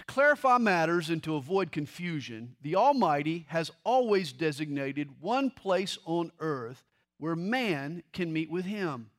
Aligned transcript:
To 0.00 0.06
clarify 0.06 0.56
matters 0.56 1.10
and 1.10 1.22
to 1.24 1.34
avoid 1.34 1.72
confusion, 1.72 2.56
the 2.62 2.74
Almighty 2.74 3.44
has 3.48 3.70
always 3.84 4.32
designated 4.32 5.20
one 5.20 5.50
place 5.50 5.98
on 6.06 6.32
earth 6.40 6.82
where 7.18 7.36
man 7.36 8.02
can 8.14 8.32
meet 8.32 8.50
with 8.50 8.64
Him. 8.64 9.10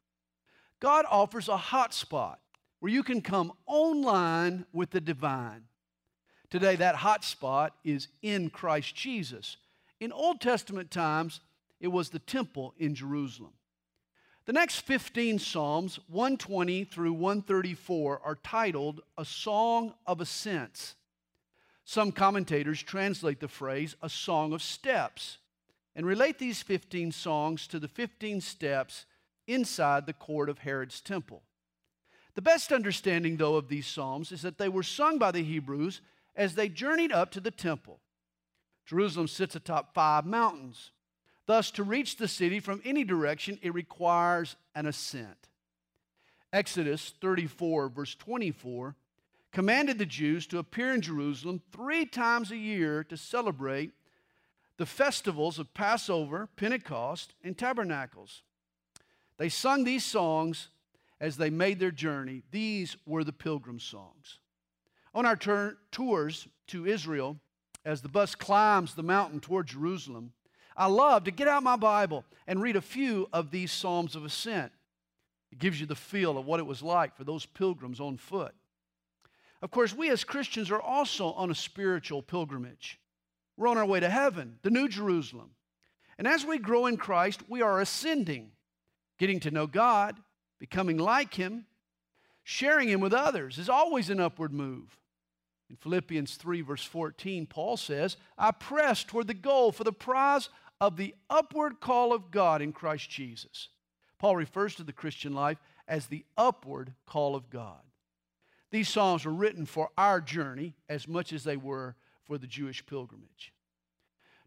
God 0.80 1.06
offers 1.08 1.48
a 1.48 1.56
hot 1.56 1.94
spot 1.94 2.40
where 2.80 2.92
you 2.92 3.04
can 3.04 3.22
come 3.22 3.54
online 3.68 4.66
with 4.74 4.90
the 4.90 5.00
divine. 5.00 5.66
Today, 6.50 6.76
that 6.78 6.96
hot 6.96 7.24
spot 7.24 7.76
is 7.84 8.08
in 8.24 8.50
Christ 8.50 8.96
Jesus. 8.96 9.58
In 10.00 10.12
Old 10.12 10.42
Testament 10.42 10.90
times, 10.90 11.42
it 11.80 11.90
was 11.90 12.10
the 12.10 12.18
temple 12.18 12.74
in 12.80 12.96
Jerusalem. 12.96 13.54
The 14.46 14.54
next 14.54 14.80
15 14.82 15.38
Psalms, 15.38 16.00
120 16.08 16.84
through 16.86 17.14
134, 17.14 18.22
are 18.24 18.36
titled 18.44 19.02
A 19.18 19.24
Song 19.24 19.94
of 20.08 20.20
Ascents. 20.20 20.96
Some 21.84 22.12
commentators 22.12 22.82
translate 22.82 23.40
the 23.40 23.48
phrase 23.48 23.96
a 24.02 24.10
song 24.10 24.54
of 24.54 24.64
steps 24.64 25.38
and 25.96 26.06
relate 26.06 26.40
these 26.40 26.62
15 26.62 27.12
songs 27.12 27.68
to 27.68 27.80
the 27.80 27.88
15 27.88 28.42
steps 28.42 29.06
inside 29.46 30.06
the 30.06 30.14
court 30.14 30.50
of 30.50 30.60
Herod's 30.60 31.02
temple. 31.02 31.44
The 32.34 32.42
best 32.42 32.72
understanding, 32.72 33.38
though, 33.38 33.58
of 33.58 33.68
these 33.68 33.86
psalms 33.86 34.32
is 34.32 34.42
that 34.42 34.58
they 34.58 34.70
were 34.70 34.84
sung 34.84 35.20
by 35.20 35.32
the 35.32 35.44
Hebrews 35.44 36.02
as 36.36 36.56
they 36.56 36.70
journeyed 36.70 37.12
up 37.12 37.30
to 37.32 37.42
the 37.42 37.52
temple. 37.52 38.00
Jerusalem 38.86 39.28
sits 39.28 39.56
atop 39.56 39.94
five 39.94 40.26
mountains. 40.26 40.92
Thus, 41.46 41.72
to 41.72 41.84
reach 41.84 42.18
the 42.18 42.28
city 42.28 42.60
from 42.60 42.82
any 42.86 43.04
direction, 43.04 43.60
it 43.62 43.74
requires 43.74 44.56
an 44.76 44.86
ascent. 44.86 45.50
Exodus 46.54 47.14
34, 47.22 47.90
verse 47.90 48.16
24, 48.16 48.96
commanded 49.52 49.98
the 49.98 50.06
Jews 50.06 50.48
to 50.48 50.60
appear 50.60 50.94
in 50.94 51.02
Jerusalem 51.02 51.62
three 51.72 52.06
times 52.06 52.52
a 52.52 52.58
year 52.58 53.04
to 53.06 53.18
celebrate 53.18 53.92
the 54.78 54.86
festivals 54.86 55.60
of 55.60 55.74
Passover, 55.74 56.48
Pentecost, 56.56 57.34
and 57.44 57.58
Tabernacles. 57.58 58.44
They 59.38 59.50
sung 59.50 59.84
these 59.84 60.06
songs 60.06 60.70
as 61.20 61.38
they 61.38 61.50
made 61.50 61.80
their 61.80 61.92
journey. 61.92 62.44
These 62.52 62.98
were 63.06 63.24
the 63.24 63.34
pilgrim 63.34 63.80
songs. 63.80 64.40
On 65.14 65.26
our 65.26 65.36
tours 65.92 66.48
to 66.68 66.86
Israel, 66.86 67.38
as 67.84 68.02
the 68.02 68.10
bus 68.10 68.36
climbs 68.36 68.96
the 68.96 69.04
mountain 69.04 69.40
toward 69.40 69.68
Jerusalem, 69.68 70.34
I 70.82 70.88
love 70.88 71.26
to 71.26 71.32
get 71.32 71.48
out 71.48 71.62
my 71.62 71.76
Bible 71.76 72.26
and 72.48 72.60
read 72.60 72.76
a 72.76 72.82
few 72.82 73.30
of 73.32 73.52
these 73.52 73.72
Psalms 73.72 74.16
of 74.16 74.26
Ascent. 74.26 74.72
It 75.52 75.60
gives 75.60 75.80
you 75.80 75.86
the 75.86 75.94
feel 75.94 76.40
of 76.40 76.48
what 76.48 76.60
it 76.60 76.66
was 76.66 76.82
like 76.82 77.16
for 77.16 77.24
those 77.24 77.46
pilgrims 77.46 78.00
on 78.00 78.18
foot. 78.18 78.56
Of 79.62 79.70
course, 79.70 79.96
we 79.96 80.10
as 80.10 80.24
Christians 80.24 80.72
are 80.72 80.82
also 80.82 81.34
on 81.34 81.52
a 81.52 81.56
spiritual 81.56 82.24
pilgrimage. 82.24 83.00
We're 83.58 83.68
on 83.68 83.78
our 83.78 83.86
way 83.86 84.00
to 84.00 84.10
heaven, 84.10 84.58
the 84.64 84.72
New 84.72 84.88
Jerusalem. 84.88 85.52
And 86.18 86.28
as 86.28 86.48
we 86.48 86.58
grow 86.58 86.88
in 86.88 86.98
Christ, 86.98 87.42
we 87.48 87.62
are 87.62 87.80
ascending, 87.80 88.50
getting 89.20 89.40
to 89.42 89.52
know 89.52 89.68
God, 89.68 90.18
becoming 90.58 90.98
like 90.98 91.36
Him, 91.36 91.68
sharing 92.44 92.90
Him 92.90 93.02
with 93.02 93.14
others 93.14 93.60
is 93.60 93.70
always 93.70 94.10
an 94.10 94.20
upward 94.20 94.52
move. 94.52 94.98
In 95.70 95.78
Philippians 95.78 96.36
3, 96.36 96.62
verse 96.62 96.84
14, 96.84 97.46
Paul 97.46 97.78
says, 97.78 98.18
I 98.36 98.50
press 98.50 99.04
toward 99.04 99.28
the 99.28 99.36
goal 99.36 99.72
for 99.72 99.84
the 99.86 99.94
prize 99.94 100.50
of 100.82 100.98
the 100.98 101.14
upward 101.30 101.80
call 101.80 102.12
of 102.12 102.32
God 102.32 102.62
in 102.62 102.74
Christ 102.74 103.08
Jesus. 103.10 103.70
Paul 104.18 104.36
refers 104.36 104.76
to 104.76 104.84
the 104.84 104.92
Christian 104.92 105.34
life 105.34 105.60
as 105.88 106.08
the 106.08 106.26
upward 106.36 106.94
call 107.06 107.36
of 107.36 107.52
God. 107.52 107.82
These 108.72 108.90
Psalms 108.90 109.26
were 109.26 109.32
written 109.32 109.66
for 109.68 109.90
our 109.98 110.20
journey 110.20 110.74
as 110.90 111.08
much 111.08 111.34
as 111.34 111.44
they 111.44 111.56
were 111.56 111.96
for 112.26 112.38
the 112.40 112.48
Jewish 112.48 112.84
pilgrimage. 112.86 113.54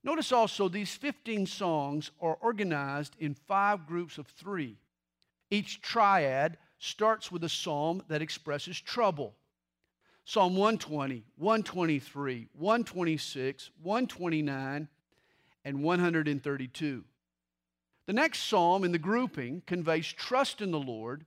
Notice 0.02 0.32
also 0.32 0.69
these 0.69 0.94
15 0.94 1.47
songs 1.47 2.10
are 2.20 2.36
organized 2.41 3.14
in 3.20 3.34
five 3.34 3.86
groups 3.86 4.19
of 4.19 4.26
three. 4.26 4.76
Each 5.50 5.80
triad 5.80 6.59
starts 6.78 7.30
with 7.30 7.44
a 7.44 7.48
psalm 7.48 8.03
that 8.09 8.22
expresses 8.22 8.78
trouble. 8.80 9.36
Psalm 10.25 10.56
120, 10.56 11.22
123, 11.36 12.48
126, 12.54 13.70
129, 13.82 14.88
and 15.64 15.82
132. 15.82 17.04
The 18.06 18.12
next 18.12 18.41
psalm 18.44 18.84
in 18.84 18.92
the 18.92 18.98
grouping 18.98 19.62
conveys 19.66 20.12
trust 20.12 20.60
in 20.60 20.70
the 20.70 20.78
Lord, 20.78 21.25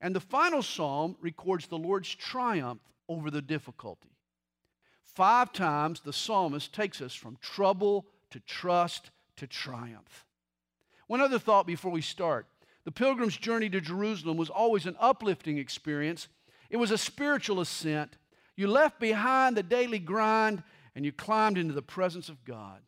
and 0.00 0.14
the 0.14 0.20
final 0.20 0.62
psalm 0.62 1.16
records 1.20 1.66
the 1.66 1.78
Lord's 1.78 2.14
triumph 2.14 2.80
over 3.08 3.30
the 3.30 3.42
difficulty. 3.42 4.10
Five 5.02 5.52
times 5.52 6.00
the 6.00 6.12
psalmist 6.12 6.72
takes 6.72 7.00
us 7.00 7.14
from 7.14 7.36
trouble 7.40 8.06
to 8.30 8.38
trust 8.40 9.10
to 9.36 9.46
triumph. 9.46 10.24
One 11.08 11.20
other 11.20 11.40
thought 11.40 11.66
before 11.66 11.90
we 11.90 12.02
start. 12.02 12.46
The 12.84 12.92
pilgrim's 12.92 13.36
journey 13.36 13.68
to 13.70 13.80
Jerusalem 13.80 14.36
was 14.36 14.48
always 14.48 14.86
an 14.86 14.96
uplifting 15.00 15.58
experience. 15.58 16.28
It 16.70 16.76
was 16.76 16.92
a 16.92 16.98
spiritual 16.98 17.60
ascent 17.60 18.16
you 18.60 18.66
left 18.66 19.00
behind 19.00 19.56
the 19.56 19.62
daily 19.62 19.98
grind 19.98 20.62
and 20.94 21.02
you 21.02 21.12
climbed 21.12 21.56
into 21.56 21.72
the 21.72 21.80
presence 21.80 22.28
of 22.28 22.44
God. 22.44 22.80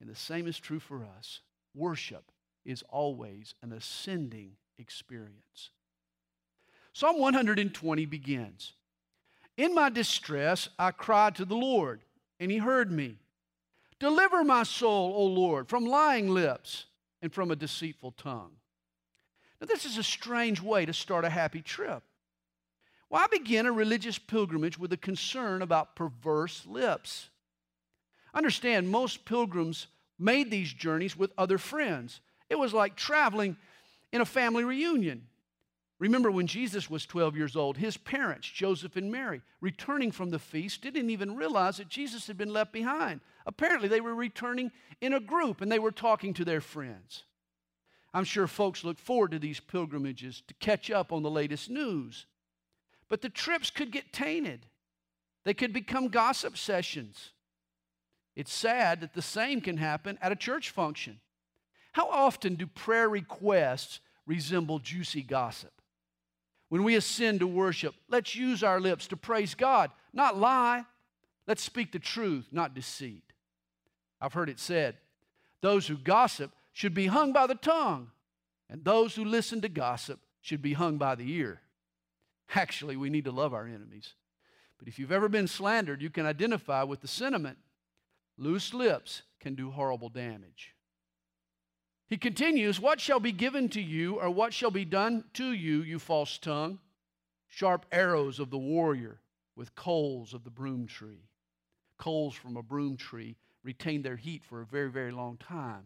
And 0.00 0.08
the 0.08 0.16
same 0.16 0.46
is 0.46 0.58
true 0.58 0.80
for 0.80 1.04
us. 1.18 1.40
Worship 1.74 2.30
is 2.64 2.82
always 2.88 3.54
an 3.62 3.72
ascending 3.72 4.52
experience. 4.78 5.70
Psalm 6.92 7.18
120 7.18 8.06
begins 8.06 8.72
In 9.56 9.74
my 9.74 9.88
distress, 9.88 10.68
I 10.78 10.90
cried 10.90 11.34
to 11.36 11.44
the 11.44 11.56
Lord, 11.56 12.00
and 12.40 12.50
he 12.50 12.58
heard 12.58 12.90
me. 12.90 13.16
Deliver 13.98 14.44
my 14.44 14.62
soul, 14.62 15.12
O 15.16 15.24
Lord, 15.24 15.68
from 15.68 15.84
lying 15.84 16.28
lips 16.28 16.86
and 17.20 17.32
from 17.32 17.50
a 17.50 17.56
deceitful 17.56 18.12
tongue. 18.12 18.52
Now, 19.60 19.66
this 19.66 19.84
is 19.84 19.98
a 19.98 20.04
strange 20.04 20.60
way 20.60 20.86
to 20.86 20.92
start 20.92 21.24
a 21.24 21.30
happy 21.30 21.62
trip. 21.62 22.02
Why 23.08 23.26
begin 23.26 23.66
a 23.66 23.72
religious 23.72 24.18
pilgrimage 24.18 24.78
with 24.78 24.92
a 24.92 24.96
concern 24.96 25.62
about 25.62 25.96
perverse 25.96 26.64
lips? 26.66 27.30
Understand, 28.34 28.88
most 28.88 29.24
pilgrims 29.24 29.86
made 30.18 30.50
these 30.50 30.72
journeys 30.72 31.16
with 31.16 31.32
other 31.38 31.58
friends. 31.58 32.20
It 32.50 32.58
was 32.58 32.74
like 32.74 32.96
traveling 32.96 33.56
in 34.12 34.20
a 34.20 34.26
family 34.26 34.64
reunion. 34.64 35.26
Remember 35.98 36.30
when 36.30 36.46
Jesus 36.46 36.88
was 36.88 37.06
12 37.06 37.36
years 37.36 37.56
old, 37.56 37.76
his 37.76 37.96
parents, 37.96 38.48
Joseph 38.48 38.96
and 38.96 39.10
Mary, 39.10 39.42
returning 39.60 40.12
from 40.12 40.30
the 40.30 40.38
feast, 40.38 40.80
didn't 40.80 41.10
even 41.10 41.34
realize 41.34 41.78
that 41.78 41.88
Jesus 41.88 42.28
had 42.28 42.38
been 42.38 42.52
left 42.52 42.72
behind. 42.72 43.20
Apparently, 43.46 43.88
they 43.88 44.00
were 44.00 44.14
returning 44.14 44.70
in 45.00 45.12
a 45.12 45.20
group 45.20 45.60
and 45.60 45.72
they 45.72 45.80
were 45.80 45.90
talking 45.90 46.34
to 46.34 46.44
their 46.44 46.60
friends. 46.60 47.24
I'm 48.14 48.24
sure 48.24 48.46
folks 48.46 48.84
look 48.84 48.98
forward 48.98 49.32
to 49.32 49.38
these 49.38 49.60
pilgrimages 49.60 50.42
to 50.46 50.54
catch 50.54 50.90
up 50.90 51.12
on 51.12 51.22
the 51.22 51.30
latest 51.30 51.68
news. 51.68 52.26
But 53.08 53.20
the 53.20 53.28
trips 53.28 53.70
could 53.70 53.90
get 53.90 54.12
tainted, 54.12 54.66
they 55.44 55.54
could 55.54 55.72
become 55.72 56.08
gossip 56.08 56.56
sessions. 56.56 57.32
It's 58.38 58.54
sad 58.54 59.00
that 59.00 59.14
the 59.14 59.20
same 59.20 59.60
can 59.60 59.78
happen 59.78 60.16
at 60.22 60.30
a 60.30 60.36
church 60.36 60.70
function. 60.70 61.18
How 61.90 62.08
often 62.08 62.54
do 62.54 62.68
prayer 62.68 63.08
requests 63.08 63.98
resemble 64.26 64.78
juicy 64.78 65.22
gossip? 65.22 65.72
When 66.68 66.84
we 66.84 66.94
ascend 66.94 67.40
to 67.40 67.48
worship, 67.48 67.96
let's 68.08 68.36
use 68.36 68.62
our 68.62 68.78
lips 68.78 69.08
to 69.08 69.16
praise 69.16 69.56
God, 69.56 69.90
not 70.12 70.38
lie. 70.38 70.84
Let's 71.48 71.64
speak 71.64 71.90
the 71.90 71.98
truth, 71.98 72.46
not 72.52 72.74
deceit. 72.74 73.24
I've 74.20 74.34
heard 74.34 74.48
it 74.48 74.60
said 74.60 74.98
those 75.60 75.88
who 75.88 75.96
gossip 75.96 76.52
should 76.72 76.94
be 76.94 77.08
hung 77.08 77.32
by 77.32 77.48
the 77.48 77.56
tongue, 77.56 78.12
and 78.70 78.84
those 78.84 79.16
who 79.16 79.24
listen 79.24 79.60
to 79.62 79.68
gossip 79.68 80.20
should 80.42 80.62
be 80.62 80.74
hung 80.74 80.96
by 80.96 81.16
the 81.16 81.28
ear. 81.28 81.60
Actually, 82.54 82.96
we 82.96 83.10
need 83.10 83.24
to 83.24 83.32
love 83.32 83.52
our 83.52 83.66
enemies. 83.66 84.14
But 84.78 84.86
if 84.86 84.96
you've 84.96 85.10
ever 85.10 85.28
been 85.28 85.48
slandered, 85.48 86.00
you 86.00 86.10
can 86.10 86.24
identify 86.24 86.84
with 86.84 87.00
the 87.00 87.08
sentiment 87.08 87.58
loose 88.38 88.72
lips 88.72 89.22
can 89.40 89.54
do 89.54 89.70
horrible 89.70 90.08
damage. 90.08 90.74
He 92.08 92.16
continues, 92.16 92.80
What 92.80 93.00
shall 93.00 93.20
be 93.20 93.32
given 93.32 93.68
to 93.70 93.80
you, 93.80 94.14
or 94.14 94.30
what 94.30 94.54
shall 94.54 94.70
be 94.70 94.84
done 94.84 95.24
to 95.34 95.52
you, 95.52 95.82
you 95.82 95.98
false 95.98 96.38
tongue? 96.38 96.78
Sharp 97.46 97.84
arrows 97.92 98.38
of 98.38 98.50
the 98.50 98.58
warrior 98.58 99.20
with 99.56 99.74
coals 99.74 100.32
of 100.32 100.44
the 100.44 100.50
broom 100.50 100.86
tree. 100.86 101.28
Coals 101.98 102.34
from 102.34 102.56
a 102.56 102.62
broom 102.62 102.96
tree 102.96 103.36
retain 103.62 104.02
their 104.02 104.16
heat 104.16 104.44
for 104.44 104.60
a 104.60 104.66
very, 104.66 104.90
very 104.90 105.12
long 105.12 105.36
time. 105.36 105.84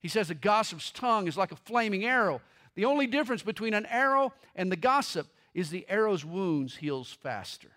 He 0.00 0.08
says 0.08 0.30
a 0.30 0.34
gossip's 0.34 0.90
tongue 0.90 1.26
is 1.26 1.36
like 1.36 1.52
a 1.52 1.56
flaming 1.56 2.04
arrow. 2.04 2.40
The 2.74 2.84
only 2.84 3.06
difference 3.06 3.42
between 3.42 3.74
an 3.74 3.86
arrow 3.86 4.32
and 4.54 4.70
the 4.70 4.76
gossip 4.76 5.28
is 5.54 5.70
the 5.70 5.86
arrow's 5.88 6.24
wounds 6.24 6.76
heals 6.76 7.10
faster. 7.10 7.70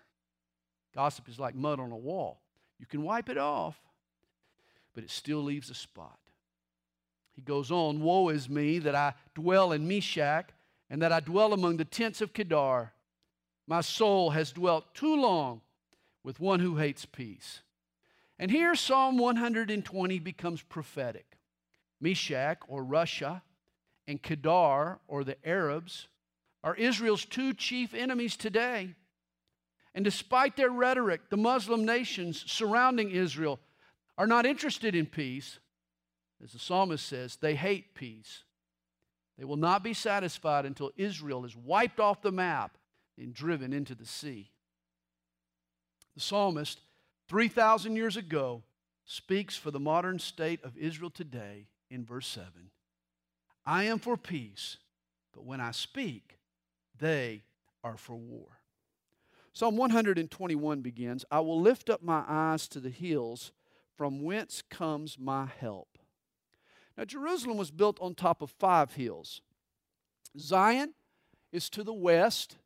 Gossip 0.94 1.28
is 1.28 1.38
like 1.38 1.54
mud 1.54 1.80
on 1.80 1.90
a 1.90 1.96
wall. 1.96 2.40
You 2.78 2.86
can 2.86 3.02
wipe 3.02 3.28
it 3.28 3.38
off, 3.38 3.80
but 4.94 5.04
it 5.04 5.10
still 5.10 5.42
leaves 5.42 5.70
a 5.70 5.74
spot. 5.74 6.18
He 7.34 7.42
goes 7.42 7.70
on, 7.70 8.02
Woe 8.02 8.28
is 8.28 8.48
me 8.48 8.78
that 8.80 8.94
I 8.94 9.14
dwell 9.34 9.72
in 9.72 9.88
Meshech 9.88 10.52
and 10.90 11.00
that 11.00 11.12
I 11.12 11.20
dwell 11.20 11.52
among 11.52 11.78
the 11.78 11.84
tents 11.84 12.20
of 12.20 12.32
Kedar. 12.32 12.92
My 13.66 13.80
soul 13.80 14.30
has 14.30 14.52
dwelt 14.52 14.94
too 14.94 15.16
long 15.16 15.62
with 16.22 16.40
one 16.40 16.60
who 16.60 16.76
hates 16.76 17.06
peace. 17.06 17.62
And 18.38 18.50
here 18.50 18.74
Psalm 18.74 19.18
120 19.18 20.18
becomes 20.18 20.62
prophetic. 20.62 21.38
Meshech 22.00 22.58
or 22.68 22.84
Russia 22.84 23.42
and 24.06 24.20
Kedar 24.20 24.98
or 25.06 25.24
the 25.24 25.36
Arabs 25.48 26.08
are 26.64 26.74
Israel's 26.74 27.24
two 27.24 27.54
chief 27.54 27.94
enemies 27.94 28.36
today. 28.36 28.94
And 29.94 30.04
despite 30.04 30.56
their 30.56 30.70
rhetoric, 30.70 31.30
the 31.30 31.36
Muslim 31.36 31.84
nations 31.84 32.44
surrounding 32.46 33.10
Israel 33.10 33.60
are 34.18 34.26
not 34.26 34.46
interested 34.46 34.94
in 34.94 35.06
peace. 35.06 35.58
As 36.42 36.52
the 36.52 36.58
psalmist 36.58 37.06
says, 37.06 37.36
they 37.36 37.54
hate 37.54 37.94
peace. 37.94 38.44
They 39.38 39.44
will 39.44 39.56
not 39.56 39.82
be 39.82 39.94
satisfied 39.94 40.66
until 40.66 40.90
Israel 40.96 41.44
is 41.44 41.56
wiped 41.56 42.00
off 42.00 42.22
the 42.22 42.32
map 42.32 42.76
and 43.16 43.32
driven 43.32 43.72
into 43.72 43.94
the 43.94 44.06
sea. 44.06 44.50
The 46.14 46.20
psalmist, 46.20 46.80
3,000 47.28 47.96
years 47.96 48.16
ago, 48.16 48.62
speaks 49.04 49.56
for 49.56 49.70
the 49.70 49.80
modern 49.80 50.18
state 50.18 50.62
of 50.62 50.76
Israel 50.76 51.10
today 51.10 51.66
in 51.90 52.04
verse 52.04 52.26
7. 52.26 52.50
I 53.64 53.84
am 53.84 53.98
for 53.98 54.16
peace, 54.16 54.76
but 55.32 55.44
when 55.44 55.60
I 55.60 55.70
speak, 55.70 56.38
they 56.98 57.42
are 57.82 57.96
for 57.96 58.16
war. 58.16 58.48
Psalm 59.52 59.76
121 59.76 60.80
begins 60.80 61.24
I 61.30 61.40
will 61.40 61.60
lift 61.60 61.90
up 61.90 62.02
my 62.02 62.24
eyes 62.26 62.66
to 62.68 62.80
the 62.80 62.90
hills, 62.90 63.52
from 63.96 64.22
whence 64.22 64.62
comes 64.68 65.18
my 65.18 65.46
help. 65.46 65.98
Now, 66.96 67.04
Jerusalem 67.04 67.56
was 67.56 67.70
built 67.70 67.98
on 68.00 68.14
top 68.14 68.42
of 68.42 68.50
five 68.50 68.94
hills. 68.94 69.40
Zion 70.38 70.94
is 71.52 71.70
to 71.70 71.84
the 71.84 71.92
west. 71.92 72.56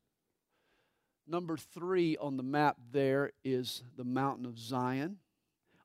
Number 1.26 1.56
three 1.56 2.16
on 2.16 2.36
the 2.36 2.42
map 2.42 2.76
there 2.92 3.32
is 3.44 3.82
the 3.96 4.04
mountain 4.04 4.46
of 4.46 4.58
Zion. 4.58 5.18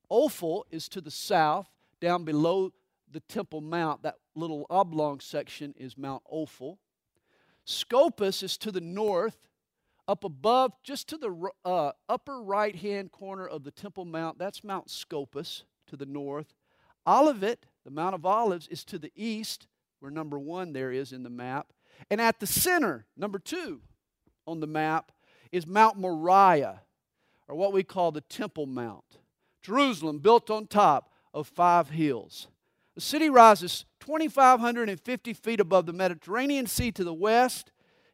Ophel 0.10 0.66
is 0.70 0.88
to 0.90 1.02
the 1.02 1.12
south, 1.12 1.70
down 2.00 2.24
below 2.24 2.72
the 3.12 3.22
Temple 3.22 3.62
Mount. 3.62 4.04
That 4.04 4.18
little 4.36 4.66
oblong 4.70 5.20
section 5.20 5.74
is 5.78 5.98
Mount 5.98 6.22
Ophel. 6.30 6.78
Scopus 7.66 8.44
is 8.44 8.58
to 8.58 8.72
the 8.72 8.82
north, 8.82 9.38
up 10.12 10.26
above, 10.26 10.74
just 10.84 11.08
to 11.08 11.18
the 11.18 11.50
uh, 11.64 11.94
upper 12.10 12.42
right 12.42 12.76
hand 12.76 13.14
corner 13.14 13.48
of 13.48 13.64
the 13.64 13.72
Temple 13.72 14.04
Mount. 14.04 14.38
That's 14.38 14.62
Mount 14.62 14.90
Scopus 14.90 15.64
to 15.88 15.96
the 15.96 16.06
north. 16.06 16.54
Olivet, 17.08 17.66
the 17.86 17.92
Mount 17.92 18.14
of 18.14 18.26
Olives, 18.26 18.68
is 18.68 18.84
to 18.86 19.00
the 19.00 19.12
east, 19.16 19.68
where 20.02 20.12
number 20.12 20.38
one 20.38 20.74
there 20.74 20.92
is 20.92 21.14
in 21.14 21.24
the 21.24 21.30
map. 21.30 21.72
And 22.10 22.20
at 22.20 22.42
the 22.42 22.46
center, 22.46 23.06
number 23.16 23.40
two 23.40 23.80
on 24.46 24.60
the 24.60 24.68
map, 24.68 25.14
is 25.50 25.66
Mount 25.66 25.98
Moriah, 25.98 26.82
or 27.48 27.56
what 27.56 27.72
we 27.72 27.82
call 27.82 28.12
the 28.12 28.20
Temple 28.20 28.66
Mount. 28.66 29.18
Jerusalem, 29.62 30.20
built 30.20 30.50
on 30.50 30.68
top 30.68 31.14
of 31.34 31.48
five 31.48 31.90
hills. 31.90 32.50
The 32.96 33.02
city 33.02 33.30
rises 33.30 33.86
2,550 34.02 35.34
feet 35.34 35.62
above 35.62 35.86
the 35.86 35.94
Mediterranean 35.94 36.68
Sea 36.68 36.92
to 36.92 37.06
the 37.06 37.14
west. 37.14 37.71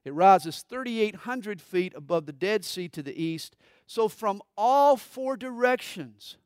It 0.07 0.13
rises 0.13 0.63
3,800 0.69 1.61
feet 1.61 1.93
above 1.93 2.27
the 2.27 2.31
Dead 2.31 2.63
Sea 2.63 2.87
to 2.87 3.03
the 3.03 3.21
east. 3.21 3.57
So, 3.85 4.07
from 4.07 4.41
all 4.57 4.95
four 4.95 5.35
directions, 5.35 6.37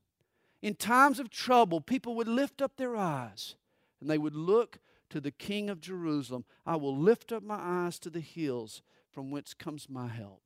in 0.64 0.74
times 0.74 1.20
of 1.20 1.30
trouble, 1.30 1.80
people 1.80 2.16
would 2.16 2.28
lift 2.28 2.60
up 2.60 2.78
their 2.78 2.96
eyes 2.96 3.54
and 4.00 4.10
they 4.10 4.18
would 4.18 4.34
look 4.34 4.80
to 5.12 5.22
the 5.22 5.30
King 5.30 5.70
of 5.70 5.80
Jerusalem. 5.80 6.44
I 6.66 6.76
will 6.76 6.98
lift 6.98 7.32
up 7.32 7.44
my 7.44 7.60
eyes 7.60 8.00
to 8.00 8.10
the 8.10 8.20
hills 8.20 8.82
from 9.12 9.30
whence 9.30 9.54
comes 9.54 9.88
my 9.88 10.08
help. 10.08 10.42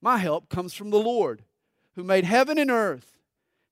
My 0.00 0.18
help 0.18 0.48
comes 0.48 0.72
from 0.72 0.90
the 0.90 1.00
Lord 1.00 1.42
who 1.96 2.04
made 2.04 2.24
heaven 2.24 2.58
and 2.58 2.70
earth. 2.70 3.18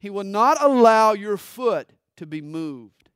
He 0.00 0.10
will 0.10 0.24
not 0.24 0.60
allow 0.60 1.12
your 1.12 1.36
foot 1.36 1.90
to 2.16 2.26
be 2.26 2.40
moved. 2.40 3.08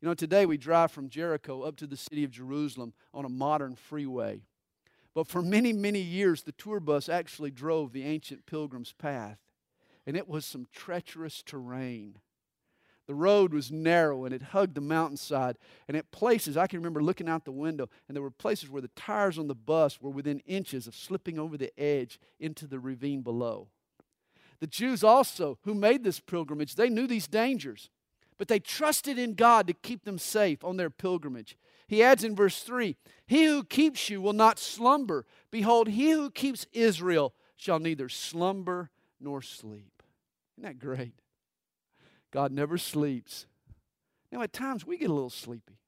You 0.00 0.06
know, 0.06 0.14
today 0.14 0.46
we 0.46 0.58
drive 0.58 0.92
from 0.92 1.08
Jericho 1.08 1.62
up 1.62 1.74
to 1.78 1.88
the 1.88 1.96
city 1.96 2.22
of 2.22 2.30
Jerusalem 2.30 2.92
on 3.12 3.24
a 3.24 3.28
modern 3.28 3.74
freeway. 3.74 4.42
But 5.14 5.28
for 5.28 5.42
many, 5.42 5.72
many 5.72 6.00
years, 6.00 6.42
the 6.42 6.52
tour 6.52 6.80
bus 6.80 7.08
actually 7.08 7.50
drove 7.50 7.92
the 7.92 8.04
ancient 8.04 8.46
pilgrim's 8.46 8.92
path. 8.92 9.38
And 10.06 10.16
it 10.16 10.28
was 10.28 10.44
some 10.44 10.66
treacherous 10.72 11.42
terrain. 11.42 12.18
The 13.06 13.14
road 13.14 13.52
was 13.52 13.70
narrow 13.70 14.24
and 14.24 14.34
it 14.34 14.42
hugged 14.42 14.74
the 14.74 14.80
mountainside. 14.80 15.58
And 15.86 15.96
at 15.96 16.10
places, 16.12 16.56
I 16.56 16.66
can 16.66 16.78
remember 16.78 17.02
looking 17.02 17.28
out 17.28 17.44
the 17.44 17.52
window, 17.52 17.88
and 18.08 18.16
there 18.16 18.22
were 18.22 18.30
places 18.30 18.70
where 18.70 18.82
the 18.82 18.90
tires 18.96 19.38
on 19.38 19.48
the 19.48 19.54
bus 19.54 20.00
were 20.00 20.10
within 20.10 20.40
inches 20.40 20.86
of 20.86 20.94
slipping 20.94 21.38
over 21.38 21.56
the 21.56 21.78
edge 21.78 22.18
into 22.40 22.66
the 22.66 22.78
ravine 22.78 23.22
below. 23.22 23.68
The 24.60 24.66
Jews 24.66 25.04
also, 25.04 25.58
who 25.64 25.74
made 25.74 26.04
this 26.04 26.20
pilgrimage, 26.20 26.76
they 26.76 26.88
knew 26.88 27.06
these 27.06 27.26
dangers 27.26 27.90
but 28.42 28.48
they 28.48 28.58
trusted 28.58 29.20
in 29.20 29.34
God 29.34 29.68
to 29.68 29.72
keep 29.72 30.04
them 30.04 30.18
safe 30.18 30.64
on 30.64 30.76
their 30.76 30.90
pilgrimage. 30.90 31.56
He 31.92 32.02
adds 32.02 32.24
in 32.24 32.34
verse 32.34 32.62
3 32.62 32.96
He 33.26 33.44
who 33.44 33.64
keeps 33.64 34.08
you 34.08 34.20
will 34.20 34.32
not 34.32 34.58
slumber. 34.58 35.26
Behold, 35.50 35.88
he 35.88 36.10
who 36.10 36.30
keeps 36.30 36.66
Israel 36.72 37.34
shall 37.56 37.78
neither 37.78 38.08
slumber 38.08 38.90
nor 39.20 39.42
sleep. 39.42 40.02
Isn't 40.56 40.68
that 40.68 40.78
great? 40.78 41.14
God 42.30 42.50
never 42.50 42.78
sleeps. 42.78 43.46
Now, 44.30 44.40
at 44.40 44.54
times 44.54 44.86
we 44.86 44.96
get 44.96 45.10
a 45.10 45.12
little 45.12 45.28
sleepy. 45.28 45.78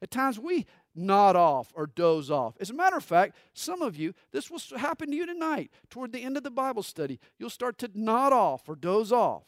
At 0.00 0.12
times 0.12 0.38
we 0.38 0.66
nod 0.94 1.34
off 1.34 1.72
or 1.74 1.86
doze 1.86 2.30
off. 2.30 2.54
As 2.60 2.70
a 2.70 2.74
matter 2.74 2.96
of 2.96 3.04
fact, 3.04 3.34
some 3.52 3.82
of 3.82 3.96
you, 3.96 4.14
this 4.32 4.50
will 4.50 4.60
happen 4.78 5.10
to 5.10 5.16
you 5.16 5.26
tonight. 5.26 5.72
Toward 5.90 6.12
the 6.12 6.22
end 6.22 6.36
of 6.36 6.44
the 6.44 6.50
Bible 6.50 6.84
study, 6.84 7.18
you'll 7.38 7.50
start 7.50 7.78
to 7.78 7.90
nod 7.94 8.32
off 8.32 8.68
or 8.68 8.76
doze 8.76 9.10
off. 9.10 9.44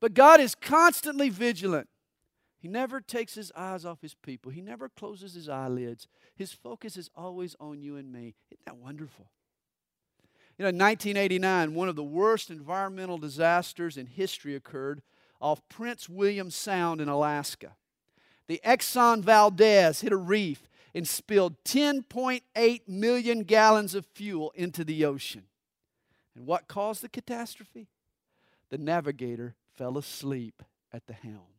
But 0.00 0.12
God 0.12 0.40
is 0.40 0.54
constantly 0.54 1.30
vigilant. 1.30 1.88
He 2.64 2.70
never 2.70 3.02
takes 3.02 3.34
his 3.34 3.52
eyes 3.54 3.84
off 3.84 4.00
his 4.00 4.14
people, 4.14 4.50
he 4.50 4.62
never 4.62 4.88
closes 4.88 5.34
his 5.34 5.50
eyelids. 5.50 6.08
His 6.34 6.54
focus 6.54 6.96
is 6.96 7.10
always 7.14 7.54
on 7.60 7.82
you 7.82 7.96
and 7.96 8.10
me. 8.10 8.36
Isn't 8.50 8.64
that 8.64 8.78
wonderful? 8.78 9.26
You 10.56 10.62
know, 10.62 10.70
in 10.70 10.78
1989, 10.78 11.74
one 11.74 11.90
of 11.90 11.94
the 11.94 12.02
worst 12.02 12.48
environmental 12.48 13.18
disasters 13.18 13.98
in 13.98 14.06
history 14.06 14.54
occurred 14.54 15.02
off 15.42 15.60
Prince 15.68 16.08
William 16.08 16.48
Sound 16.48 17.02
in 17.02 17.08
Alaska. 17.10 17.76
The 18.46 18.62
Exxon 18.64 19.20
Valdez 19.20 20.00
hit 20.00 20.12
a 20.12 20.16
reef 20.16 20.66
and 20.94 21.06
spilled 21.06 21.62
10.8 21.64 22.88
million 22.88 23.42
gallons 23.42 23.94
of 23.94 24.06
fuel 24.06 24.52
into 24.54 24.84
the 24.84 25.04
ocean. 25.04 25.42
And 26.34 26.46
what 26.46 26.66
caused 26.66 27.02
the 27.02 27.10
catastrophe? 27.10 27.88
The 28.70 28.78
navigator 28.78 29.54
fell 29.74 29.98
asleep 29.98 30.62
at 30.90 31.06
the 31.06 31.12
helm. 31.12 31.53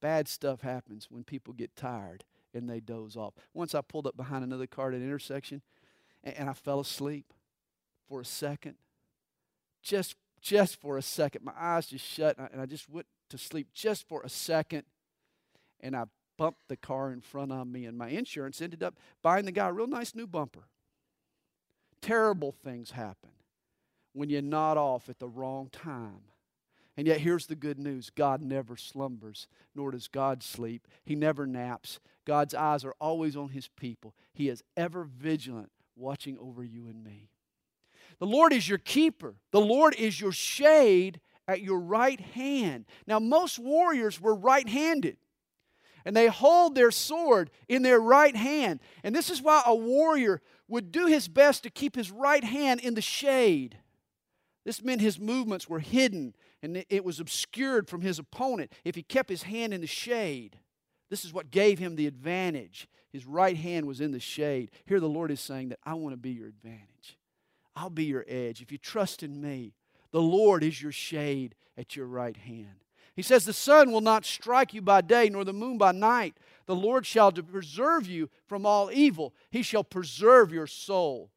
Bad 0.00 0.28
stuff 0.28 0.62
happens 0.62 1.08
when 1.10 1.24
people 1.24 1.52
get 1.52 1.76
tired 1.76 2.24
and 2.54 2.68
they 2.68 2.80
doze 2.80 3.16
off. 3.16 3.34
Once 3.54 3.74
I 3.74 3.80
pulled 3.80 4.06
up 4.06 4.16
behind 4.16 4.44
another 4.44 4.66
car 4.66 4.88
at 4.88 4.94
an 4.94 5.04
intersection 5.04 5.62
and, 6.24 6.36
and 6.36 6.50
I 6.50 6.54
fell 6.54 6.80
asleep 6.80 7.32
for 8.08 8.20
a 8.20 8.24
second. 8.24 8.76
Just 9.82 10.16
just 10.40 10.80
for 10.80 10.96
a 10.96 11.02
second. 11.02 11.44
My 11.44 11.52
eyes 11.58 11.86
just 11.86 12.04
shut 12.04 12.38
and 12.38 12.46
I, 12.46 12.50
and 12.52 12.60
I 12.62 12.66
just 12.66 12.88
went 12.88 13.06
to 13.28 13.38
sleep 13.38 13.68
just 13.74 14.08
for 14.08 14.22
a 14.22 14.28
second. 14.28 14.84
And 15.80 15.94
I 15.94 16.04
bumped 16.36 16.68
the 16.68 16.76
car 16.76 17.12
in 17.12 17.20
front 17.20 17.52
of 17.52 17.66
me, 17.66 17.84
and 17.84 17.98
my 17.98 18.08
insurance 18.08 18.62
ended 18.62 18.82
up 18.82 18.96
buying 19.22 19.44
the 19.44 19.52
guy 19.52 19.68
a 19.68 19.72
real 19.72 19.86
nice 19.86 20.14
new 20.14 20.26
bumper. 20.26 20.68
Terrible 22.00 22.50
things 22.50 22.92
happen 22.92 23.30
when 24.14 24.30
you 24.30 24.40
nod 24.40 24.78
off 24.78 25.10
at 25.10 25.18
the 25.18 25.28
wrong 25.28 25.68
time 25.70 26.22
and 27.00 27.06
yet, 27.06 27.22
here's 27.22 27.46
the 27.46 27.56
good 27.56 27.78
news 27.78 28.10
God 28.10 28.42
never 28.42 28.76
slumbers, 28.76 29.48
nor 29.74 29.90
does 29.90 30.06
God 30.06 30.42
sleep. 30.42 30.86
He 31.02 31.14
never 31.14 31.46
naps. 31.46 31.98
God's 32.26 32.52
eyes 32.52 32.84
are 32.84 32.94
always 33.00 33.38
on 33.38 33.48
His 33.48 33.68
people. 33.68 34.14
He 34.34 34.50
is 34.50 34.62
ever 34.76 35.04
vigilant, 35.04 35.72
watching 35.96 36.36
over 36.36 36.62
you 36.62 36.88
and 36.88 37.02
me. 37.02 37.30
The 38.18 38.26
Lord 38.26 38.52
is 38.52 38.68
your 38.68 38.76
keeper, 38.76 39.36
the 39.50 39.62
Lord 39.62 39.94
is 39.94 40.20
your 40.20 40.32
shade 40.32 41.22
at 41.48 41.62
your 41.62 41.80
right 41.80 42.20
hand. 42.20 42.84
Now, 43.06 43.18
most 43.18 43.58
warriors 43.58 44.20
were 44.20 44.34
right 44.34 44.68
handed. 44.68 45.16
And 46.04 46.14
they 46.14 46.26
hold 46.26 46.74
their 46.74 46.90
sword 46.90 47.48
in 47.66 47.80
their 47.80 47.98
right 47.98 48.36
hand. 48.36 48.80
And 49.02 49.16
this 49.16 49.30
is 49.30 49.40
why 49.40 49.62
a 49.64 49.74
warrior 49.74 50.42
would 50.68 50.92
do 50.92 51.06
his 51.06 51.28
best 51.28 51.62
to 51.62 51.70
keep 51.70 51.96
his 51.96 52.10
right 52.10 52.44
hand 52.44 52.80
in 52.80 52.92
the 52.92 53.00
shade. 53.00 53.78
This 54.66 54.82
meant 54.82 55.00
his 55.00 55.18
movements 55.18 55.66
were 55.66 55.80
hidden 55.80 56.34
and 56.62 56.84
it 56.88 57.04
was 57.04 57.20
obscured 57.20 57.88
from 57.88 58.02
his 58.02 58.18
opponent 58.18 58.72
if 58.84 58.94
he 58.94 59.02
kept 59.02 59.30
his 59.30 59.44
hand 59.44 59.72
in 59.72 59.80
the 59.80 59.86
shade. 59.86 60.58
This 61.08 61.24
is 61.24 61.32
what 61.32 61.50
gave 61.50 61.78
him 61.78 61.96
the 61.96 62.06
advantage. 62.06 62.88
His 63.12 63.26
right 63.26 63.56
hand 63.56 63.86
was 63.86 64.00
in 64.00 64.12
the 64.12 64.20
shade. 64.20 64.70
Here 64.86 65.00
the 65.00 65.08
Lord 65.08 65.30
is 65.30 65.40
saying 65.40 65.70
that 65.70 65.80
I 65.84 65.94
want 65.94 66.12
to 66.12 66.18
be 66.18 66.30
your 66.30 66.46
advantage. 66.48 67.18
I'll 67.74 67.90
be 67.90 68.04
your 68.04 68.24
edge. 68.28 68.62
If 68.62 68.70
you 68.70 68.78
trust 68.78 69.22
in 69.22 69.40
me, 69.40 69.74
the 70.12 70.20
Lord 70.20 70.62
is 70.62 70.82
your 70.82 70.92
shade 70.92 71.54
at 71.76 71.96
your 71.96 72.06
right 72.06 72.36
hand. 72.36 72.84
He 73.16 73.22
says, 73.22 73.44
The 73.44 73.52
sun 73.52 73.90
will 73.90 74.00
not 74.00 74.24
strike 74.24 74.72
you 74.72 74.82
by 74.82 75.00
day, 75.00 75.28
nor 75.28 75.44
the 75.44 75.52
moon 75.52 75.78
by 75.78 75.92
night. 75.92 76.36
The 76.66 76.76
Lord 76.76 77.06
shall 77.06 77.32
preserve 77.32 78.06
you 78.06 78.30
from 78.46 78.64
all 78.64 78.90
evil. 78.92 79.34
He 79.50 79.62
shall 79.62 79.84
preserve 79.84 80.52
your 80.52 80.66
soul. 80.66 81.30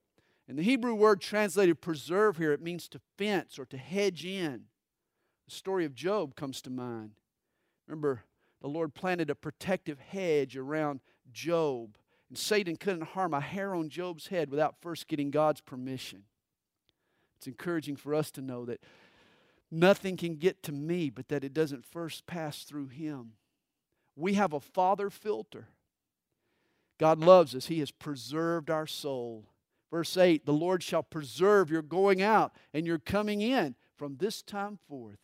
And 0.48 0.58
the 0.58 0.64
Hebrew 0.64 0.94
word 0.94 1.22
translated 1.22 1.82
preserve 1.82 2.38
here, 2.38 2.52
it 2.52 2.62
means 2.62 2.88
to 2.90 3.02
fence 3.18 3.58
or 3.58 3.66
to 3.66 3.78
hedge 3.78 4.26
in. 4.26 4.66
The 5.46 5.52
story 5.52 5.86
of 5.86 5.96
Job 5.96 6.36
comes 6.36 6.62
to 6.62 6.70
mind. 6.70 7.12
Remember, 7.88 8.24
the 8.62 8.70
Lord 8.70 8.94
planted 8.94 9.30
a 9.30 9.36
protective 9.36 10.00
hedge 10.00 10.56
around 10.56 11.02
Job, 11.32 11.98
and 12.30 12.38
Satan 12.38 12.78
couldn't 12.78 13.10
harm 13.10 13.34
a 13.34 13.42
hair 13.42 13.76
on 13.76 13.90
Job's 13.90 14.28
head 14.28 14.50
without 14.50 14.82
first 14.82 15.08
getting 15.08 15.32
God's 15.32 15.62
permission. 15.62 16.24
It's 17.38 17.48
encouraging 17.48 17.98
for 17.98 18.16
us 18.16 18.32
to 18.32 18.42
know 18.42 18.64
that 18.66 18.82
nothing 19.70 20.16
can 20.16 20.36
get 20.36 20.64
to 20.64 20.72
me, 20.72 21.10
but 21.10 21.28
that 21.28 21.44
it 21.44 21.54
doesn't 21.54 21.86
first 21.86 22.26
pass 22.26 22.64
through 22.64 22.88
him. 22.88 23.34
We 24.16 24.36
have 24.36 24.54
a 24.54 24.62
father 24.62 25.10
filter. 25.10 25.68
God 27.00 27.20
loves 27.20 27.54
us, 27.54 27.66
He 27.66 27.80
has 27.80 27.92
preserved 27.92 28.70
our 28.70 28.88
soul. 28.88 29.50
Verse 29.92 30.16
8 30.16 30.46
The 30.46 30.54
Lord 30.54 30.84
shall 30.84 31.04
preserve 31.04 31.70
your 31.70 31.82
going 31.82 32.22
out 32.22 32.54
and 32.74 32.88
your 32.88 33.00
coming 33.00 33.42
in 33.42 33.76
from 33.98 34.18
this 34.18 34.42
time 34.42 34.80
forth 34.88 35.18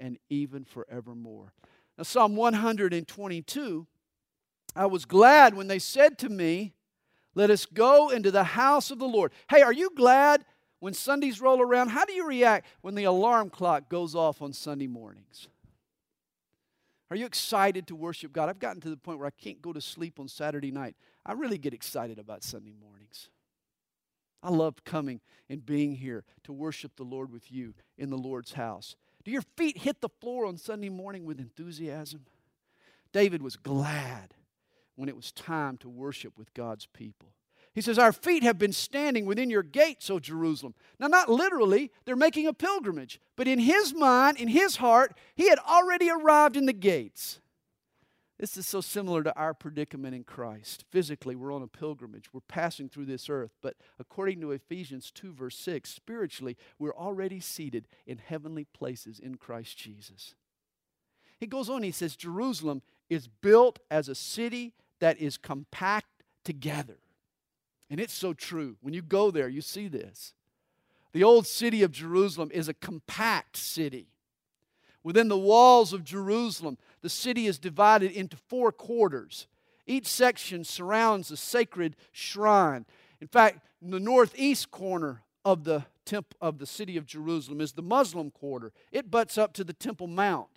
and 0.00 0.18
even 0.28 0.64
forevermore. 0.64 1.52
Now, 1.96 2.04
Psalm 2.04 2.34
122 2.34 3.86
I 4.76 4.86
was 4.86 5.04
glad 5.04 5.54
when 5.54 5.66
they 5.66 5.78
said 5.78 6.18
to 6.18 6.28
me, 6.28 6.74
Let 7.34 7.50
us 7.50 7.66
go 7.66 8.08
into 8.08 8.30
the 8.30 8.44
house 8.44 8.90
of 8.90 8.98
the 8.98 9.08
Lord. 9.08 9.32
Hey, 9.48 9.62
are 9.62 9.72
you 9.72 9.90
glad 9.96 10.44
when 10.78 10.94
Sundays 10.94 11.40
roll 11.40 11.60
around? 11.60 11.88
How 11.88 12.04
do 12.04 12.12
you 12.12 12.26
react 12.26 12.66
when 12.80 12.94
the 12.94 13.04
alarm 13.04 13.50
clock 13.50 13.88
goes 13.88 14.14
off 14.14 14.40
on 14.42 14.52
Sunday 14.52 14.86
mornings? 14.86 15.48
Are 17.10 17.16
you 17.16 17.26
excited 17.26 17.88
to 17.88 17.96
worship 17.96 18.32
God? 18.32 18.48
I've 18.48 18.60
gotten 18.60 18.80
to 18.82 18.90
the 18.90 18.96
point 18.96 19.18
where 19.18 19.26
I 19.26 19.42
can't 19.42 19.60
go 19.60 19.72
to 19.72 19.80
sleep 19.80 20.20
on 20.20 20.28
Saturday 20.28 20.70
night. 20.70 20.94
I 21.26 21.32
really 21.32 21.58
get 21.58 21.74
excited 21.74 22.20
about 22.20 22.44
Sunday 22.44 22.72
mornings. 22.80 23.28
I 24.42 24.50
love 24.50 24.84
coming 24.84 25.20
and 25.48 25.66
being 25.66 25.96
here 25.96 26.24
to 26.44 26.52
worship 26.52 26.96
the 26.96 27.02
Lord 27.02 27.32
with 27.32 27.50
you 27.50 27.74
in 27.98 28.10
the 28.10 28.16
Lord's 28.16 28.52
house. 28.52 28.94
Your 29.30 29.42
feet 29.56 29.78
hit 29.78 30.00
the 30.00 30.08
floor 30.08 30.46
on 30.46 30.56
Sunday 30.56 30.88
morning 30.88 31.24
with 31.24 31.38
enthusiasm? 31.38 32.26
David 33.12 33.42
was 33.42 33.56
glad 33.56 34.34
when 34.96 35.08
it 35.08 35.16
was 35.16 35.32
time 35.32 35.76
to 35.78 35.88
worship 35.88 36.36
with 36.36 36.52
God's 36.54 36.86
people. 36.86 37.28
He 37.72 37.80
says, 37.80 37.98
Our 37.98 38.12
feet 38.12 38.42
have 38.42 38.58
been 38.58 38.72
standing 38.72 39.26
within 39.26 39.48
your 39.48 39.62
gates, 39.62 40.10
O 40.10 40.18
Jerusalem. 40.18 40.74
Now, 40.98 41.06
not 41.06 41.28
literally, 41.28 41.90
they're 42.04 42.16
making 42.16 42.46
a 42.46 42.52
pilgrimage, 42.52 43.20
but 43.36 43.46
in 43.46 43.60
his 43.60 43.94
mind, 43.94 44.38
in 44.38 44.48
his 44.48 44.76
heart, 44.76 45.16
he 45.34 45.48
had 45.48 45.58
already 45.60 46.10
arrived 46.10 46.56
in 46.56 46.66
the 46.66 46.72
gates. 46.72 47.40
This 48.40 48.56
is 48.56 48.66
so 48.66 48.80
similar 48.80 49.22
to 49.22 49.36
our 49.36 49.52
predicament 49.52 50.14
in 50.14 50.24
Christ. 50.24 50.86
Physically, 50.88 51.36
we're 51.36 51.52
on 51.52 51.62
a 51.62 51.66
pilgrimage. 51.66 52.32
We're 52.32 52.40
passing 52.48 52.88
through 52.88 53.04
this 53.04 53.28
earth. 53.28 53.50
But 53.60 53.76
according 53.98 54.40
to 54.40 54.52
Ephesians 54.52 55.10
2, 55.10 55.34
verse 55.34 55.56
6, 55.56 55.90
spiritually, 55.90 56.56
we're 56.78 56.94
already 56.94 57.38
seated 57.38 57.86
in 58.06 58.16
heavenly 58.16 58.64
places 58.64 59.18
in 59.18 59.34
Christ 59.34 59.76
Jesus. 59.76 60.34
He 61.38 61.46
goes 61.46 61.68
on, 61.68 61.82
he 61.82 61.90
says, 61.90 62.16
Jerusalem 62.16 62.80
is 63.10 63.28
built 63.28 63.78
as 63.90 64.08
a 64.08 64.14
city 64.14 64.72
that 65.00 65.18
is 65.18 65.36
compact 65.36 66.22
together. 66.42 66.96
And 67.90 68.00
it's 68.00 68.14
so 68.14 68.32
true. 68.32 68.76
When 68.80 68.94
you 68.94 69.02
go 69.02 69.30
there, 69.30 69.48
you 69.48 69.60
see 69.60 69.86
this. 69.86 70.32
The 71.12 71.24
old 71.24 71.46
city 71.46 71.82
of 71.82 71.92
Jerusalem 71.92 72.50
is 72.54 72.68
a 72.68 72.74
compact 72.74 73.58
city. 73.58 74.06
Within 75.02 75.28
the 75.28 75.38
walls 75.38 75.92
of 75.92 76.04
Jerusalem, 76.04 76.76
the 77.02 77.08
city 77.08 77.46
is 77.46 77.58
divided 77.58 78.12
into 78.12 78.36
four 78.36 78.72
quarters. 78.72 79.46
Each 79.86 80.06
section 80.06 80.64
surrounds 80.64 81.30
a 81.30 81.36
sacred 81.36 81.96
shrine. 82.12 82.86
In 83.20 83.26
fact, 83.26 83.66
in 83.82 83.90
the 83.90 84.00
northeast 84.00 84.70
corner 84.70 85.22
of 85.44 85.64
the 85.64 85.84
temp- 86.04 86.34
of 86.40 86.58
the 86.58 86.66
city 86.66 86.96
of 86.96 87.06
Jerusalem 87.06 87.60
is 87.60 87.72
the 87.72 87.82
Muslim 87.82 88.30
quarter. 88.30 88.72
It 88.92 89.10
butts 89.10 89.38
up 89.38 89.52
to 89.54 89.64
the 89.64 89.72
Temple 89.72 90.06
Mount. 90.06 90.48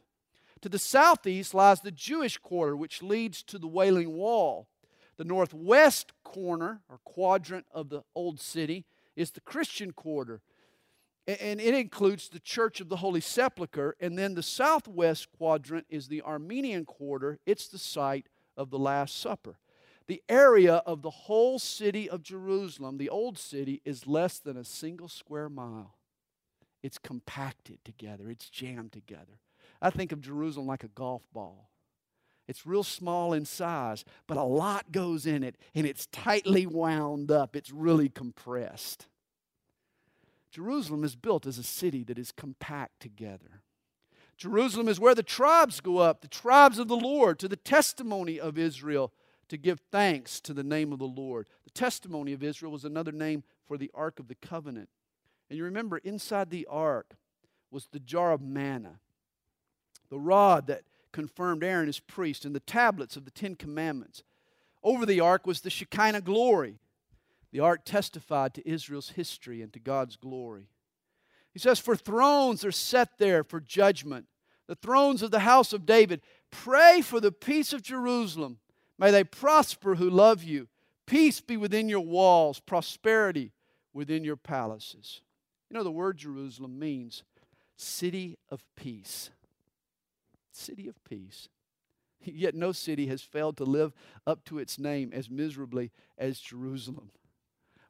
To 0.62 0.70
the 0.70 0.80
southeast 0.80 1.54
lies 1.54 1.82
the 1.82 1.92
Jewish 1.92 2.38
quarter, 2.38 2.76
which 2.76 3.04
leads 3.04 3.44
to 3.44 3.60
the 3.60 3.68
Wailing 3.68 4.14
Wall. 4.14 4.68
The 5.18 5.26
northwest 5.26 6.14
corner 6.24 6.82
or 6.90 7.00
quadrant 7.04 7.66
of 7.72 7.90
the 7.90 8.04
old 8.16 8.40
city 8.40 8.86
is 9.16 9.32
the 9.32 9.42
Christian 9.42 9.92
quarter. 9.92 10.42
And 11.26 11.62
it 11.62 11.74
includes 11.74 12.28
the 12.28 12.40
Church 12.40 12.82
of 12.82 12.90
the 12.90 12.98
Holy 12.98 13.22
Sepulchre. 13.22 13.96
And 14.00 14.18
then 14.18 14.34
the 14.34 14.44
southwest 14.44 15.30
quadrant 15.32 15.86
is 15.90 16.08
the 16.08 16.22
Armenian 16.22 16.86
quarter. 16.86 17.40
It's 17.46 17.68
the 17.68 17.78
site 17.78 18.28
of 18.58 18.70
the 18.70 18.80
Last 18.80 19.20
Supper. 19.20 19.58
The 20.08 20.22
area 20.28 20.76
of 20.86 21.02
the 21.02 21.10
whole 21.10 21.60
city 21.60 22.10
of 22.10 22.24
Jerusalem, 22.24 22.98
the 22.98 23.10
old 23.10 23.38
city, 23.38 23.82
is 23.86 24.06
less 24.06 24.38
than 24.38 24.58
a 24.58 24.66
single 24.66 25.08
square 25.08 25.48
mile. 25.48 25.96
It's 26.82 26.98
compacted 26.98 27.80
together, 27.86 28.30
it's 28.30 28.50
jammed 28.50 28.92
together. 28.92 29.40
I 29.82 29.90
think 29.90 30.12
of 30.12 30.20
Jerusalem 30.20 30.68
like 30.68 30.84
a 30.84 30.90
golf 30.90 31.24
ball. 31.32 31.70
It's 32.48 32.66
real 32.66 32.84
small 32.84 33.32
in 33.32 33.46
size, 33.46 34.04
but 34.28 34.36
a 34.36 34.44
lot 34.44 34.92
goes 34.92 35.26
in 35.26 35.44
it, 35.44 35.56
and 35.74 35.86
it's 35.88 36.08
tightly 36.08 36.66
wound 36.66 37.32
up. 37.32 37.56
It's 37.56 37.72
really 37.72 38.10
compressed. 38.10 39.08
Jerusalem 40.54 41.04
is 41.04 41.16
built 41.16 41.46
as 41.46 41.58
a 41.58 41.64
city 41.64 42.04
that 42.04 42.18
is 42.18 42.32
compact 42.32 43.00
together. 43.00 43.62
Jerusalem 44.38 44.88
is 44.88 45.00
where 45.00 45.16
the 45.16 45.24
tribes 45.24 45.82
go 45.82 45.98
up, 45.98 46.22
the 46.22 46.28
tribes 46.28 46.80
of 46.80 46.88
the 46.88 46.96
Lord, 46.96 47.40
to 47.40 47.48
the 47.48 47.56
testimony 47.56 48.40
of 48.40 48.58
Israel 48.58 49.12
to 49.50 49.58
give 49.58 49.82
thanks 49.92 50.40
to 50.42 50.54
the 50.54 50.64
name 50.64 50.94
of 50.94 51.00
the 51.00 51.06
Lord. 51.06 51.48
The 51.64 51.72
testimony 51.72 52.34
of 52.34 52.44
Israel 52.44 52.72
was 52.72 52.86
another 52.86 53.12
name 53.12 53.44
for 53.68 53.78
the 53.78 53.92
Ark 53.94 54.20
of 54.20 54.28
the 54.28 54.36
Covenant. 54.36 54.90
And 55.50 55.58
you 55.58 55.64
remember, 55.64 55.98
inside 55.98 56.50
the 56.50 56.68
ark 56.70 57.16
was 57.70 57.88
the 57.92 58.00
jar 58.00 58.32
of 58.32 58.42
manna 58.42 59.00
the 60.14 60.20
rod 60.20 60.68
that 60.68 60.84
confirmed 61.12 61.64
Aaron 61.64 61.90
as 61.90 62.00
priest, 62.00 62.46
and 62.46 62.54
the 62.54 62.60
tablets 62.60 63.16
of 63.16 63.26
the 63.26 63.32
Ten 63.32 63.56
Commandments. 63.56 64.22
Over 64.84 65.08
the 65.08 65.20
ark 65.20 65.48
was 65.48 65.62
the 65.62 65.72
Shekinah 65.72 66.22
glory. 66.22 66.76
The 67.54 67.62
ark 67.62 67.86
testified 67.86 68.54
to 68.56 68.70
Israel's 68.70 69.12
history 69.12 69.62
and 69.62 69.72
to 69.72 69.80
God's 69.80 70.18
glory. 70.18 70.68
He 71.54 71.60
says, 71.60 71.80
For 71.80 71.96
thrones 71.96 72.66
are 72.66 72.72
set 72.72 73.18
there 73.18 73.46
for 73.46 73.62
judgment, 73.62 74.26
the 74.68 74.76
thrones 74.76 75.22
of 75.22 75.32
the 75.32 75.40
house 75.40 75.72
of 75.72 75.86
David. 75.86 76.20
Pray 76.52 77.00
for 77.02 77.22
the 77.22 77.32
peace 77.32 77.72
of 77.72 77.82
Jerusalem. 77.82 78.58
May 79.00 79.12
they 79.12 79.24
prosper 79.24 79.96
who 79.96 80.10
love 80.10 80.44
you. 80.44 80.68
Peace 81.06 81.40
be 81.40 81.56
within 81.56 81.88
your 81.88 82.02
walls, 82.02 82.60
prosperity 82.60 83.54
within 83.94 84.26
your 84.26 84.36
palaces. 84.36 85.22
You 85.70 85.78
know, 85.78 85.84
the 85.86 85.92
word 85.92 86.18
Jerusalem 86.18 86.78
means 86.78 87.24
city 87.78 88.38
of 88.50 88.62
peace 88.76 89.30
city 90.56 90.88
of 90.88 91.04
peace. 91.04 91.50
Yet 92.24 92.56
no 92.56 92.72
city 92.72 93.08
has 93.08 93.22
failed 93.22 93.58
to 93.58 93.64
live 93.64 93.94
up 94.26 94.46
to 94.46 94.60
its 94.60 94.80
name 94.80 95.12
as 95.14 95.30
miserably 95.30 95.92
as 96.18 96.40
Jerusalem. 96.40 97.12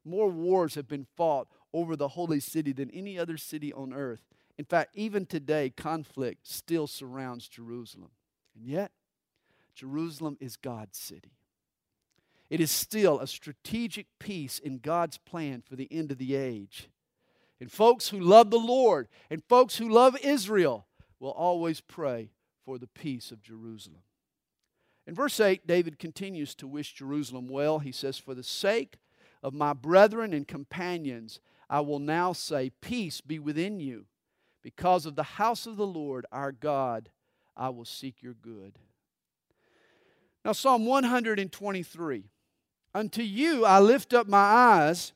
More 0.05 0.29
wars 0.29 0.75
have 0.75 0.87
been 0.87 1.07
fought 1.15 1.47
over 1.73 1.95
the 1.95 2.09
holy 2.09 2.39
city 2.39 2.71
than 2.73 2.91
any 2.91 3.17
other 3.17 3.37
city 3.37 3.73
on 3.73 3.93
earth. 3.93 4.23
In 4.57 4.65
fact, 4.65 4.95
even 4.95 5.25
today, 5.25 5.69
conflict 5.69 6.47
still 6.47 6.87
surrounds 6.87 7.47
Jerusalem. 7.47 8.11
And 8.55 8.65
yet, 8.65 8.91
Jerusalem 9.73 10.37
is 10.39 10.55
God's 10.55 10.97
city. 10.97 11.31
It 12.49 12.61
is 12.61 12.69
still 12.69 13.19
a 13.19 13.27
strategic 13.27 14.07
piece 14.19 14.59
in 14.59 14.77
God's 14.77 15.17
plan 15.17 15.63
for 15.67 15.75
the 15.75 15.87
end 15.91 16.11
of 16.11 16.19
the 16.19 16.35
age. 16.35 16.89
And 17.59 17.71
folks 17.71 18.09
who 18.09 18.19
love 18.19 18.51
the 18.51 18.59
Lord 18.59 19.07
and 19.29 19.43
folks 19.43 19.77
who 19.77 19.89
love 19.89 20.17
Israel 20.23 20.85
will 21.19 21.31
always 21.31 21.81
pray 21.81 22.29
for 22.65 22.77
the 22.77 22.87
peace 22.87 23.31
of 23.31 23.41
Jerusalem. 23.41 24.01
In 25.07 25.15
verse 25.15 25.39
8, 25.39 25.65
David 25.65 25.99
continues 25.99 26.55
to 26.55 26.67
wish 26.67 26.93
Jerusalem 26.93 27.47
well. 27.47 27.79
He 27.79 27.91
says, 27.91 28.17
For 28.17 28.35
the 28.35 28.43
sake 28.43 28.97
of 29.43 29.53
my 29.53 29.73
brethren 29.73 30.33
and 30.33 30.47
companions, 30.47 31.39
I 31.69 31.81
will 31.81 31.99
now 31.99 32.33
say, 32.33 32.71
Peace 32.81 33.21
be 33.21 33.37
within 33.37 33.79
you. 33.79 34.05
Because 34.63 35.05
of 35.05 35.15
the 35.15 35.23
house 35.23 35.67
of 35.67 35.75
the 35.75 35.85
Lord 35.85 36.25
our 36.31 36.53
God, 36.53 37.09
I 37.55 37.69
will 37.69 37.85
seek 37.85 38.23
your 38.23 38.33
good. 38.33 38.79
Now, 40.45 40.53
Psalm 40.53 40.85
123 40.85 42.23
Unto 42.95 43.21
you 43.21 43.65
I 43.65 43.79
lift 43.79 44.13
up 44.13 44.27
my 44.27 44.37
eyes, 44.37 45.13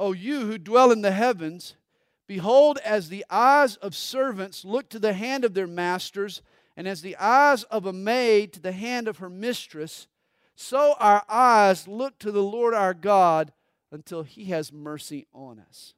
O 0.00 0.12
you 0.12 0.40
who 0.46 0.56
dwell 0.56 0.90
in 0.90 1.02
the 1.02 1.12
heavens. 1.12 1.74
Behold, 2.26 2.78
as 2.84 3.08
the 3.08 3.24
eyes 3.28 3.76
of 3.76 3.94
servants 3.94 4.64
look 4.64 4.88
to 4.90 4.98
the 4.98 5.14
hand 5.14 5.44
of 5.44 5.54
their 5.54 5.66
masters, 5.66 6.42
and 6.76 6.86
as 6.86 7.02
the 7.02 7.16
eyes 7.16 7.64
of 7.64 7.86
a 7.86 7.92
maid 7.92 8.52
to 8.52 8.60
the 8.60 8.72
hand 8.72 9.08
of 9.08 9.18
her 9.18 9.30
mistress, 9.30 10.06
so 10.54 10.94
our 10.98 11.24
eyes 11.28 11.88
look 11.88 12.18
to 12.18 12.30
the 12.30 12.42
Lord 12.42 12.74
our 12.74 12.94
God 12.94 13.52
until 13.90 14.22
he 14.22 14.46
has 14.46 14.72
mercy 14.72 15.26
on 15.32 15.58
us. 15.58 15.94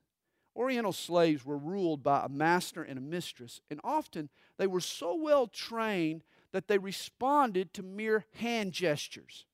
Oriental 0.56 0.92
slaves 0.92 1.44
were 1.44 1.58
ruled 1.58 2.02
by 2.02 2.24
a 2.24 2.28
master 2.28 2.82
and 2.82 2.98
a 2.98 3.02
mistress, 3.02 3.60
and 3.70 3.80
often 3.84 4.28
they 4.58 4.66
were 4.66 4.80
so 4.80 5.14
well 5.14 5.46
trained 5.46 6.22
that 6.52 6.68
they 6.68 6.78
responded 6.78 7.72
to 7.74 7.82
mere 7.82 8.24
hand 8.34 8.72
gestures 8.72 9.44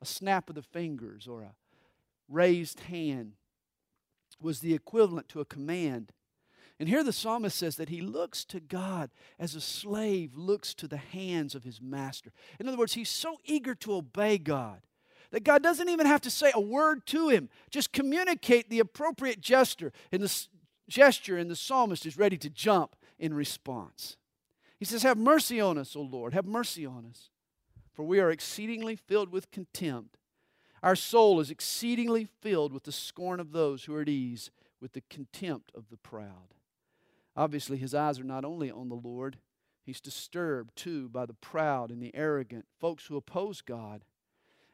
a 0.00 0.06
snap 0.06 0.48
of 0.48 0.54
the 0.54 0.62
fingers 0.62 1.26
or 1.26 1.42
a 1.42 1.54
raised 2.28 2.80
hand 2.80 3.32
was 4.40 4.60
the 4.60 4.74
equivalent 4.74 5.28
to 5.28 5.40
a 5.40 5.44
command. 5.44 6.12
And 6.78 6.88
here 6.88 7.04
the 7.04 7.12
psalmist 7.12 7.58
says 7.58 7.76
that 7.76 7.90
he 7.90 8.00
looks 8.00 8.44
to 8.46 8.60
God 8.60 9.10
as 9.38 9.54
a 9.54 9.60
slave 9.60 10.34
looks 10.34 10.72
to 10.74 10.88
the 10.88 10.96
hands 10.96 11.54
of 11.54 11.64
his 11.64 11.80
master. 11.80 12.32
In 12.58 12.66
other 12.66 12.78
words, 12.78 12.94
he's 12.94 13.10
so 13.10 13.36
eager 13.44 13.74
to 13.76 13.94
obey 13.94 14.38
God 14.38 14.80
that 15.30 15.44
God 15.44 15.62
doesn't 15.62 15.88
even 15.88 16.06
have 16.06 16.20
to 16.22 16.30
say 16.30 16.50
a 16.54 16.60
word 16.60 17.06
to 17.06 17.28
him. 17.28 17.48
Just 17.70 17.92
communicate 17.92 18.68
the 18.68 18.80
appropriate 18.80 19.40
gesture, 19.40 19.92
and 20.10 20.22
the 20.22 20.46
gesture, 20.88 21.36
and 21.36 21.50
the 21.50 21.56
psalmist 21.56 22.04
is 22.06 22.18
ready 22.18 22.36
to 22.38 22.50
jump 22.50 22.96
in 23.18 23.34
response. 23.34 24.16
He 24.78 24.84
says, 24.84 25.02
Have 25.02 25.18
mercy 25.18 25.60
on 25.60 25.78
us, 25.78 25.94
O 25.94 26.00
Lord, 26.00 26.34
have 26.34 26.46
mercy 26.46 26.84
on 26.84 27.06
us, 27.08 27.30
for 27.92 28.02
we 28.02 28.18
are 28.18 28.30
exceedingly 28.30 28.96
filled 28.96 29.30
with 29.30 29.50
contempt. 29.50 30.16
Our 30.82 30.96
soul 30.96 31.40
is 31.40 31.50
exceedingly 31.50 32.24
filled 32.24 32.72
with 32.72 32.84
the 32.84 32.92
scorn 32.92 33.38
of 33.38 33.52
those 33.52 33.84
who 33.84 33.94
are 33.94 34.02
at 34.02 34.08
ease, 34.08 34.50
with 34.80 34.94
the 34.94 35.02
contempt 35.10 35.70
of 35.74 35.90
the 35.90 35.98
proud. 35.98 36.54
Obviously, 37.36 37.76
his 37.76 37.94
eyes 37.94 38.18
are 38.18 38.24
not 38.24 38.44
only 38.46 38.70
on 38.70 38.88
the 38.88 38.94
Lord, 38.94 39.36
he's 39.84 40.00
disturbed 40.00 40.74
too 40.74 41.08
by 41.10 41.26
the 41.26 41.34
proud 41.34 41.90
and 41.90 42.02
the 42.02 42.14
arrogant, 42.14 42.64
folks 42.80 43.06
who 43.06 43.16
oppose 43.16 43.60
God 43.60 44.04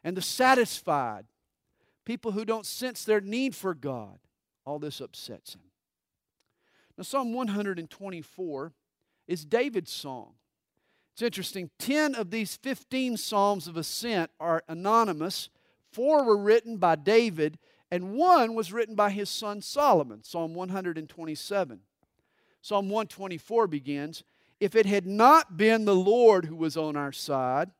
and 0.07 0.17
the 0.17 0.23
satisfied, 0.23 1.27
people 2.05 2.31
who 2.31 2.45
don't 2.45 2.65
sense 2.65 3.03
their 3.03 3.21
need 3.21 3.57
for 3.57 3.75
God. 3.75 4.21
All 4.65 4.79
this 4.79 5.01
upsets 5.01 5.55
him. 5.57 5.63
Now, 6.97 7.03
Psalm 7.03 7.35
124 7.35 8.73
is 9.27 9.45
David's 9.45 9.91
song. 9.91 10.35
It's 11.13 11.23
interesting. 11.23 11.71
10 11.81 12.15
of 12.15 12.31
these 12.31 12.55
15 12.55 13.17
Psalms 13.17 13.67
of 13.67 13.77
Ascent 13.77 14.31
are 14.39 14.63
anonymous. 14.69 15.49
Four 15.91 16.25
were 16.25 16.39
written 16.39 16.77
by 16.77 16.95
David, 16.95 17.59
and 17.91 18.13
one 18.13 18.55
was 18.55 18.73
written 18.73 18.95
by 18.95 19.11
his 19.11 19.29
son 19.29 19.61
Solomon, 19.61 20.23
Psalm 20.23 20.55
127. 20.55 21.81
Psalm 22.63 22.89
124 22.89 23.67
begins 23.67 24.23
If 24.61 24.77
it 24.77 24.87
had 24.87 25.05
not 25.05 25.57
been 25.57 25.85
the 25.85 25.97
Lord 25.97 26.45
who 26.45 26.55
was 26.55 26.77
on 26.77 26.97
our 26.97 27.13
side, 27.13 27.73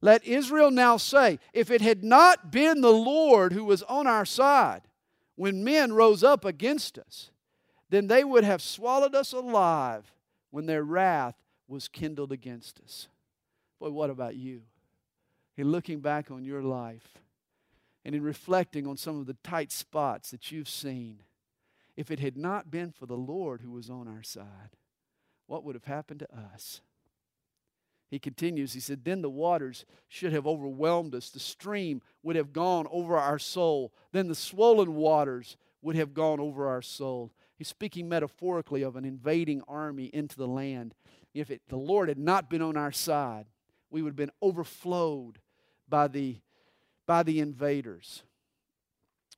let 0.00 0.24
Israel 0.24 0.70
now 0.70 0.96
say, 0.96 1.38
if 1.52 1.70
it 1.70 1.80
had 1.80 2.04
not 2.04 2.50
been 2.50 2.80
the 2.80 2.92
Lord 2.92 3.52
who 3.52 3.64
was 3.64 3.82
on 3.84 4.06
our 4.06 4.24
side 4.24 4.82
when 5.36 5.64
men 5.64 5.92
rose 5.92 6.22
up 6.22 6.44
against 6.44 6.98
us, 6.98 7.30
then 7.88 8.06
they 8.06 8.24
would 8.24 8.44
have 8.44 8.60
swallowed 8.60 9.14
us 9.14 9.32
alive 9.32 10.12
when 10.50 10.66
their 10.66 10.82
wrath 10.82 11.36
was 11.68 11.88
kindled 11.88 12.32
against 12.32 12.80
us. 12.80 13.08
Boy, 13.78 13.90
what 13.90 14.10
about 14.10 14.36
you? 14.36 14.62
In 15.56 15.70
looking 15.70 16.00
back 16.00 16.30
on 16.30 16.44
your 16.44 16.62
life 16.62 17.18
and 18.04 18.14
in 18.14 18.22
reflecting 18.22 18.86
on 18.86 18.96
some 18.96 19.18
of 19.18 19.26
the 19.26 19.36
tight 19.42 19.72
spots 19.72 20.30
that 20.30 20.52
you've 20.52 20.68
seen, 20.68 21.22
if 21.96 22.10
it 22.10 22.20
had 22.20 22.36
not 22.36 22.70
been 22.70 22.92
for 22.92 23.06
the 23.06 23.16
Lord 23.16 23.62
who 23.62 23.70
was 23.70 23.88
on 23.88 24.06
our 24.06 24.22
side, 24.22 24.76
what 25.46 25.64
would 25.64 25.74
have 25.74 25.84
happened 25.84 26.20
to 26.20 26.28
us? 26.54 26.80
He 28.08 28.18
continues, 28.18 28.72
he 28.72 28.80
said, 28.80 29.04
Then 29.04 29.22
the 29.22 29.30
waters 29.30 29.84
should 30.08 30.32
have 30.32 30.46
overwhelmed 30.46 31.14
us. 31.14 31.30
The 31.30 31.40
stream 31.40 32.02
would 32.22 32.36
have 32.36 32.52
gone 32.52 32.86
over 32.90 33.16
our 33.16 33.38
soul. 33.38 33.92
Then 34.12 34.28
the 34.28 34.34
swollen 34.34 34.94
waters 34.94 35.56
would 35.82 35.96
have 35.96 36.14
gone 36.14 36.38
over 36.38 36.68
our 36.68 36.82
soul. 36.82 37.32
He's 37.56 37.68
speaking 37.68 38.08
metaphorically 38.08 38.82
of 38.82 38.96
an 38.96 39.04
invading 39.04 39.62
army 39.66 40.06
into 40.12 40.36
the 40.36 40.46
land. 40.46 40.94
If 41.34 41.50
it, 41.50 41.62
the 41.68 41.76
Lord 41.76 42.08
had 42.08 42.18
not 42.18 42.48
been 42.48 42.62
on 42.62 42.76
our 42.76 42.92
side, 42.92 43.46
we 43.90 44.02
would 44.02 44.10
have 44.10 44.16
been 44.16 44.30
overflowed 44.40 45.38
by 45.88 46.06
the, 46.06 46.38
by 47.06 47.22
the 47.22 47.40
invaders. 47.40 48.22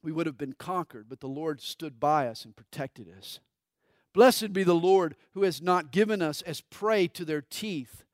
We 0.02 0.12
would 0.12 0.26
have 0.26 0.38
been 0.38 0.52
conquered, 0.52 1.06
but 1.08 1.20
the 1.20 1.26
Lord 1.26 1.60
stood 1.60 1.98
by 1.98 2.28
us 2.28 2.44
and 2.44 2.54
protected 2.54 3.08
us. 3.16 3.40
Blessed 4.12 4.52
be 4.52 4.62
the 4.62 4.74
Lord 4.74 5.16
who 5.32 5.42
has 5.42 5.62
not 5.62 5.92
given 5.92 6.20
us 6.22 6.42
as 6.42 6.60
prey 6.60 7.08
to 7.08 7.24
their 7.24 7.42
teeth 7.42 8.04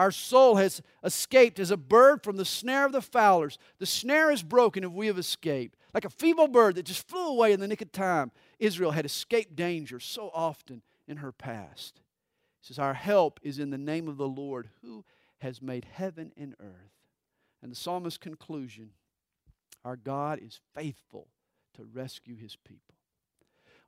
our 0.00 0.10
soul 0.10 0.56
has 0.56 0.80
escaped 1.04 1.58
as 1.58 1.70
a 1.70 1.76
bird 1.76 2.24
from 2.24 2.38
the 2.38 2.44
snare 2.46 2.86
of 2.86 2.92
the 2.92 3.02
fowlers. 3.02 3.58
The 3.80 3.84
snare 3.84 4.30
is 4.30 4.42
broken 4.42 4.82
if 4.82 4.90
we 4.92 5.08
have 5.08 5.18
escaped. 5.18 5.76
Like 5.92 6.06
a 6.06 6.10
feeble 6.10 6.48
bird 6.48 6.76
that 6.76 6.86
just 6.86 7.06
flew 7.06 7.28
away 7.28 7.52
in 7.52 7.60
the 7.60 7.68
nick 7.68 7.82
of 7.82 7.92
time, 7.92 8.30
Israel 8.58 8.92
had 8.92 9.04
escaped 9.04 9.54
danger 9.54 10.00
so 10.00 10.30
often 10.32 10.80
in 11.06 11.18
her 11.18 11.32
past. 11.32 12.00
He 12.62 12.68
says, 12.68 12.78
Our 12.78 12.94
help 12.94 13.40
is 13.42 13.58
in 13.58 13.68
the 13.68 13.76
name 13.76 14.08
of 14.08 14.16
the 14.16 14.26
Lord 14.26 14.70
who 14.80 15.04
has 15.42 15.60
made 15.60 15.84
heaven 15.92 16.32
and 16.34 16.54
earth. 16.60 16.94
And 17.62 17.70
the 17.70 17.76
psalmist's 17.76 18.16
conclusion 18.16 18.92
our 19.84 19.96
God 19.96 20.40
is 20.42 20.60
faithful 20.74 21.28
to 21.74 21.84
rescue 21.84 22.36
his 22.36 22.56
people. 22.56 22.94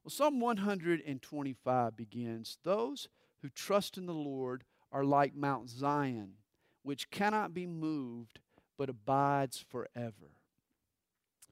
Well, 0.05 0.11
Psalm 0.11 0.41
125 0.41 1.97
begins 1.97 2.59
Those 2.65 3.09
who 3.41 3.49
trust 3.49 3.97
in 3.97 4.05
the 4.05 4.13
Lord 4.13 4.65
are 4.93 5.05
like 5.05 5.35
Mount 5.35 5.69
Zion, 5.69 6.35
which 6.83 7.11
cannot 7.11 7.55
be 7.55 7.67
moved 7.67 8.39
but 8.77 8.89
abides 8.89 9.65
forever. 9.69 10.37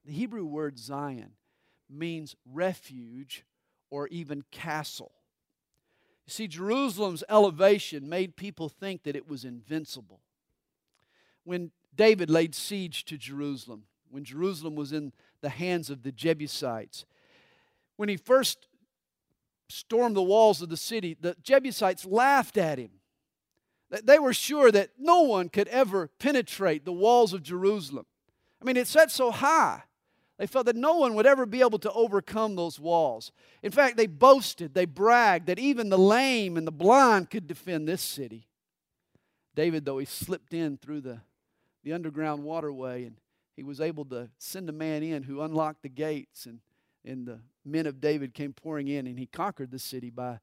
The 0.05 0.11
Hebrew 0.11 0.45
word 0.45 0.77
Zion 0.77 1.31
means 1.89 2.35
refuge 2.45 3.43
or 3.89 4.07
even 4.07 4.43
castle. 4.51 5.11
You 6.25 6.31
see, 6.31 6.47
Jerusalem's 6.47 7.23
elevation 7.29 8.07
made 8.07 8.35
people 8.35 8.69
think 8.69 9.03
that 9.03 9.15
it 9.15 9.27
was 9.27 9.43
invincible. 9.43 10.21
When 11.43 11.71
David 11.95 12.29
laid 12.29 12.55
siege 12.55 13.03
to 13.05 13.17
Jerusalem, 13.17 13.83
when 14.09 14.23
Jerusalem 14.23 14.75
was 14.75 14.91
in 14.91 15.13
the 15.41 15.49
hands 15.49 15.89
of 15.89 16.03
the 16.03 16.11
Jebusites, 16.11 17.05
when 17.97 18.09
he 18.09 18.17
first 18.17 18.67
stormed 19.69 20.15
the 20.15 20.21
walls 20.21 20.61
of 20.61 20.69
the 20.69 20.77
city, 20.77 21.17
the 21.19 21.35
Jebusites 21.41 22.05
laughed 22.05 22.57
at 22.57 22.77
him. 22.77 22.91
They 23.91 24.19
were 24.19 24.33
sure 24.33 24.71
that 24.71 24.91
no 24.97 25.21
one 25.21 25.49
could 25.49 25.67
ever 25.67 26.07
penetrate 26.19 26.85
the 26.85 26.93
walls 26.93 27.33
of 27.33 27.43
Jerusalem. 27.43 28.05
I 28.61 28.65
mean, 28.65 28.77
it 28.77 28.87
set 28.87 29.11
so 29.11 29.31
high. 29.31 29.83
They 30.37 30.47
felt 30.47 30.65
that 30.67 30.75
no 30.75 30.95
one 30.95 31.13
would 31.15 31.27
ever 31.27 31.45
be 31.45 31.61
able 31.61 31.77
to 31.79 31.91
overcome 31.91 32.55
those 32.55 32.79
walls. 32.79 33.31
In 33.61 33.71
fact, 33.71 33.97
they 33.97 34.07
boasted, 34.07 34.73
they 34.73 34.85
bragged 34.85 35.47
that 35.47 35.59
even 35.59 35.89
the 35.89 35.99
lame 35.99 36.57
and 36.57 36.65
the 36.65 36.71
blind 36.71 37.29
could 37.29 37.47
defend 37.47 37.87
this 37.87 38.01
city. 38.01 38.47
David, 39.55 39.85
though, 39.85 39.97
he 39.97 40.05
slipped 40.05 40.53
in 40.53 40.77
through 40.77 41.01
the, 41.01 41.19
the 41.83 41.93
underground 41.93 42.43
waterway 42.43 43.03
and 43.03 43.17
he 43.55 43.63
was 43.63 43.81
able 43.81 44.05
to 44.05 44.29
send 44.37 44.69
a 44.69 44.73
man 44.73 45.03
in 45.03 45.23
who 45.23 45.41
unlocked 45.41 45.83
the 45.83 45.89
gates, 45.89 46.45
and, 46.45 46.59
and 47.05 47.27
the 47.27 47.39
men 47.65 47.85
of 47.85 48.01
David 48.01 48.33
came 48.33 48.53
pouring 48.53 48.87
in, 48.87 49.05
and 49.05 49.19
he 49.19 49.27
conquered 49.27 49.69
the 49.69 49.77
city 49.77 50.09
by 50.09 50.39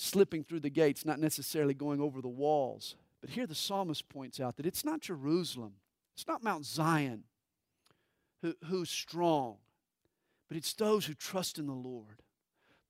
slipping 0.00 0.42
through 0.42 0.60
the 0.60 0.70
gates, 0.70 1.04
not 1.04 1.20
necessarily 1.20 1.74
going 1.74 2.00
over 2.00 2.22
the 2.22 2.28
walls. 2.28 2.94
But 3.20 3.30
here 3.30 3.46
the 3.46 3.54
psalmist 3.54 4.08
points 4.08 4.40
out 4.40 4.56
that 4.56 4.66
it's 4.66 4.84
not 4.84 5.02
Jerusalem, 5.02 5.74
it's 6.14 6.26
not 6.26 6.42
Mount 6.42 6.64
Zion 6.64 7.24
who, 8.42 8.54
who's 8.64 8.90
strong, 8.90 9.56
but 10.48 10.56
it's 10.56 10.72
those 10.72 11.04
who 11.04 11.14
trust 11.14 11.58
in 11.58 11.66
the 11.66 11.72
Lord. 11.72 12.22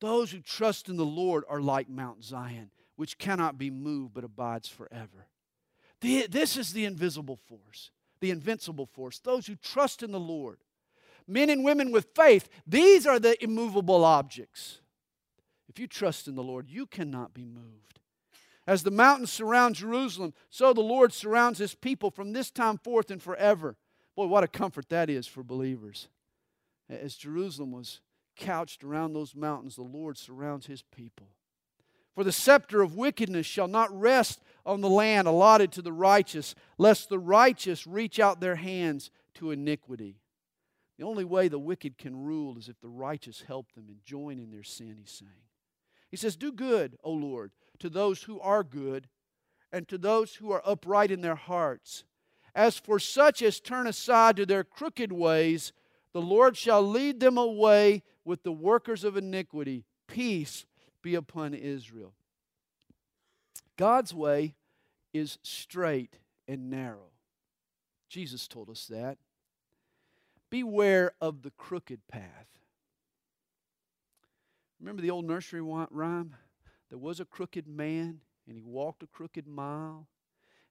Those 0.00 0.30
who 0.30 0.40
trust 0.40 0.88
in 0.88 0.96
the 0.96 1.04
Lord 1.04 1.44
are 1.48 1.60
like 1.60 1.88
Mount 1.88 2.24
Zion, 2.24 2.70
which 2.96 3.18
cannot 3.18 3.58
be 3.58 3.70
moved 3.70 4.14
but 4.14 4.24
abides 4.24 4.68
forever. 4.68 5.26
The, 6.00 6.26
this 6.28 6.56
is 6.56 6.72
the 6.72 6.84
invisible 6.84 7.36
force, 7.36 7.90
the 8.20 8.30
invincible 8.30 8.86
force. 8.86 9.18
Those 9.18 9.46
who 9.46 9.56
trust 9.56 10.02
in 10.02 10.12
the 10.12 10.20
Lord. 10.20 10.58
Men 11.26 11.50
and 11.50 11.64
women 11.64 11.92
with 11.92 12.08
faith, 12.14 12.48
these 12.66 13.06
are 13.06 13.18
the 13.18 13.42
immovable 13.42 14.04
objects. 14.04 14.80
If 15.70 15.78
you 15.78 15.87
trust 15.87 16.26
in 16.26 16.35
the 16.35 16.42
Lord, 16.42 16.68
you 16.68 16.85
cannot 16.85 17.33
be 17.33 17.44
moved. 17.44 18.00
As 18.66 18.83
the 18.83 18.90
mountains 18.90 19.30
surround 19.30 19.76
Jerusalem, 19.76 20.35
so 20.50 20.72
the 20.72 20.80
Lord 20.80 21.12
surrounds 21.12 21.61
his 21.61 21.76
people 21.76 22.11
from 22.11 22.33
this 22.33 22.50
time 22.50 22.76
forth 22.76 23.09
and 23.09 23.22
forever. 23.22 23.76
Boy, 24.16 24.26
what 24.26 24.42
a 24.42 24.48
comfort 24.48 24.88
that 24.88 25.09
is 25.09 25.28
for 25.28 25.44
believers. 25.44 26.09
As 26.88 27.14
Jerusalem 27.14 27.70
was 27.70 28.00
couched 28.35 28.83
around 28.83 29.12
those 29.12 29.37
mountains, 29.37 29.76
the 29.76 29.83
Lord 29.83 30.18
surrounds 30.18 30.66
his 30.66 30.83
people. 30.83 31.28
For 32.16 32.24
the 32.24 32.33
scepter 32.33 32.83
of 32.83 32.96
wickedness 32.96 33.46
shall 33.46 33.68
not 33.68 33.96
rest 33.96 34.42
on 34.66 34.80
the 34.80 34.90
land 34.90 35.28
allotted 35.28 35.70
to 35.72 35.83
the 35.83 35.92
righteous, 35.92 36.56
lest 36.78 37.09
the 37.09 37.18
righteous 37.20 37.87
reach 37.87 38.18
out 38.18 38.40
their 38.40 38.56
hands 38.56 39.12
to 39.35 39.52
iniquity. 39.52 40.16
The 40.98 41.04
only 41.06 41.24
way 41.24 41.46
the 41.46 41.61
wicked 41.61 41.96
can 41.96 42.24
rule 42.24 42.59
is 42.59 42.68
if 42.68 42.80
the 42.80 42.88
righteous 42.88 43.44
help 43.46 43.70
them 43.72 43.85
and 43.88 44.02
join 44.02 44.40
in 44.40 44.50
their 44.50 44.64
sin, 44.64 44.96
he's 44.98 45.12
saying. 45.12 45.30
He 46.10 46.16
says, 46.16 46.36
Do 46.36 46.52
good, 46.52 46.96
O 47.04 47.12
Lord, 47.12 47.52
to 47.78 47.88
those 47.88 48.24
who 48.24 48.40
are 48.40 48.64
good, 48.64 49.08
and 49.72 49.86
to 49.88 49.98
those 49.98 50.36
who 50.36 50.50
are 50.50 50.62
upright 50.64 51.10
in 51.10 51.20
their 51.20 51.36
hearts. 51.36 52.04
As 52.54 52.76
for 52.78 52.98
such 52.98 53.42
as 53.42 53.60
turn 53.60 53.86
aside 53.86 54.36
to 54.36 54.46
their 54.46 54.64
crooked 54.64 55.12
ways, 55.12 55.72
the 56.12 56.20
Lord 56.20 56.56
shall 56.56 56.82
lead 56.82 57.20
them 57.20 57.38
away 57.38 58.02
with 58.24 58.42
the 58.42 58.52
workers 58.52 59.04
of 59.04 59.16
iniquity. 59.16 59.84
Peace 60.08 60.66
be 61.02 61.14
upon 61.14 61.54
Israel. 61.54 62.12
God's 63.76 64.12
way 64.12 64.54
is 65.14 65.38
straight 65.42 66.18
and 66.48 66.68
narrow. 66.68 67.12
Jesus 68.08 68.48
told 68.48 68.68
us 68.68 68.86
that. 68.86 69.18
Beware 70.50 71.12
of 71.20 71.42
the 71.42 71.52
crooked 71.52 72.00
path. 72.08 72.59
Remember 74.80 75.02
the 75.02 75.10
old 75.10 75.26
nursery 75.26 75.60
rhyme? 75.60 76.34
There 76.88 76.98
was 76.98 77.20
a 77.20 77.24
crooked 77.24 77.68
man, 77.68 78.20
and 78.46 78.56
he 78.56 78.62
walked 78.62 79.02
a 79.02 79.06
crooked 79.06 79.46
mile. 79.46 80.08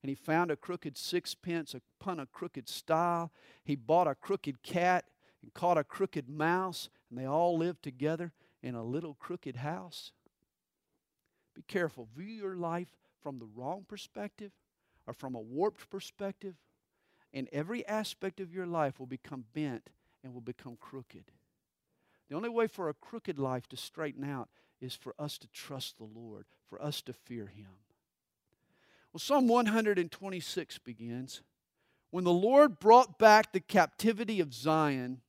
And 0.02 0.10
he 0.10 0.15
found 0.15 0.50
a 0.50 0.56
crooked 0.56 0.98
sixpence 0.98 1.76
upon 1.76 2.19
a 2.19 2.26
crooked 2.26 2.67
stile. 2.67 3.32
He 3.63 3.76
bought 3.76 4.08
a 4.08 4.15
crooked 4.15 4.63
cat 4.63 5.06
and 5.41 5.54
caught 5.54 5.78
a 5.78 5.84
crooked 5.84 6.30
mouse, 6.30 6.89
and 7.10 7.19
they 7.19 7.26
all 7.26 7.58
lived 7.58 7.84
together 7.84 8.34
in 8.63 8.76
a 8.76 8.84
little 8.84 9.13
crooked 9.13 9.58
house. 9.58 10.12
Be 11.56 11.62
careful. 11.67 12.08
View 12.15 12.34
your 12.34 12.56
life 12.56 12.98
from 13.22 13.39
the 13.39 13.48
wrong 13.54 13.86
perspective 13.88 14.52
or 15.06 15.13
from 15.13 15.36
a 15.36 15.39
warped 15.39 15.89
perspective, 15.89 16.56
and 17.34 17.48
every 17.52 17.86
aspect 17.86 18.39
of 18.39 18.54
your 18.54 18.65
life 18.65 19.00
will 19.00 19.08
become 19.08 19.45
bent 19.54 19.89
and 20.24 20.34
will 20.34 20.41
become 20.41 20.78
crooked. 20.80 21.26
The 22.30 22.36
only 22.36 22.50
way 22.50 22.68
for 22.68 22.89
a 22.89 22.94
crooked 22.94 23.39
life 23.39 23.68
to 23.70 23.78
straighten 23.78 24.24
out 24.24 24.50
is 24.80 24.96
for 24.96 25.15
us 25.20 25.38
to 25.39 25.48
trust 25.48 25.98
the 25.98 26.06
Lord, 26.06 26.46
for 26.70 26.82
us 26.82 27.02
to 27.04 27.13
fear 27.13 27.48
Him. 27.48 27.72
Well, 29.12 29.20
Psalm 29.20 29.48
126 29.48 30.78
begins 30.80 31.42
When 32.12 32.24
the 32.24 32.32
Lord 32.32 32.80
brought 32.80 33.18
back 33.18 33.52
the 33.52 33.60
captivity 33.60 34.39
of 34.39 34.54
Zion, 34.54 35.22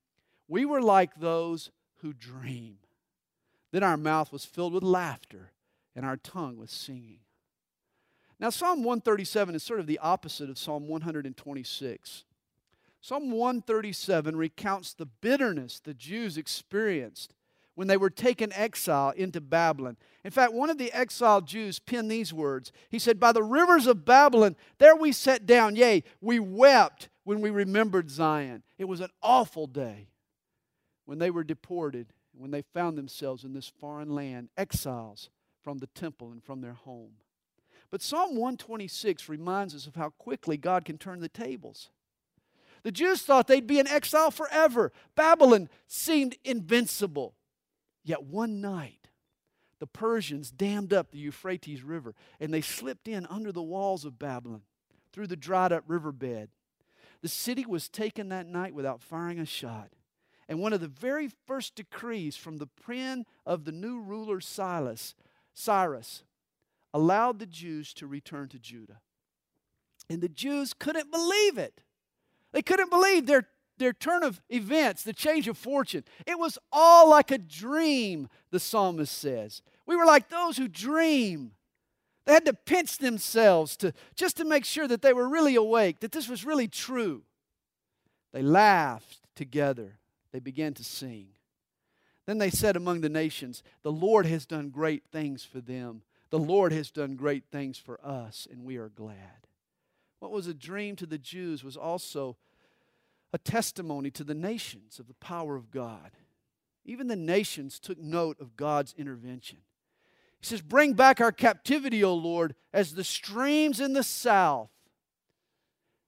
we 0.47 0.65
were 0.65 0.83
like 0.83 1.15
those 1.15 1.71
who 2.03 2.13
dream. 2.13 2.79
Then 3.73 3.83
our 3.83 3.97
mouth 3.97 4.33
was 4.33 4.45
filled 4.45 4.75
with 4.75 4.83
laughter 4.83 5.53
and 5.97 6.05
our 6.05 6.17
tongue 6.17 6.57
with 6.57 6.71
singing. 6.71 7.21
Now, 8.39 8.51
Psalm 8.51 8.83
137 8.83 9.55
is 9.55 9.63
sort 9.63 9.81
of 9.81 9.87
the 9.87 9.99
opposite 9.99 10.51
of 10.51 10.59
Psalm 10.59 10.89
126. 10.89 12.25
Psalm 13.01 13.31
137 13.31 14.37
recounts 14.37 14.93
the 14.93 15.07
bitterness 15.07 15.81
the 15.81 15.95
Jews 15.95 16.37
experienced 16.37 17.35
when 17.75 17.89
they 17.89 17.97
were 17.97 18.11
taken 18.11 18.53
exile 18.53 19.11
into 19.11 19.41
Babylon. 19.41 19.97
In 20.23 20.31
fact, 20.31 20.53
one 20.53 20.69
of 20.69 20.77
the 20.77 20.93
exiled 20.93 21.47
Jews 21.47 21.79
penned 21.79 22.11
these 22.11 22.33
words. 22.33 22.73
He 22.91 22.99
said, 22.99 23.19
By 23.19 23.33
the 23.33 23.43
rivers 23.43 23.87
of 23.87 24.05
Babylon, 24.05 24.55
there 24.79 24.95
we 24.95 25.13
sat 25.13 25.47
down. 25.47 25.77
Yea, 25.77 26.05
we 26.21 26.39
wept 26.39 27.09
when 27.25 27.41
we 27.41 27.49
remembered 27.49 28.11
Zion. 28.11 28.63
It 28.77 28.85
was 28.85 29.01
an 29.01 29.11
awful 29.23 29.67
day 29.67 30.09
when 31.07 31.19
they 31.19 31.31
were 31.31 31.45
deported, 31.45 32.13
when 32.37 32.51
they 32.51 32.63
found 32.63 32.99
themselves 32.99 33.45
in 33.45 33.55
this 33.55 33.73
foreign 33.81 34.11
land, 34.11 34.51
exiles 34.59 35.31
from 35.63 35.79
the 35.79 35.87
temple 35.89 36.31
and 36.33 36.45
from 36.45 36.61
their 36.61 36.75
home. 36.75 37.13
But 37.91 38.03
Psalm 38.03 38.37
126 38.37 39.29
reminds 39.29 39.75
us 39.75 39.87
of 39.87 39.97
how 39.97 40.11
quickly 40.11 40.57
God 40.57 40.85
can 40.85 40.99
turn 40.99 41.21
the 41.21 41.29
tables. 41.29 41.89
The 42.83 42.93
Jews 42.93 43.23
thought 43.23 43.47
they'd 43.47 43.67
be 43.67 43.79
in 43.79 43.87
exile 43.87 44.31
forever. 44.31 44.93
Babylon 45.15 45.69
seemed 45.87 46.37
invincible. 46.45 47.35
Yet 48.03 48.23
one 48.23 48.61
night, 48.61 49.09
the 49.79 49.87
Persians 49.87 50.51
dammed 50.51 50.93
up 50.93 51.11
the 51.11 51.19
Euphrates 51.19 51.83
River 51.83 52.15
and 52.39 52.53
they 52.53 52.61
slipped 52.61 53.09
in 53.09 53.27
under 53.27 53.53
the 53.53 53.63
walls 53.63 54.05
of 54.05 54.19
Babylon 54.19 54.63
through 55.13 55.27
the 55.27 55.37
dried 55.37 55.73
up 55.73 55.85
riverbed. 55.87 56.51
The 57.23 57.29
city 57.29 57.67
was 57.67 57.89
taken 57.89 58.29
that 58.29 58.47
night 58.47 58.75
without 58.75 59.03
firing 59.03 59.39
a 59.39 59.47
shot. 59.47 59.91
And 60.49 60.59
one 60.59 60.73
of 60.73 60.81
the 60.81 60.89
very 60.89 61.31
first 61.47 61.75
decrees 61.75 62.37
from 62.37 62.57
the 62.57 62.67
pen 62.67 63.25
of 63.47 63.65
the 63.65 63.73
new 63.73 64.01
ruler 64.01 64.41
Silas, 64.41 65.15
Cyrus 65.55 66.25
allowed 66.93 67.39
the 67.39 67.47
Jews 67.47 67.95
to 67.95 68.07
return 68.07 68.49
to 68.49 68.59
Judah. 68.59 69.01
And 70.09 70.21
the 70.21 70.29
Jews 70.29 70.75
couldn't 70.75 71.13
believe 71.13 71.57
it. 71.57 71.83
They 72.53 72.63
couldn't 72.63 72.91
believe 72.91 73.27
their 73.27 73.47
their 73.81 73.93
turn 73.95 74.23
of 74.23 74.41
events, 74.51 75.03
the 75.03 75.13
change 75.13 75.49
of 75.49 75.59
fortune. 75.59 76.05
It 76.27 76.39
was 76.39 76.59
all 76.71 77.09
like 77.09 77.33
a 77.33 77.39
dream, 77.39 78.29
the 78.51 78.61
psalmist 78.61 79.17
says. 79.17 79.63
We 79.87 79.97
were 79.97 80.05
like 80.05 80.29
those 80.29 80.57
who 80.57 80.69
dream. 80.69 81.53
They 82.27 82.35
had 82.35 82.45
to 82.45 82.53
pinch 82.53 82.99
themselves 82.99 83.77
to, 83.79 83.93
just 84.15 84.37
to 84.37 84.45
make 84.45 84.65
sure 84.65 84.87
that 84.87 85.03
they 85.03 85.13
were 85.13 85.29
really 85.29 85.57
awake, 85.57 86.01
that 86.01 86.13
this 86.13 86.29
was 86.29 86.45
really 86.45 86.69
true. 86.69 87.23
They 88.33 88.43
laughed 88.43 89.21
together. 89.35 89.99
They 90.31 90.39
began 90.39 90.75
to 90.75 90.85
sing. 90.85 91.29
Then 92.27 92.39
they 92.39 92.51
said 92.51 92.77
among 92.77 93.01
the 93.01 93.09
nations, 93.09 93.63
The 93.83 93.91
Lord 93.91 94.27
has 94.27 94.47
done 94.47 94.69
great 94.69 95.03
things 95.11 95.43
for 95.43 95.61
them. 95.61 96.03
The 96.29 96.39
Lord 96.39 96.73
has 96.73 96.93
done 96.93 97.17
great 97.17 97.45
things 97.51 97.79
for 97.79 97.99
us, 98.07 98.47
and 98.49 98.63
we 98.63 98.77
are 98.77 98.91
glad. 98.91 99.49
What 100.21 100.31
was 100.31 100.47
a 100.47 100.55
dream 100.55 100.97
to 100.97 101.07
the 101.07 101.19
Jews 101.19 101.65
was 101.65 101.77
also 101.77 102.37
a 103.33 103.39
testimony 103.39 104.11
to 104.13 104.25
the 104.25 104.35
nations 104.35 104.99
of 104.99 105.09
the 105.09 105.15
power 105.15 105.57
of 105.57 105.71
God. 105.71 106.13
Even 106.85 107.09
the 107.09 107.17
nations 107.17 107.79
took 107.79 107.99
note 107.99 108.41
of 108.41 108.57
God's 108.57 108.95
intervention. 108.97 109.59
He 110.41 110.47
says, 110.47 110.63
Bring 110.63 110.95
back 110.95 111.21
our 111.21 111.33
captivity, 111.33 112.03
O 112.05 112.15
Lord, 112.15 112.55
as 112.73 112.95
the 112.95 113.05
streams 113.05 113.81
in 113.81 113.93
the 113.93 114.03
south. 114.03 114.71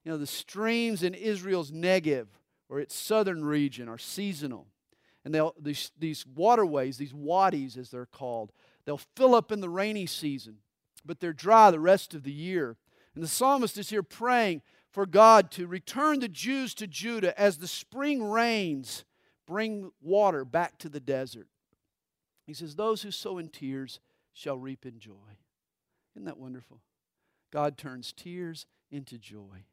You 0.04 0.12
know, 0.12 0.18
the 0.18 0.26
streams 0.26 1.02
in 1.02 1.14
Israel's 1.14 1.70
Negev 1.70 2.26
or 2.68 2.80
its 2.80 2.94
southern 2.94 3.44
region 3.44 3.88
are 3.88 3.98
seasonal. 3.98 4.66
And 5.24 5.32
they'll, 5.32 5.54
these, 5.60 5.92
these 5.98 6.26
waterways, 6.26 6.96
these 6.96 7.14
wadis 7.14 7.76
as 7.76 7.90
they're 7.90 8.06
called, 8.06 8.52
they'll 8.84 9.00
fill 9.16 9.34
up 9.34 9.52
in 9.52 9.60
the 9.60 9.68
rainy 9.68 10.06
season, 10.06 10.56
but 11.04 11.20
they're 11.20 11.32
dry 11.32 11.70
the 11.70 11.78
rest 11.78 12.14
of 12.14 12.24
the 12.24 12.32
year. 12.32 12.76
And 13.14 13.22
the 13.22 13.28
psalmist 13.28 13.76
is 13.78 13.90
here 13.90 14.02
praying 14.02 14.62
for 14.90 15.06
God 15.06 15.50
to 15.52 15.66
return 15.66 16.20
the 16.20 16.28
Jews 16.28 16.74
to 16.74 16.86
Judah 16.86 17.38
as 17.40 17.58
the 17.58 17.68
spring 17.68 18.22
rains 18.22 19.04
bring 19.46 19.90
water 20.00 20.44
back 20.44 20.78
to 20.78 20.88
the 20.88 21.00
desert. 21.00 21.48
He 22.46 22.54
says, 22.54 22.74
Those 22.74 23.02
who 23.02 23.10
sow 23.10 23.38
in 23.38 23.48
tears 23.48 24.00
shall 24.32 24.58
reap 24.58 24.86
in 24.86 24.98
joy. 24.98 25.38
Isn't 26.14 26.24
that 26.26 26.38
wonderful? 26.38 26.80
God 27.50 27.76
turns 27.76 28.12
tears 28.12 28.66
into 28.90 29.18
joy. 29.18 29.64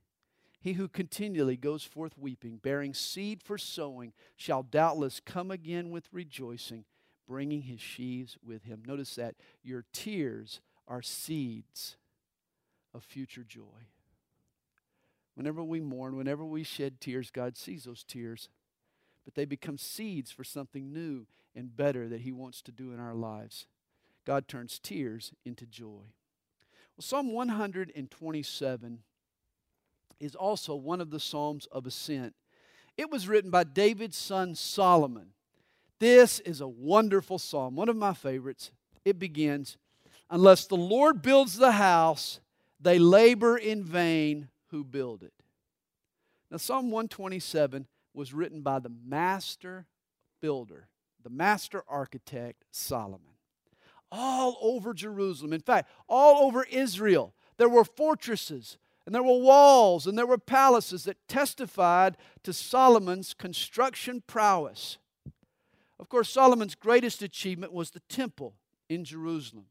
He 0.62 0.74
who 0.74 0.90
continually 0.90 1.56
goes 1.56 1.86
forth 1.86 2.18
weeping, 2.18 2.58
bearing 2.58 2.94
seed 2.94 3.42
for 3.42 3.58
sowing, 3.58 4.12
shall 4.36 4.64
doubtless 4.64 5.22
come 5.22 5.52
again 5.52 5.90
with 5.90 6.10
rejoicing, 6.12 6.84
bringing 7.26 7.62
his 7.62 7.80
sheaves 7.80 8.38
with 8.44 8.66
him. 8.66 8.84
Notice 8.86 9.16
that 9.16 9.36
your 9.64 9.86
tears 9.94 10.60
are 10.86 11.02
seeds 11.02 11.96
of 12.94 13.04
future 13.04 13.44
joy. 13.44 13.88
Whenever 15.36 15.64
we 15.64 15.80
mourn, 15.80 16.16
whenever 16.16 16.44
we 16.44 16.64
shed 16.64 17.00
tears, 17.00 17.32
God 17.32 17.56
sees 17.56 17.86
those 17.86 18.04
tears. 18.04 18.50
But 19.26 19.36
they 19.36 19.46
become 19.46 19.78
seeds 19.78 20.32
for 20.32 20.44
something 20.44 20.92
new 20.92 21.28
and 21.56 21.76
better 21.76 22.08
that 22.10 22.22
He 22.22 22.32
wants 22.32 22.62
to 22.64 22.72
do 22.72 22.92
in 22.92 23.00
our 23.00 23.14
lives. 23.14 23.68
God 24.26 24.48
turns 24.48 24.80
tears 24.80 25.32
into 25.46 25.66
joy. 25.66 26.12
Well, 26.98 27.02
Psalm 27.02 27.32
127 27.32 29.00
is 30.20 30.36
also 30.36 30.76
one 30.76 31.00
of 31.00 31.12
the 31.12 31.20
Psalms 31.20 31.68
of 31.72 31.86
Ascent. 31.86 32.36
It 32.98 33.10
was 33.10 33.28
written 33.28 33.50
by 33.50 33.64
David's 33.64 34.18
son 34.18 34.56
Solomon. 34.56 35.28
This 36.00 36.40
is 36.42 36.60
a 36.60 36.68
wonderful 36.68 37.40
psalm, 37.40 37.76
one 37.76 37.90
of 37.90 37.96
my 37.96 38.14
favorites. 38.14 38.72
It 39.06 39.20
begins 39.20 39.78
Unless 40.30 40.68
the 40.68 40.78
Lord 40.78 41.22
builds 41.22 41.56
the 41.56 41.72
house, 41.72 42.40
they 42.80 43.00
labor 43.00 43.58
in 43.58 43.84
vain 43.84 44.50
who 44.68 44.84
build 44.84 45.24
it. 45.24 45.34
Now, 46.50 46.58
Psalm 46.58 46.86
127 46.92 47.88
was 48.14 48.34
written 48.34 48.62
by 48.62 48.80
the 48.80 48.92
master 49.06 49.86
builder, 50.42 50.88
the 51.24 51.30
master 51.30 51.84
architect, 51.88 52.66
Solomon. 52.72 53.36
All 54.12 54.58
over 54.62 54.94
Jerusalem, 54.94 55.54
in 55.54 55.62
fact, 55.62 55.90
all 56.08 56.48
over 56.48 56.64
Israel, 56.64 57.36
there 57.58 57.70
were 57.70 57.84
fortresses 57.84 58.78
and 59.06 59.14
there 59.14 59.24
were 59.24 59.40
walls 59.40 60.08
and 60.08 60.18
there 60.18 60.26
were 60.26 60.38
palaces 60.38 61.04
that 61.04 61.28
testified 61.28 62.18
to 62.44 62.54
Solomon's 62.54 63.34
construction 63.34 64.24
prowess. 64.26 64.98
Of 66.00 66.10
course, 66.10 66.30
Solomon's 66.30 66.76
greatest 66.76 67.22
achievement 67.22 67.74
was 67.74 67.92
the 67.92 68.02
temple 68.02 68.56
in 68.88 69.04
Jerusalem. 69.04 69.66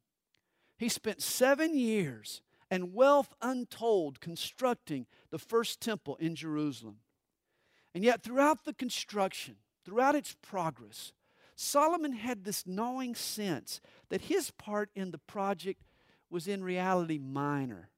He 0.76 0.88
spent 0.88 1.22
seven 1.22 1.76
years 1.76 2.42
and 2.70 2.94
wealth 2.94 3.34
untold 3.40 4.20
constructing 4.20 5.06
the 5.30 5.38
first 5.38 5.80
temple 5.80 6.16
in 6.16 6.34
Jerusalem. 6.34 6.96
And 7.94 8.04
yet, 8.04 8.22
throughout 8.22 8.64
the 8.64 8.74
construction, 8.74 9.56
throughout 9.84 10.14
its 10.14 10.36
progress, 10.42 11.12
Solomon 11.56 12.12
had 12.12 12.44
this 12.44 12.66
gnawing 12.66 13.14
sense 13.14 13.80
that 14.10 14.22
his 14.22 14.50
part 14.52 14.90
in 14.94 15.10
the 15.10 15.18
project 15.18 15.82
was 16.30 16.46
in 16.46 16.62
reality 16.62 17.18
minor. 17.18 17.90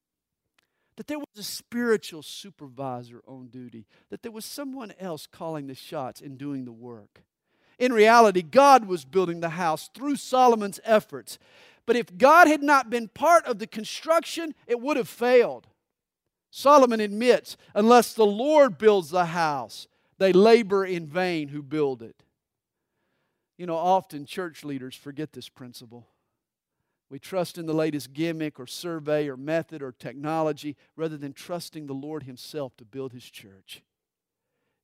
That 0.97 1.07
there 1.07 1.19
was 1.19 1.27
a 1.37 1.43
spiritual 1.43 2.23
supervisor 2.23 3.23
on 3.27 3.49
duty, 3.49 3.87
that 4.11 4.23
there 4.23 4.33
was 4.33 4.45
someone 4.45 4.93
else 4.99 5.27
calling 5.27 5.67
the 5.67 5.75
shots 5.75 6.21
and 6.21 6.39
doing 6.39 6.65
the 6.65 6.73
work. 6.73 7.23
In 7.79 7.93
reality, 7.93 8.43
God 8.43 8.85
was 8.87 9.07
building 9.07 9.41
the 9.41 9.51
house 9.51 9.89
through 9.95 10.17
Solomon's 10.17 10.81
efforts. 10.85 11.39
But 11.91 11.97
if 11.97 12.17
God 12.17 12.47
had 12.47 12.63
not 12.63 12.89
been 12.89 13.09
part 13.09 13.45
of 13.47 13.59
the 13.59 13.67
construction, 13.67 14.55
it 14.69 14.81
would 14.81 14.97
have 14.97 15.09
failed. 15.09 15.67
Solomon 16.53 17.01
admits, 17.01 17.57
unless 17.75 18.13
the 18.13 18.25
Lord 18.25 18.79
builds 18.79 19.11
the 19.11 19.25
house, 19.25 19.89
they 20.17 20.33
labor 20.33 20.85
in 20.85 21.09
vain 21.09 21.49
who 21.49 21.65
build 21.65 22.01
it. 22.01 22.23
You 23.59 23.67
know, 23.67 23.75
often 23.75 24.25
church 24.25 24.63
leaders 24.63 24.95
forget 24.95 25.33
this 25.33 25.49
principle. 25.49 26.07
We 27.11 27.19
trust 27.19 27.59
in 27.59 27.67
the 27.67 27.75
latest 27.75 28.13
gimmick 28.13 28.61
or 28.61 28.69
survey 28.69 29.29
or 29.29 29.37
method 29.37 29.83
or 29.83 29.91
technology 29.91 30.77
rather 30.95 31.17
than 31.17 31.33
trusting 31.33 31.89
the 31.89 31.93
Lord 31.93 32.23
Himself 32.23 32.77
to 32.77 32.85
build 32.85 33.13
His 33.13 33.29
church. 33.29 33.83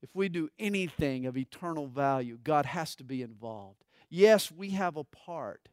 If 0.02 0.08
we 0.12 0.28
do 0.28 0.48
anything 0.58 1.24
of 1.24 1.36
eternal 1.36 1.86
value, 1.86 2.36
God 2.42 2.66
has 2.66 2.96
to 2.96 3.04
be 3.04 3.22
involved. 3.22 3.84
Yes, 4.10 4.50
we 4.50 4.70
have 4.70 4.96
a 4.96 5.04
part, 5.04 5.68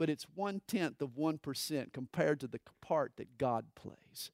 but 0.00 0.08
it's 0.08 0.24
one 0.34 0.62
tenth 0.66 1.02
of 1.02 1.10
1% 1.10 1.92
compared 1.92 2.40
to 2.40 2.46
the 2.46 2.58
part 2.80 3.12
that 3.18 3.36
God 3.36 3.66
plays. 3.74 4.30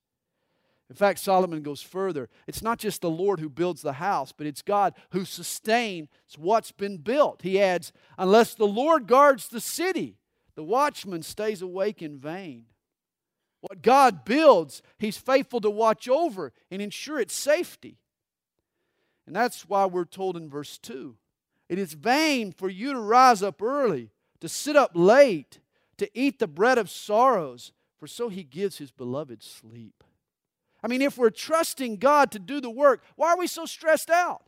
In 0.88 0.94
fact, 0.94 1.18
Solomon 1.18 1.62
goes 1.62 1.83
further. 1.83 2.29
It's 2.46 2.62
not 2.62 2.79
just 2.79 3.00
the 3.00 3.11
Lord 3.11 3.40
who 3.40 3.48
builds 3.48 3.83
the 3.83 3.94
house, 3.94 4.31
but 4.31 4.46
it's 4.46 4.62
God 4.62 4.94
who 5.11 5.24
sustains 5.24 6.09
what's 6.38 6.70
been 6.70 6.98
built. 6.98 7.42
He 7.42 7.61
adds, 7.61 7.92
Unless 8.16 8.55
the 8.55 8.64
Lord 8.64 9.09
guards 9.09 9.48
the 9.48 9.61
city, 9.61 10.18
the 10.55 10.62
watchman 10.62 11.22
stays 11.22 11.62
awake 11.62 12.00
in 12.00 12.16
vain. 12.16 12.66
What 13.61 13.83
God 13.83 14.24
builds, 14.24 14.83
He's 15.00 15.18
faithful 15.18 15.61
to 15.62 15.70
watch 15.70 16.09
over 16.09 16.52
and 16.70 16.81
ensure 16.81 17.18
its 17.18 17.35
safety. 17.35 17.98
And 19.26 19.35
that's 19.35 19.68
why 19.68 19.87
we're 19.87 20.05
told 20.05 20.37
in 20.37 20.48
verse 20.48 20.79
2 20.79 21.16
it 21.68 21.81
is 21.81 21.94
vain 21.94 22.52
for 22.52 22.68
you 22.68 22.92
to 22.92 23.00
rise 23.00 23.42
up 23.42 23.61
early, 23.61 24.12
to 24.40 24.49
sit 24.49 24.77
up 24.77 24.92
late, 24.94 25.61
to 25.99 26.09
eat 26.18 26.38
the 26.38 26.46
bread 26.46 26.79
of 26.79 26.90
sorrows, 26.90 27.72
for 27.99 28.07
so 28.07 28.29
He 28.29 28.42
gives 28.42 28.79
His 28.79 28.90
beloved 28.90 29.42
sleep. 29.42 30.05
I 30.83 30.88
mean, 30.88 31.03
if 31.03 31.18
we're 31.18 31.31
trusting 31.31 31.96
God 31.96 32.31
to 32.33 32.38
do 32.38 32.61
the 32.61 32.70
work, 32.70 33.03
why 33.16 33.31
are 33.31 33.38
we 33.38 33.46
so 33.46 33.66
stressed 33.66 34.11
out? 34.11 34.42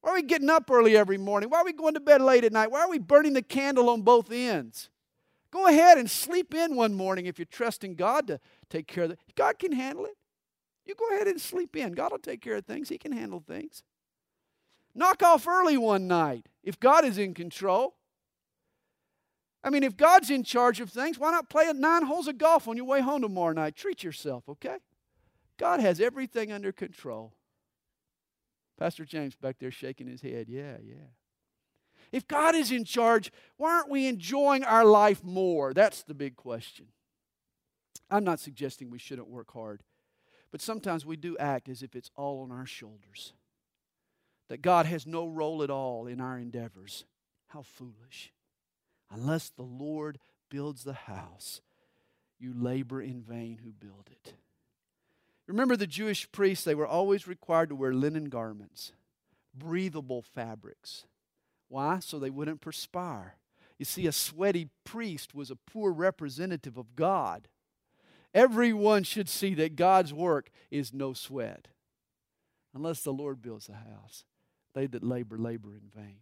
Why 0.00 0.12
are 0.12 0.14
we 0.14 0.22
getting 0.22 0.50
up 0.50 0.70
early 0.70 0.96
every 0.96 1.18
morning? 1.18 1.50
Why 1.50 1.58
are 1.58 1.64
we 1.64 1.72
going 1.72 1.94
to 1.94 2.00
bed 2.00 2.20
late 2.20 2.44
at 2.44 2.52
night? 2.52 2.70
Why 2.70 2.80
are 2.80 2.90
we 2.90 2.98
burning 2.98 3.32
the 3.32 3.42
candle 3.42 3.88
on 3.90 4.02
both 4.02 4.30
ends? 4.30 4.90
Go 5.50 5.66
ahead 5.66 5.98
and 5.98 6.10
sleep 6.10 6.54
in 6.54 6.76
one 6.76 6.94
morning 6.94 7.26
if 7.26 7.38
you're 7.38 7.46
trusting 7.46 7.94
God 7.94 8.26
to 8.26 8.38
take 8.68 8.86
care 8.86 9.04
of 9.04 9.12
it. 9.12 9.20
God 9.34 9.58
can 9.58 9.72
handle 9.72 10.04
it. 10.04 10.16
You 10.84 10.94
go 10.94 11.14
ahead 11.14 11.26
and 11.26 11.40
sleep 11.40 11.76
in. 11.76 11.92
God 11.92 12.12
will 12.12 12.18
take 12.18 12.40
care 12.40 12.56
of 12.56 12.64
things, 12.64 12.88
He 12.88 12.98
can 12.98 13.12
handle 13.12 13.40
things. 13.40 13.82
Knock 14.94 15.22
off 15.22 15.46
early 15.46 15.76
one 15.76 16.08
night 16.08 16.46
if 16.62 16.80
God 16.80 17.04
is 17.04 17.18
in 17.18 17.34
control. 17.34 17.94
I 19.62 19.70
mean, 19.70 19.82
if 19.82 19.96
God's 19.96 20.30
in 20.30 20.44
charge 20.44 20.80
of 20.80 20.90
things, 20.90 21.18
why 21.18 21.30
not 21.30 21.50
play 21.50 21.70
nine 21.74 22.04
holes 22.04 22.28
of 22.28 22.38
golf 22.38 22.68
on 22.68 22.76
your 22.76 22.86
way 22.86 23.00
home 23.00 23.22
tomorrow 23.22 23.52
night? 23.52 23.76
Treat 23.76 24.04
yourself, 24.04 24.48
okay? 24.48 24.76
God 25.58 25.80
has 25.80 26.00
everything 26.00 26.52
under 26.52 26.70
control. 26.70 27.34
Pastor 28.78 29.04
James 29.04 29.34
back 29.34 29.56
there 29.58 29.72
shaking 29.72 30.06
his 30.06 30.22
head. 30.22 30.46
Yeah, 30.48 30.76
yeah. 30.82 31.08
If 32.12 32.26
God 32.28 32.54
is 32.54 32.70
in 32.70 32.84
charge, 32.84 33.32
why 33.56 33.72
aren't 33.72 33.90
we 33.90 34.06
enjoying 34.06 34.64
our 34.64 34.84
life 34.84 35.22
more? 35.24 35.74
That's 35.74 36.04
the 36.04 36.14
big 36.14 36.36
question. 36.36 36.86
I'm 38.10 38.24
not 38.24 38.40
suggesting 38.40 38.90
we 38.90 38.98
shouldn't 38.98 39.28
work 39.28 39.52
hard, 39.52 39.82
but 40.50 40.62
sometimes 40.62 41.04
we 41.04 41.16
do 41.16 41.36
act 41.38 41.68
as 41.68 41.82
if 41.82 41.94
it's 41.94 42.10
all 42.16 42.40
on 42.42 42.52
our 42.52 42.64
shoulders. 42.64 43.34
That 44.48 44.62
God 44.62 44.86
has 44.86 45.06
no 45.06 45.26
role 45.26 45.62
at 45.62 45.68
all 45.68 46.06
in 46.06 46.20
our 46.20 46.38
endeavors. 46.38 47.04
How 47.48 47.62
foolish. 47.62 48.32
Unless 49.10 49.50
the 49.50 49.62
Lord 49.62 50.18
builds 50.50 50.84
the 50.84 50.92
house, 50.92 51.60
you 52.38 52.52
labor 52.54 53.00
in 53.00 53.22
vain 53.22 53.60
who 53.64 53.72
build 53.72 54.08
it. 54.10 54.34
Remember 55.46 55.76
the 55.76 55.86
Jewish 55.86 56.30
priests, 56.30 56.64
they 56.64 56.74
were 56.74 56.86
always 56.86 57.26
required 57.26 57.70
to 57.70 57.74
wear 57.74 57.92
linen 57.92 58.28
garments, 58.28 58.92
breathable 59.54 60.22
fabrics. 60.22 61.06
Why? 61.68 62.00
So 62.00 62.18
they 62.18 62.30
wouldn't 62.30 62.60
perspire. 62.60 63.36
You 63.78 63.84
see, 63.84 64.06
a 64.06 64.12
sweaty 64.12 64.68
priest 64.84 65.34
was 65.34 65.50
a 65.50 65.56
poor 65.56 65.92
representative 65.92 66.76
of 66.76 66.96
God. 66.96 67.48
Everyone 68.34 69.04
should 69.04 69.28
see 69.28 69.54
that 69.54 69.76
God's 69.76 70.12
work 70.12 70.50
is 70.70 70.92
no 70.92 71.12
sweat. 71.12 71.68
Unless 72.74 73.02
the 73.02 73.12
Lord 73.12 73.40
builds 73.40 73.68
a 73.68 73.72
house, 73.72 74.24
they 74.74 74.86
that 74.86 75.02
labor, 75.02 75.38
labor 75.38 75.74
in 75.74 75.88
vain. 75.94 76.18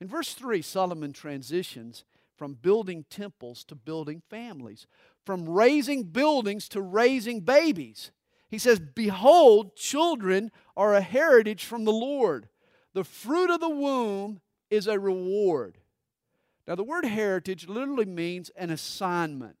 In 0.00 0.08
verse 0.08 0.34
3, 0.34 0.62
Solomon 0.62 1.12
transitions 1.12 2.04
from 2.36 2.54
building 2.54 3.04
temples 3.10 3.64
to 3.64 3.74
building 3.74 4.22
families, 4.30 4.86
from 5.26 5.48
raising 5.48 6.04
buildings 6.04 6.68
to 6.70 6.80
raising 6.80 7.40
babies. 7.40 8.12
He 8.48 8.58
says, 8.58 8.78
Behold, 8.78 9.76
children 9.76 10.50
are 10.76 10.94
a 10.94 11.00
heritage 11.00 11.64
from 11.64 11.84
the 11.84 11.92
Lord. 11.92 12.48
The 12.94 13.04
fruit 13.04 13.50
of 13.50 13.60
the 13.60 13.68
womb 13.68 14.40
is 14.70 14.86
a 14.86 14.98
reward. 14.98 15.78
Now, 16.66 16.74
the 16.74 16.84
word 16.84 17.04
heritage 17.04 17.68
literally 17.68 18.04
means 18.04 18.50
an 18.50 18.70
assignment. 18.70 19.56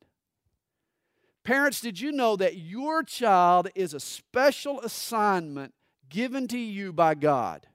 Parents, 1.42 1.80
did 1.80 1.98
you 1.98 2.12
know 2.12 2.36
that 2.36 2.56
your 2.56 3.02
child 3.02 3.68
is 3.74 3.94
a 3.94 4.00
special 4.00 4.80
assignment 4.80 5.72
given 6.10 6.46
to 6.48 6.58
you 6.58 6.92
by 6.92 7.14
God? 7.14 7.67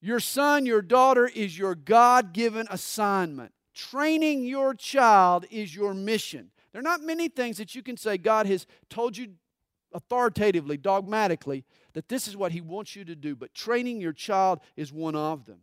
Your 0.00 0.20
son, 0.20 0.64
your 0.66 0.82
daughter 0.82 1.26
is 1.26 1.58
your 1.58 1.74
God 1.74 2.32
given 2.32 2.66
assignment. 2.70 3.52
Training 3.74 4.44
your 4.44 4.74
child 4.74 5.46
is 5.50 5.74
your 5.74 5.94
mission. 5.94 6.50
There 6.72 6.80
are 6.80 6.82
not 6.82 7.02
many 7.02 7.28
things 7.28 7.58
that 7.58 7.74
you 7.74 7.82
can 7.82 7.96
say 7.96 8.18
God 8.18 8.46
has 8.46 8.66
told 8.90 9.16
you 9.16 9.28
authoritatively, 9.92 10.76
dogmatically, 10.76 11.64
that 11.94 12.08
this 12.08 12.28
is 12.28 12.36
what 12.36 12.52
He 12.52 12.60
wants 12.60 12.94
you 12.94 13.04
to 13.04 13.16
do, 13.16 13.34
but 13.34 13.54
training 13.54 14.00
your 14.00 14.12
child 14.12 14.60
is 14.76 14.92
one 14.92 15.16
of 15.16 15.46
them. 15.46 15.60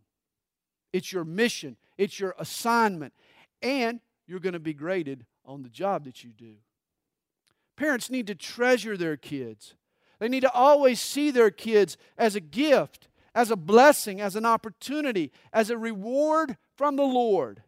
It's 0.91 1.11
your 1.11 1.25
mission, 1.25 1.77
it's 1.97 2.19
your 2.19 2.35
assignment, 2.39 3.13
and 3.61 3.99
you're 4.27 4.39
going 4.39 4.53
to 4.53 4.59
be 4.59 4.73
graded 4.73 5.25
on 5.45 5.61
the 5.61 5.69
job 5.69 6.05
that 6.05 6.23
you 6.23 6.31
do. 6.31 6.55
Parents 7.75 8.09
need 8.09 8.27
to 8.27 8.35
treasure 8.35 8.97
their 8.97 9.17
kids. 9.17 9.75
They 10.19 10.29
need 10.29 10.41
to 10.41 10.51
always 10.51 10.99
see 11.01 11.31
their 11.31 11.51
kids 11.51 11.97
as 12.17 12.35
a 12.35 12.39
gift, 12.39 13.07
as 13.35 13.51
a 13.51 13.57
blessing, 13.57 14.21
as 14.21 14.37
an 14.37 14.45
opportunity, 14.45 15.31
as 15.51 15.69
a 15.69 15.77
reward 15.77 16.57
from 16.75 16.95
the 16.95 17.03
Lord. 17.03 17.61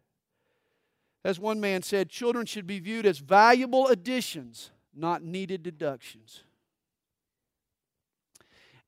As 1.26 1.40
one 1.40 1.60
man 1.60 1.84
said, 1.84 2.10
children 2.10 2.46
should 2.46 2.66
be 2.66 2.80
viewed 2.80 3.06
as 3.06 3.20
valuable 3.20 3.88
additions, 3.88 4.72
not 4.96 5.22
needed 5.22 5.62
deductions. 5.62 6.44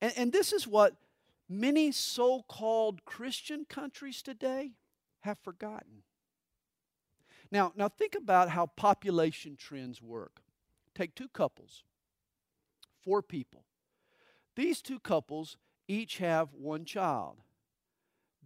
And, 0.00 0.12
and 0.16 0.32
this 0.32 0.54
is 0.54 0.66
what 0.66 0.94
many 1.50 1.92
so 1.92 2.42
called 2.48 3.04
Christian 3.04 3.66
countries 3.66 4.22
today 4.22 4.72
have 5.20 5.38
forgotten. 5.38 6.02
Now, 7.52 7.72
now 7.76 7.88
think 7.88 8.14
about 8.14 8.48
how 8.48 8.66
population 8.66 9.56
trends 9.56 10.00
work. 10.00 10.40
Take 10.94 11.14
two 11.14 11.28
couples, 11.28 11.82
four 13.04 13.20
people. 13.20 13.64
These 14.56 14.80
two 14.80 14.98
couples 14.98 15.58
each 15.90 16.18
have 16.18 16.54
one 16.54 16.84
child. 16.84 17.36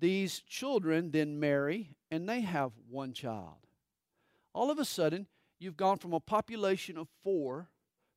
These 0.00 0.40
children 0.48 1.10
then 1.10 1.38
marry 1.38 1.90
and 2.10 2.26
they 2.26 2.40
have 2.40 2.72
one 2.88 3.12
child. 3.12 3.58
All 4.54 4.70
of 4.70 4.78
a 4.78 4.84
sudden, 4.84 5.26
you've 5.58 5.76
gone 5.76 5.98
from 5.98 6.14
a 6.14 6.20
population 6.20 6.96
of 6.96 7.08
four 7.22 7.68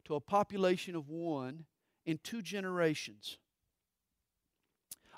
to 0.06 0.16
a 0.16 0.22
population 0.22 0.96
of 0.96 1.10
one 1.10 1.66
in 2.06 2.20
two 2.24 2.42
generations. 2.42 3.38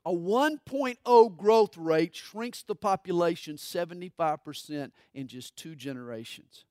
A 0.05 0.11
1.0 0.11 1.37
growth 1.37 1.77
rate 1.77 2.15
shrinks 2.15 2.63
the 2.63 2.75
population 2.75 3.57
75% 3.57 4.91
in 5.13 5.27
just 5.27 5.55
two 5.55 5.75
generations. 5.75 6.65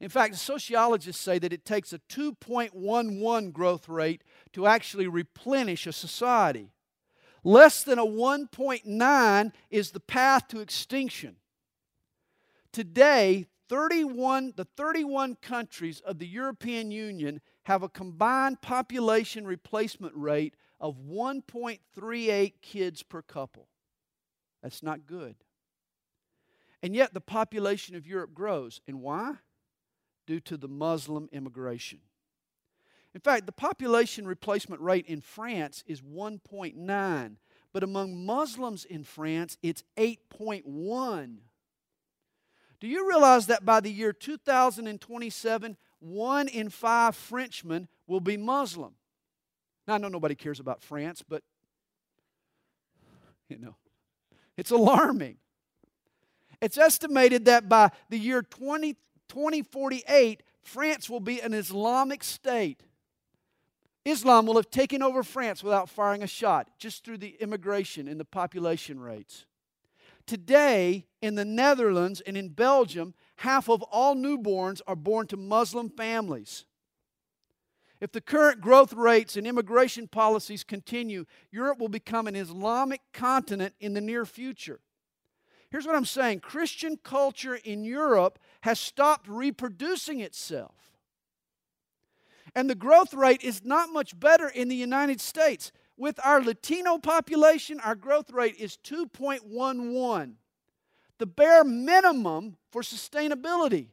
In 0.00 0.08
fact, 0.08 0.36
sociologists 0.36 1.22
say 1.22 1.38
that 1.38 1.52
it 1.52 1.64
takes 1.64 1.92
a 1.92 1.98
2.11 1.98 3.52
growth 3.52 3.88
rate 3.88 4.22
to 4.52 4.66
actually 4.66 5.06
replenish 5.06 5.86
a 5.86 5.92
society. 5.92 6.70
Less 7.42 7.82
than 7.82 7.98
a 7.98 8.04
1.9 8.04 9.52
is 9.70 9.90
the 9.90 10.00
path 10.00 10.48
to 10.48 10.60
extinction. 10.60 11.36
Today, 12.72 13.46
31, 13.68 14.52
the 14.56 14.66
31 14.76 15.36
countries 15.36 16.00
of 16.00 16.18
the 16.18 16.26
European 16.26 16.90
Union 16.90 17.40
have 17.64 17.82
a 17.82 17.88
combined 17.88 18.60
population 18.60 19.46
replacement 19.46 20.14
rate 20.14 20.54
of 20.78 20.98
1.38 20.98 22.52
kids 22.60 23.02
per 23.02 23.22
couple. 23.22 23.68
That's 24.62 24.82
not 24.82 25.06
good. 25.06 25.36
And 26.82 26.94
yet 26.94 27.14
the 27.14 27.20
population 27.20 27.96
of 27.96 28.06
Europe 28.06 28.34
grows. 28.34 28.80
And 28.86 29.00
why? 29.00 29.34
Due 30.26 30.40
to 30.40 30.56
the 30.56 30.68
Muslim 30.68 31.28
immigration. 31.32 32.00
In 33.14 33.20
fact, 33.20 33.46
the 33.46 33.52
population 33.52 34.26
replacement 34.26 34.82
rate 34.82 35.06
in 35.06 35.20
France 35.20 35.82
is 35.86 36.02
1.9, 36.02 37.36
but 37.72 37.82
among 37.82 38.26
Muslims 38.26 38.84
in 38.84 39.04
France, 39.04 39.56
it's 39.62 39.84
8.1. 39.96 41.36
Do 42.78 42.88
you 42.88 43.08
realize 43.08 43.46
that 43.46 43.64
by 43.64 43.80
the 43.80 43.90
year 43.90 44.12
2027, 44.12 45.76
one 45.98 46.48
in 46.48 46.68
five 46.68 47.16
Frenchmen 47.16 47.88
will 48.06 48.20
be 48.20 48.36
Muslim? 48.36 48.92
Now, 49.88 49.94
I 49.94 49.98
know 49.98 50.08
nobody 50.08 50.34
cares 50.34 50.60
about 50.60 50.82
France, 50.82 51.22
but, 51.26 51.42
you 53.48 53.58
know, 53.58 53.76
It's 54.56 54.70
alarming. 54.70 55.36
It's 56.60 56.78
estimated 56.78 57.44
that 57.44 57.68
by 57.68 57.90
the 58.08 58.18
year 58.18 58.42
20, 58.42 58.96
2048, 59.28 60.42
France 60.62 61.08
will 61.08 61.20
be 61.20 61.40
an 61.40 61.54
Islamic 61.54 62.24
state. 62.24 62.82
Islam 64.04 64.46
will 64.46 64.56
have 64.56 64.70
taken 64.70 65.02
over 65.02 65.22
France 65.22 65.64
without 65.64 65.88
firing 65.88 66.22
a 66.22 66.28
shot, 66.28 66.68
just 66.78 67.04
through 67.04 67.18
the 67.18 67.36
immigration 67.40 68.06
and 68.06 68.20
the 68.20 68.24
population 68.24 69.00
rates. 69.00 69.46
Today, 70.26 71.06
in 71.22 71.34
the 71.34 71.44
Netherlands 71.44 72.20
and 72.20 72.36
in 72.36 72.48
Belgium, 72.50 73.14
half 73.36 73.68
of 73.68 73.82
all 73.82 74.14
newborns 74.14 74.80
are 74.86 74.96
born 74.96 75.26
to 75.28 75.36
Muslim 75.36 75.88
families. 75.88 76.64
If 78.00 78.12
the 78.12 78.20
current 78.20 78.60
growth 78.60 78.92
rates 78.92 79.36
and 79.36 79.46
immigration 79.46 80.06
policies 80.06 80.62
continue, 80.64 81.24
Europe 81.50 81.78
will 81.78 81.88
become 81.88 82.26
an 82.26 82.36
Islamic 82.36 83.00
continent 83.12 83.74
in 83.80 83.94
the 83.94 84.00
near 84.00 84.26
future. 84.26 84.80
Here's 85.70 85.86
what 85.86 85.96
I'm 85.96 86.04
saying 86.04 86.40
Christian 86.40 86.96
culture 86.96 87.56
in 87.56 87.84
Europe 87.84 88.38
has 88.66 88.80
stopped 88.80 89.28
reproducing 89.28 90.18
itself. 90.18 90.90
And 92.56 92.68
the 92.68 92.74
growth 92.74 93.14
rate 93.14 93.44
is 93.44 93.64
not 93.64 93.92
much 93.92 94.18
better 94.18 94.48
in 94.48 94.66
the 94.66 94.74
United 94.74 95.20
States. 95.20 95.70
With 95.96 96.18
our 96.24 96.42
Latino 96.42 96.98
population, 96.98 97.78
our 97.78 97.94
growth 97.94 98.32
rate 98.32 98.56
is 98.58 98.76
2.11, 98.82 100.32
the 101.18 101.26
bare 101.26 101.62
minimum 101.62 102.56
for 102.72 102.82
sustainability. 102.82 103.90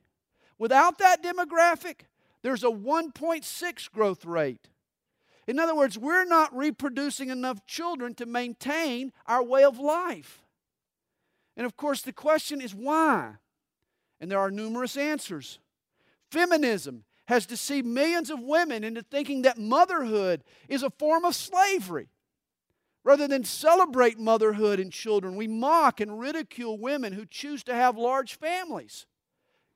Without 0.57 0.97
that 0.97 1.21
demographic, 1.21 2.07
there's 2.41 2.63
a 2.63 2.71
1.6 2.71 3.91
growth 3.91 4.25
rate. 4.25 4.69
In 5.45 5.59
other 5.59 5.75
words, 5.75 5.99
we're 5.99 6.25
not 6.25 6.55
reproducing 6.55 7.29
enough 7.29 7.63
children 7.67 8.15
to 8.15 8.25
maintain 8.25 9.13
our 9.27 9.43
way 9.43 9.63
of 9.63 9.77
life. 9.77 10.41
And 11.55 11.67
of 11.67 11.77
course, 11.77 12.01
the 12.01 12.11
question 12.11 12.59
is 12.59 12.73
why? 12.73 13.35
And 14.23 14.31
there 14.31 14.39
are 14.39 14.49
numerous 14.49 14.95
answers. 14.95 15.59
Feminism 16.31 17.03
has 17.25 17.45
deceived 17.45 17.85
millions 17.85 18.29
of 18.29 18.39
women 18.39 18.85
into 18.85 19.01
thinking 19.01 19.41
that 19.41 19.57
motherhood 19.57 20.45
is 20.69 20.81
a 20.81 20.89
form 20.91 21.25
of 21.25 21.35
slavery. 21.35 22.07
Rather 23.03 23.27
than 23.27 23.43
celebrate 23.43 24.17
motherhood 24.17 24.79
and 24.79 24.93
children, 24.93 25.35
we 25.35 25.45
mock 25.45 25.99
and 25.99 26.21
ridicule 26.21 26.77
women 26.77 27.11
who 27.11 27.25
choose 27.25 27.65
to 27.65 27.75
have 27.75 27.97
large 27.97 28.37
families. 28.39 29.07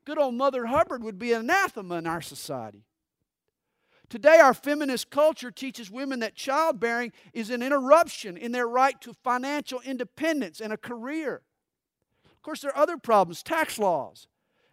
Good 0.05 0.17
old 0.17 0.35
Mother 0.35 0.67
Hubbard 0.67 1.03
would 1.03 1.19
be 1.19 1.33
anathema 1.33 1.95
in 1.95 2.07
our 2.07 2.21
society. 2.21 2.85
Today, 4.07 4.39
our 4.39 4.53
feminist 4.53 5.09
culture 5.09 5.51
teaches 5.51 5.91
women 5.91 6.21
that 6.21 6.35
childbearing 6.35 7.11
is 7.33 7.49
an 7.49 7.61
interruption 7.61 8.37
in 8.37 8.53
their 8.53 8.69
right 8.69 8.99
to 9.01 9.13
financial 9.25 9.81
independence 9.81 10.61
and 10.61 10.71
a 10.71 10.77
career. 10.77 11.41
Of 12.23 12.41
course, 12.41 12.61
there 12.61 12.71
are 12.71 12.81
other 12.81 12.95
problems 12.97 13.43
tax 13.43 13.77
laws, 13.77 14.25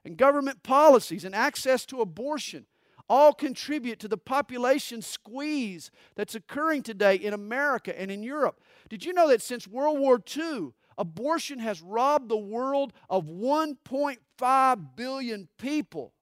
and 0.05 0.17
government 0.17 0.63
policies 0.63 1.25
and 1.25 1.35
access 1.35 1.87
to 1.87 2.01
abortion 2.01 2.67
all 3.09 3.33
contribute 3.33 3.99
to 4.01 4.09
the 4.09 4.17
population 4.17 5.03
squeeze 5.03 5.91
that's 6.15 6.35
occurring 6.35 6.83
today 6.83 7.17
in 7.17 7.35
America 7.35 7.99
and 7.99 8.11
in 8.11 8.23
Europe. 8.23 8.61
Did 8.89 9.05
you 9.05 9.13
know 9.13 9.29
that 9.29 9.43
since 9.43 9.69
World 9.69 9.99
War 9.99 10.23
II, 10.37 10.71
abortion 10.97 11.59
has 11.59 11.83
robbed 11.83 12.29
the 12.29 12.37
world 12.37 12.93
of 13.11 13.27
1.5 13.27 14.97
billion 14.97 15.49
people? 15.59 16.15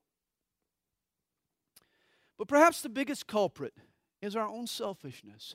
But 2.36 2.48
perhaps 2.48 2.82
the 2.82 2.88
biggest 2.88 3.28
culprit 3.28 3.74
is 4.20 4.34
our 4.34 4.48
own 4.48 4.66
selfishness 4.66 5.54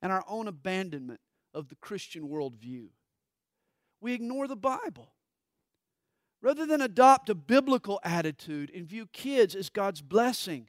and 0.00 0.12
our 0.12 0.24
own 0.28 0.46
abandonment 0.46 1.20
of 1.52 1.68
the 1.68 1.76
Christian 1.76 2.28
worldview. 2.28 2.88
We 4.00 4.12
ignore 4.12 4.46
the 4.46 4.56
Bible. 4.56 5.10
Rather 6.46 6.64
than 6.64 6.80
adopt 6.80 7.28
a 7.28 7.34
biblical 7.34 7.98
attitude 8.04 8.70
and 8.72 8.86
view 8.86 9.06
kids 9.06 9.56
as 9.56 9.68
God's 9.68 10.00
blessing, 10.00 10.68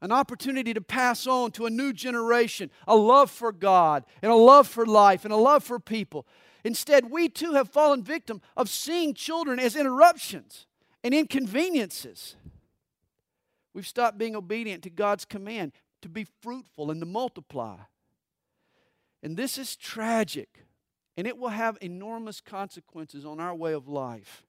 an 0.00 0.10
opportunity 0.10 0.72
to 0.72 0.80
pass 0.80 1.26
on 1.26 1.50
to 1.50 1.66
a 1.66 1.70
new 1.70 1.92
generation 1.92 2.70
a 2.86 2.96
love 2.96 3.30
for 3.30 3.52
God 3.52 4.06
and 4.22 4.32
a 4.32 4.34
love 4.34 4.66
for 4.66 4.86
life 4.86 5.26
and 5.26 5.32
a 5.34 5.36
love 5.36 5.62
for 5.62 5.78
people. 5.78 6.26
Instead, 6.64 7.10
we 7.10 7.28
too 7.28 7.52
have 7.52 7.68
fallen 7.68 8.02
victim 8.02 8.40
of 8.56 8.70
seeing 8.70 9.12
children 9.12 9.60
as 9.60 9.76
interruptions 9.76 10.64
and 11.04 11.12
inconveniences. 11.12 12.36
We've 13.74 13.86
stopped 13.86 14.16
being 14.16 14.34
obedient 14.34 14.82
to 14.84 14.90
God's 14.90 15.26
command 15.26 15.72
to 16.00 16.08
be 16.08 16.26
fruitful 16.40 16.90
and 16.90 16.98
to 17.02 17.06
multiply. 17.06 17.76
And 19.22 19.36
this 19.36 19.58
is 19.58 19.76
tragic, 19.76 20.64
and 21.14 21.26
it 21.26 21.36
will 21.36 21.50
have 21.50 21.76
enormous 21.82 22.40
consequences 22.40 23.26
on 23.26 23.38
our 23.38 23.54
way 23.54 23.74
of 23.74 23.86
life. 23.86 24.46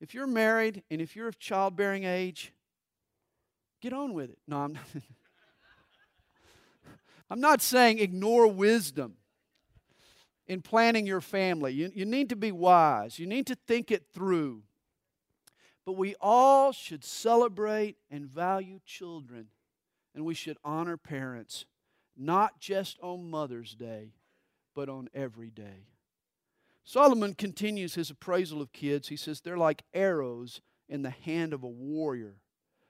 If 0.00 0.14
you're 0.14 0.26
married 0.26 0.82
and 0.90 1.00
if 1.00 1.16
you're 1.16 1.28
of 1.28 1.38
childbearing 1.38 2.04
age, 2.04 2.52
get 3.80 3.92
on 3.92 4.12
with 4.14 4.30
it. 4.30 4.38
No, 4.46 4.58
I'm 4.58 4.72
not. 4.74 4.84
I'm 7.30 7.40
not 7.40 7.60
saying 7.60 7.98
ignore 7.98 8.46
wisdom 8.46 9.16
in 10.46 10.62
planning 10.62 11.06
your 11.06 11.20
family. 11.20 11.72
You, 11.74 11.90
you 11.94 12.06
need 12.06 12.30
to 12.30 12.36
be 12.36 12.52
wise, 12.52 13.18
you 13.18 13.26
need 13.26 13.46
to 13.48 13.54
think 13.54 13.90
it 13.90 14.06
through. 14.12 14.62
But 15.84 15.92
we 15.92 16.14
all 16.20 16.72
should 16.72 17.04
celebrate 17.04 17.96
and 18.10 18.26
value 18.26 18.80
children, 18.84 19.46
and 20.14 20.24
we 20.24 20.34
should 20.34 20.58
honor 20.62 20.96
parents, 20.96 21.64
not 22.16 22.60
just 22.60 22.98
on 23.00 23.30
Mother's 23.30 23.74
Day, 23.74 24.12
but 24.74 24.88
on 24.88 25.08
every 25.14 25.50
day. 25.50 25.86
Solomon 26.88 27.34
continues 27.34 27.96
his 27.96 28.08
appraisal 28.08 28.62
of 28.62 28.72
kids. 28.72 29.08
He 29.08 29.16
says, 29.16 29.42
They're 29.42 29.58
like 29.58 29.82
arrows 29.92 30.62
in 30.88 31.02
the 31.02 31.10
hand 31.10 31.52
of 31.52 31.62
a 31.62 31.68
warrior. 31.68 32.36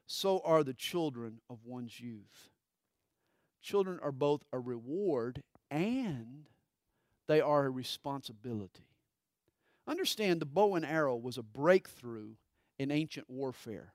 So 0.07 0.41
are 0.45 0.63
the 0.63 0.73
children 0.73 1.41
of 1.51 1.65
one's 1.65 1.99
youth. 1.99 2.49
Children 3.61 3.99
are 4.01 4.13
both 4.13 4.45
a 4.53 4.61
reward 4.61 5.43
and 5.69 6.45
they 7.27 7.41
are 7.41 7.67
a 7.67 7.71
responsibility. 7.71 8.87
Understand 9.89 10.39
the 10.39 10.47
bow 10.47 10.77
and 10.77 10.87
arrow 10.87 11.17
was 11.17 11.37
a 11.37 11.43
breakthrough 11.43 12.35
in 12.79 12.93
ancient 12.93 13.29
warfare. 13.29 13.95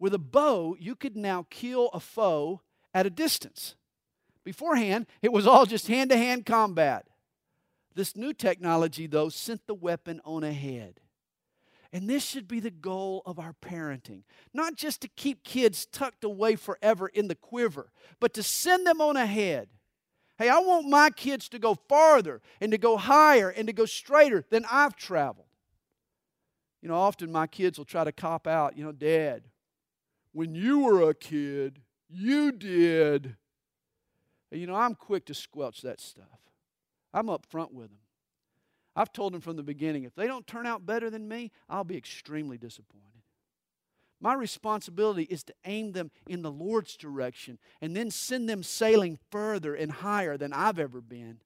With 0.00 0.14
a 0.14 0.18
bow, 0.18 0.76
you 0.80 0.96
could 0.96 1.16
now 1.16 1.46
kill 1.48 1.90
a 1.92 2.00
foe 2.00 2.62
at 2.92 3.06
a 3.06 3.10
distance. 3.10 3.76
Beforehand, 4.42 5.06
it 5.22 5.32
was 5.32 5.46
all 5.46 5.64
just 5.64 5.86
hand 5.86 6.10
to 6.10 6.16
hand 6.16 6.44
combat. 6.44 7.06
This 7.96 8.14
new 8.14 8.34
technology, 8.34 9.06
though, 9.06 9.30
sent 9.30 9.66
the 9.66 9.74
weapon 9.74 10.20
on 10.22 10.44
ahead. 10.44 11.00
And 11.94 12.10
this 12.10 12.22
should 12.22 12.46
be 12.46 12.60
the 12.60 12.70
goal 12.70 13.22
of 13.24 13.38
our 13.38 13.54
parenting. 13.54 14.24
Not 14.52 14.76
just 14.76 15.00
to 15.00 15.08
keep 15.08 15.42
kids 15.42 15.86
tucked 15.86 16.22
away 16.22 16.56
forever 16.56 17.08
in 17.08 17.28
the 17.28 17.34
quiver, 17.34 17.90
but 18.20 18.34
to 18.34 18.42
send 18.42 18.86
them 18.86 19.00
on 19.00 19.16
ahead. 19.16 19.68
Hey, 20.36 20.50
I 20.50 20.58
want 20.58 20.86
my 20.86 21.08
kids 21.08 21.48
to 21.48 21.58
go 21.58 21.74
farther 21.74 22.42
and 22.60 22.70
to 22.72 22.76
go 22.76 22.98
higher 22.98 23.48
and 23.48 23.66
to 23.66 23.72
go 23.72 23.86
straighter 23.86 24.44
than 24.50 24.66
I've 24.70 24.94
traveled. 24.94 25.46
You 26.82 26.90
know, 26.90 26.96
often 26.96 27.32
my 27.32 27.46
kids 27.46 27.78
will 27.78 27.86
try 27.86 28.04
to 28.04 28.12
cop 28.12 28.46
out, 28.46 28.76
you 28.76 28.84
know, 28.84 28.92
Dad, 28.92 29.44
when 30.32 30.54
you 30.54 30.80
were 30.80 31.08
a 31.08 31.14
kid, 31.14 31.80
you 32.10 32.52
did. 32.52 33.36
You 34.50 34.66
know, 34.66 34.74
I'm 34.74 34.94
quick 34.94 35.24
to 35.26 35.34
squelch 35.34 35.80
that 35.80 35.98
stuff. 35.98 36.26
I'm 37.16 37.30
up 37.30 37.46
front 37.46 37.72
with 37.72 37.88
them. 37.88 37.98
I've 38.94 39.12
told 39.12 39.32
them 39.32 39.40
from 39.40 39.56
the 39.56 39.62
beginning 39.62 40.04
if 40.04 40.14
they 40.14 40.26
don't 40.26 40.46
turn 40.46 40.66
out 40.66 40.84
better 40.84 41.08
than 41.08 41.26
me, 41.26 41.50
I'll 41.68 41.82
be 41.82 41.96
extremely 41.96 42.58
disappointed. 42.58 43.02
My 44.20 44.34
responsibility 44.34 45.24
is 45.24 45.42
to 45.44 45.54
aim 45.64 45.92
them 45.92 46.10
in 46.26 46.42
the 46.42 46.50
Lord's 46.50 46.96
direction 46.96 47.58
and 47.80 47.96
then 47.96 48.10
send 48.10 48.48
them 48.48 48.62
sailing 48.62 49.18
further 49.30 49.74
and 49.74 49.90
higher 49.90 50.36
than 50.36 50.52
I've 50.52 50.78
ever 50.78 51.00
been. 51.00 51.38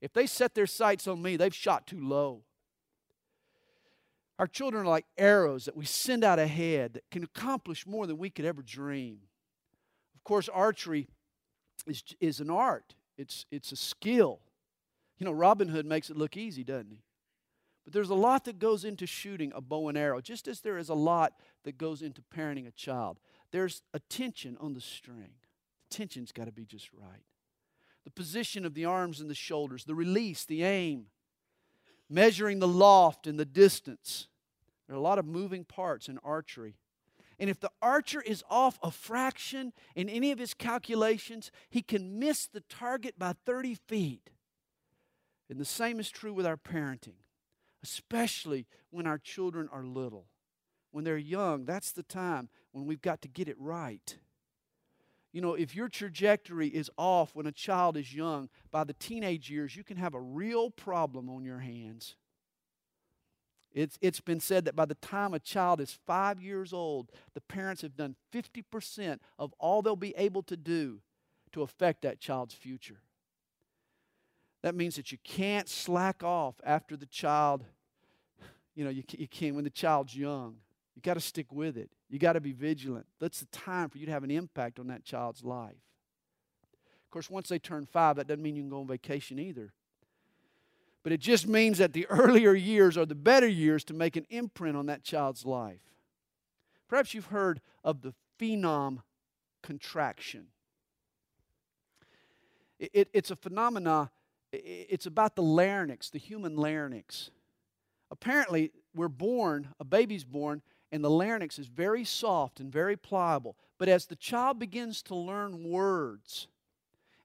If 0.00 0.12
they 0.12 0.26
set 0.26 0.54
their 0.54 0.66
sights 0.66 1.06
on 1.06 1.22
me, 1.22 1.36
they've 1.36 1.54
shot 1.54 1.86
too 1.86 2.00
low. 2.00 2.42
Our 4.38 4.46
children 4.46 4.84
are 4.84 4.88
like 4.88 5.06
arrows 5.16 5.64
that 5.64 5.76
we 5.76 5.86
send 5.86 6.24
out 6.24 6.38
ahead 6.38 6.94
that 6.94 7.10
can 7.10 7.24
accomplish 7.24 7.86
more 7.86 8.06
than 8.06 8.18
we 8.18 8.28
could 8.28 8.44
ever 8.44 8.62
dream. 8.62 9.20
Of 10.14 10.24
course, 10.24 10.48
archery 10.50 11.08
is, 11.86 12.02
is 12.20 12.40
an 12.40 12.50
art, 12.50 12.94
it's, 13.16 13.46
it's 13.50 13.72
a 13.72 13.76
skill. 13.76 14.40
You 15.18 15.24
know, 15.26 15.32
Robin 15.32 15.68
Hood 15.68 15.86
makes 15.86 16.10
it 16.10 16.16
look 16.16 16.36
easy, 16.36 16.62
doesn't 16.62 16.90
he? 16.90 17.02
But 17.84 17.92
there's 17.92 18.10
a 18.10 18.14
lot 18.14 18.44
that 18.44 18.58
goes 18.58 18.84
into 18.84 19.06
shooting 19.06 19.52
a 19.54 19.60
bow 19.60 19.88
and 19.88 19.96
arrow, 19.96 20.20
just 20.20 20.48
as 20.48 20.60
there 20.60 20.76
is 20.76 20.88
a 20.88 20.94
lot 20.94 21.34
that 21.64 21.78
goes 21.78 22.02
into 22.02 22.20
parenting 22.20 22.66
a 22.66 22.72
child. 22.72 23.20
There's 23.52 23.82
a 23.94 24.00
tension 24.00 24.56
on 24.60 24.74
the 24.74 24.80
string. 24.80 25.30
The 25.88 25.96
tension's 25.96 26.32
got 26.32 26.46
to 26.46 26.52
be 26.52 26.66
just 26.66 26.92
right. 26.92 27.22
The 28.04 28.10
position 28.10 28.66
of 28.66 28.74
the 28.74 28.84
arms 28.84 29.20
and 29.20 29.30
the 29.30 29.34
shoulders, 29.34 29.84
the 29.84 29.94
release, 29.94 30.44
the 30.44 30.64
aim, 30.64 31.06
measuring 32.10 32.58
the 32.58 32.68
loft 32.68 33.26
and 33.26 33.38
the 33.38 33.44
distance. 33.44 34.28
There 34.86 34.96
are 34.96 34.98
a 34.98 35.02
lot 35.02 35.18
of 35.18 35.26
moving 35.26 35.64
parts 35.64 36.08
in 36.08 36.18
archery. 36.24 36.76
And 37.38 37.50
if 37.50 37.60
the 37.60 37.70
archer 37.82 38.20
is 38.20 38.42
off 38.48 38.78
a 38.82 38.90
fraction 38.90 39.72
in 39.94 40.08
any 40.08 40.32
of 40.32 40.38
his 40.38 40.54
calculations, 40.54 41.50
he 41.68 41.82
can 41.82 42.18
miss 42.18 42.46
the 42.46 42.62
target 42.62 43.18
by 43.18 43.34
30 43.44 43.74
feet. 43.74 44.30
And 45.48 45.58
the 45.58 45.64
same 45.64 46.00
is 46.00 46.10
true 46.10 46.32
with 46.32 46.46
our 46.46 46.56
parenting, 46.56 47.20
especially 47.82 48.66
when 48.90 49.06
our 49.06 49.18
children 49.18 49.68
are 49.72 49.84
little. 49.84 50.26
When 50.90 51.04
they're 51.04 51.18
young, 51.18 51.64
that's 51.64 51.92
the 51.92 52.02
time 52.02 52.48
when 52.72 52.86
we've 52.86 53.02
got 53.02 53.22
to 53.22 53.28
get 53.28 53.48
it 53.48 53.56
right. 53.58 54.16
You 55.32 55.42
know, 55.42 55.54
if 55.54 55.74
your 55.76 55.88
trajectory 55.88 56.68
is 56.68 56.90
off 56.96 57.34
when 57.34 57.46
a 57.46 57.52
child 57.52 57.96
is 57.96 58.14
young, 58.14 58.48
by 58.70 58.84
the 58.84 58.94
teenage 58.94 59.50
years, 59.50 59.76
you 59.76 59.84
can 59.84 59.98
have 59.98 60.14
a 60.14 60.20
real 60.20 60.70
problem 60.70 61.28
on 61.28 61.44
your 61.44 61.58
hands. 61.58 62.16
It's, 63.76 63.98
it's 64.00 64.22
been 64.22 64.40
said 64.40 64.64
that 64.64 64.74
by 64.74 64.86
the 64.86 64.94
time 64.94 65.34
a 65.34 65.38
child 65.38 65.82
is 65.82 65.98
five 66.06 66.40
years 66.40 66.72
old, 66.72 67.12
the 67.34 67.42
parents 67.42 67.82
have 67.82 67.94
done 67.94 68.16
50% 68.32 69.18
of 69.38 69.52
all 69.58 69.82
they'll 69.82 69.96
be 69.96 70.14
able 70.16 70.42
to 70.44 70.56
do 70.56 71.02
to 71.52 71.60
affect 71.60 72.00
that 72.00 72.18
child's 72.18 72.54
future. 72.54 73.02
That 74.66 74.74
means 74.74 74.96
that 74.96 75.12
you 75.12 75.18
can't 75.22 75.68
slack 75.68 76.24
off 76.24 76.56
after 76.64 76.96
the 76.96 77.06
child, 77.06 77.62
you 78.74 78.82
know, 78.82 78.90
you, 78.90 79.04
you 79.16 79.28
can't 79.28 79.54
when 79.54 79.62
the 79.62 79.70
child's 79.70 80.16
young. 80.16 80.56
You 80.96 81.02
got 81.02 81.14
to 81.14 81.20
stick 81.20 81.52
with 81.52 81.76
it. 81.76 81.88
You 82.10 82.18
got 82.18 82.32
to 82.32 82.40
be 82.40 82.50
vigilant. 82.50 83.06
That's 83.20 83.38
the 83.38 83.46
time 83.46 83.90
for 83.90 83.98
you 83.98 84.06
to 84.06 84.12
have 84.12 84.24
an 84.24 84.32
impact 84.32 84.80
on 84.80 84.88
that 84.88 85.04
child's 85.04 85.44
life. 85.44 85.76
Of 87.04 87.10
course, 87.12 87.30
once 87.30 87.48
they 87.48 87.60
turn 87.60 87.86
five, 87.86 88.16
that 88.16 88.26
doesn't 88.26 88.42
mean 88.42 88.56
you 88.56 88.62
can 88.62 88.70
go 88.70 88.80
on 88.80 88.88
vacation 88.88 89.38
either 89.38 89.72
but 91.04 91.12
it 91.12 91.20
just 91.20 91.46
means 91.46 91.78
that 91.78 91.92
the 91.92 92.04
earlier 92.10 92.52
years 92.52 92.98
are 92.98 93.06
the 93.06 93.14
better 93.14 93.46
years 93.46 93.84
to 93.84 93.94
make 93.94 94.16
an 94.16 94.26
imprint 94.28 94.76
on 94.76 94.86
that 94.86 95.04
child's 95.04 95.46
life. 95.46 95.78
Perhaps 96.88 97.14
you've 97.14 97.26
heard 97.26 97.60
of 97.84 98.02
the 98.02 98.12
phenom 98.40 99.04
contraction. 99.62 100.48
It, 102.80 102.90
it, 102.92 103.08
it's 103.12 103.30
a 103.30 103.36
phenomena, 103.36 104.10
it's 104.64 105.06
about 105.06 105.36
the 105.36 105.42
larynx, 105.42 106.10
the 106.10 106.18
human 106.18 106.56
larynx. 106.56 107.30
Apparently, 108.10 108.72
we're 108.94 109.08
born, 109.08 109.68
a 109.80 109.84
baby's 109.84 110.24
born, 110.24 110.62
and 110.92 111.02
the 111.02 111.10
larynx 111.10 111.58
is 111.58 111.66
very 111.66 112.04
soft 112.04 112.60
and 112.60 112.72
very 112.72 112.96
pliable. 112.96 113.56
But 113.78 113.88
as 113.88 114.06
the 114.06 114.16
child 114.16 114.58
begins 114.58 115.02
to 115.04 115.14
learn 115.14 115.64
words 115.64 116.48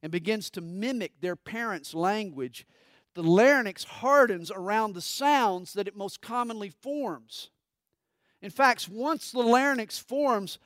and 0.01 0.11
begins 0.11 0.49
to 0.51 0.61
mimic 0.61 1.21
their 1.21 1.35
parents' 1.35 1.93
language, 1.93 2.65
the 3.13 3.23
larynx 3.23 3.83
hardens 3.83 4.51
around 4.51 4.93
the 4.93 5.01
sounds 5.01 5.73
that 5.73 5.87
it 5.87 5.95
most 5.95 6.21
commonly 6.21 6.69
forms. 6.69 7.49
In 8.41 8.49
fact, 8.49 8.89
once 8.89 9.31
the 9.31 9.39
larynx 9.39 9.99
forms 9.99 10.57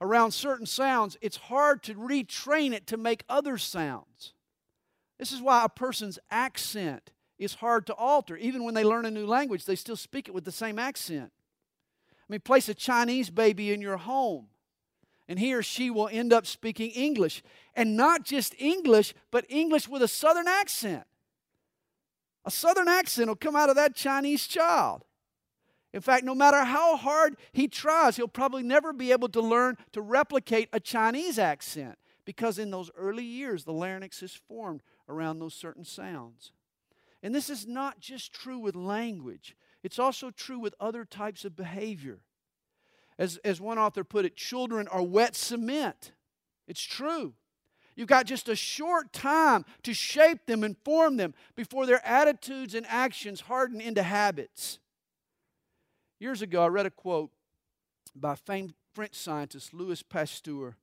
around 0.00 0.32
certain 0.32 0.66
sounds, 0.66 1.16
it's 1.20 1.36
hard 1.36 1.82
to 1.84 1.94
retrain 1.94 2.72
it 2.72 2.86
to 2.88 2.96
make 2.96 3.24
other 3.28 3.58
sounds. 3.58 4.33
This 5.18 5.32
is 5.32 5.40
why 5.40 5.64
a 5.64 5.68
person's 5.68 6.18
accent 6.30 7.12
is 7.38 7.54
hard 7.54 7.86
to 7.86 7.94
alter. 7.94 8.36
Even 8.36 8.64
when 8.64 8.74
they 8.74 8.84
learn 8.84 9.06
a 9.06 9.10
new 9.10 9.26
language, 9.26 9.64
they 9.64 9.76
still 9.76 9.96
speak 9.96 10.28
it 10.28 10.34
with 10.34 10.44
the 10.44 10.52
same 10.52 10.78
accent. 10.78 11.32
I 12.10 12.26
mean, 12.28 12.40
place 12.40 12.68
a 12.68 12.74
Chinese 12.74 13.30
baby 13.30 13.72
in 13.72 13.82
your 13.82 13.98
home, 13.98 14.46
and 15.28 15.38
he 15.38 15.54
or 15.54 15.62
she 15.62 15.90
will 15.90 16.08
end 16.08 16.32
up 16.32 16.46
speaking 16.46 16.90
English. 16.90 17.42
And 17.74 17.96
not 17.96 18.24
just 18.24 18.54
English, 18.58 19.14
but 19.30 19.44
English 19.48 19.88
with 19.88 20.02
a 20.02 20.08
southern 20.08 20.48
accent. 20.48 21.04
A 22.44 22.50
southern 22.50 22.88
accent 22.88 23.28
will 23.28 23.36
come 23.36 23.56
out 23.56 23.70
of 23.70 23.76
that 23.76 23.94
Chinese 23.94 24.46
child. 24.46 25.04
In 25.92 26.00
fact, 26.00 26.24
no 26.24 26.34
matter 26.34 26.64
how 26.64 26.96
hard 26.96 27.36
he 27.52 27.68
tries, 27.68 28.16
he'll 28.16 28.26
probably 28.26 28.62
never 28.62 28.92
be 28.92 29.12
able 29.12 29.28
to 29.28 29.40
learn 29.40 29.76
to 29.92 30.00
replicate 30.00 30.68
a 30.72 30.80
Chinese 30.80 31.38
accent 31.38 31.96
because 32.24 32.58
in 32.58 32.70
those 32.70 32.90
early 32.96 33.24
years, 33.24 33.64
the 33.64 33.72
larynx 33.72 34.22
is 34.22 34.34
formed 34.34 34.82
around 35.08 35.38
those 35.38 35.54
certain 35.54 35.84
sounds. 35.84 36.52
And 37.22 37.34
this 37.34 37.48
is 37.48 37.66
not 37.66 38.00
just 38.00 38.32
true 38.32 38.58
with 38.58 38.74
language, 38.74 39.56
it's 39.82 39.98
also 39.98 40.30
true 40.30 40.58
with 40.58 40.74
other 40.80 41.04
types 41.04 41.44
of 41.44 41.56
behavior. 41.56 42.20
As, 43.18 43.36
as 43.44 43.60
one 43.60 43.78
author 43.78 44.02
put 44.02 44.24
it, 44.24 44.34
children 44.34 44.88
are 44.88 45.02
wet 45.02 45.36
cement. 45.36 46.12
It's 46.66 46.82
true. 46.82 47.34
You've 47.96 48.08
got 48.08 48.26
just 48.26 48.48
a 48.48 48.56
short 48.56 49.12
time 49.12 49.64
to 49.84 49.94
shape 49.94 50.46
them 50.46 50.64
and 50.64 50.76
form 50.84 51.16
them 51.16 51.32
before 51.54 51.86
their 51.86 52.04
attitudes 52.04 52.74
and 52.74 52.84
actions 52.88 53.42
harden 53.42 53.80
into 53.80 54.02
habits. 54.02 54.80
Years 56.18 56.42
ago, 56.42 56.64
I 56.64 56.68
read 56.68 56.86
a 56.86 56.90
quote 56.90 57.30
by 58.16 58.34
famed 58.34 58.74
French 58.94 59.14
scientist 59.14 59.74
Louis 59.74 60.02
Pasteur. 60.02 60.76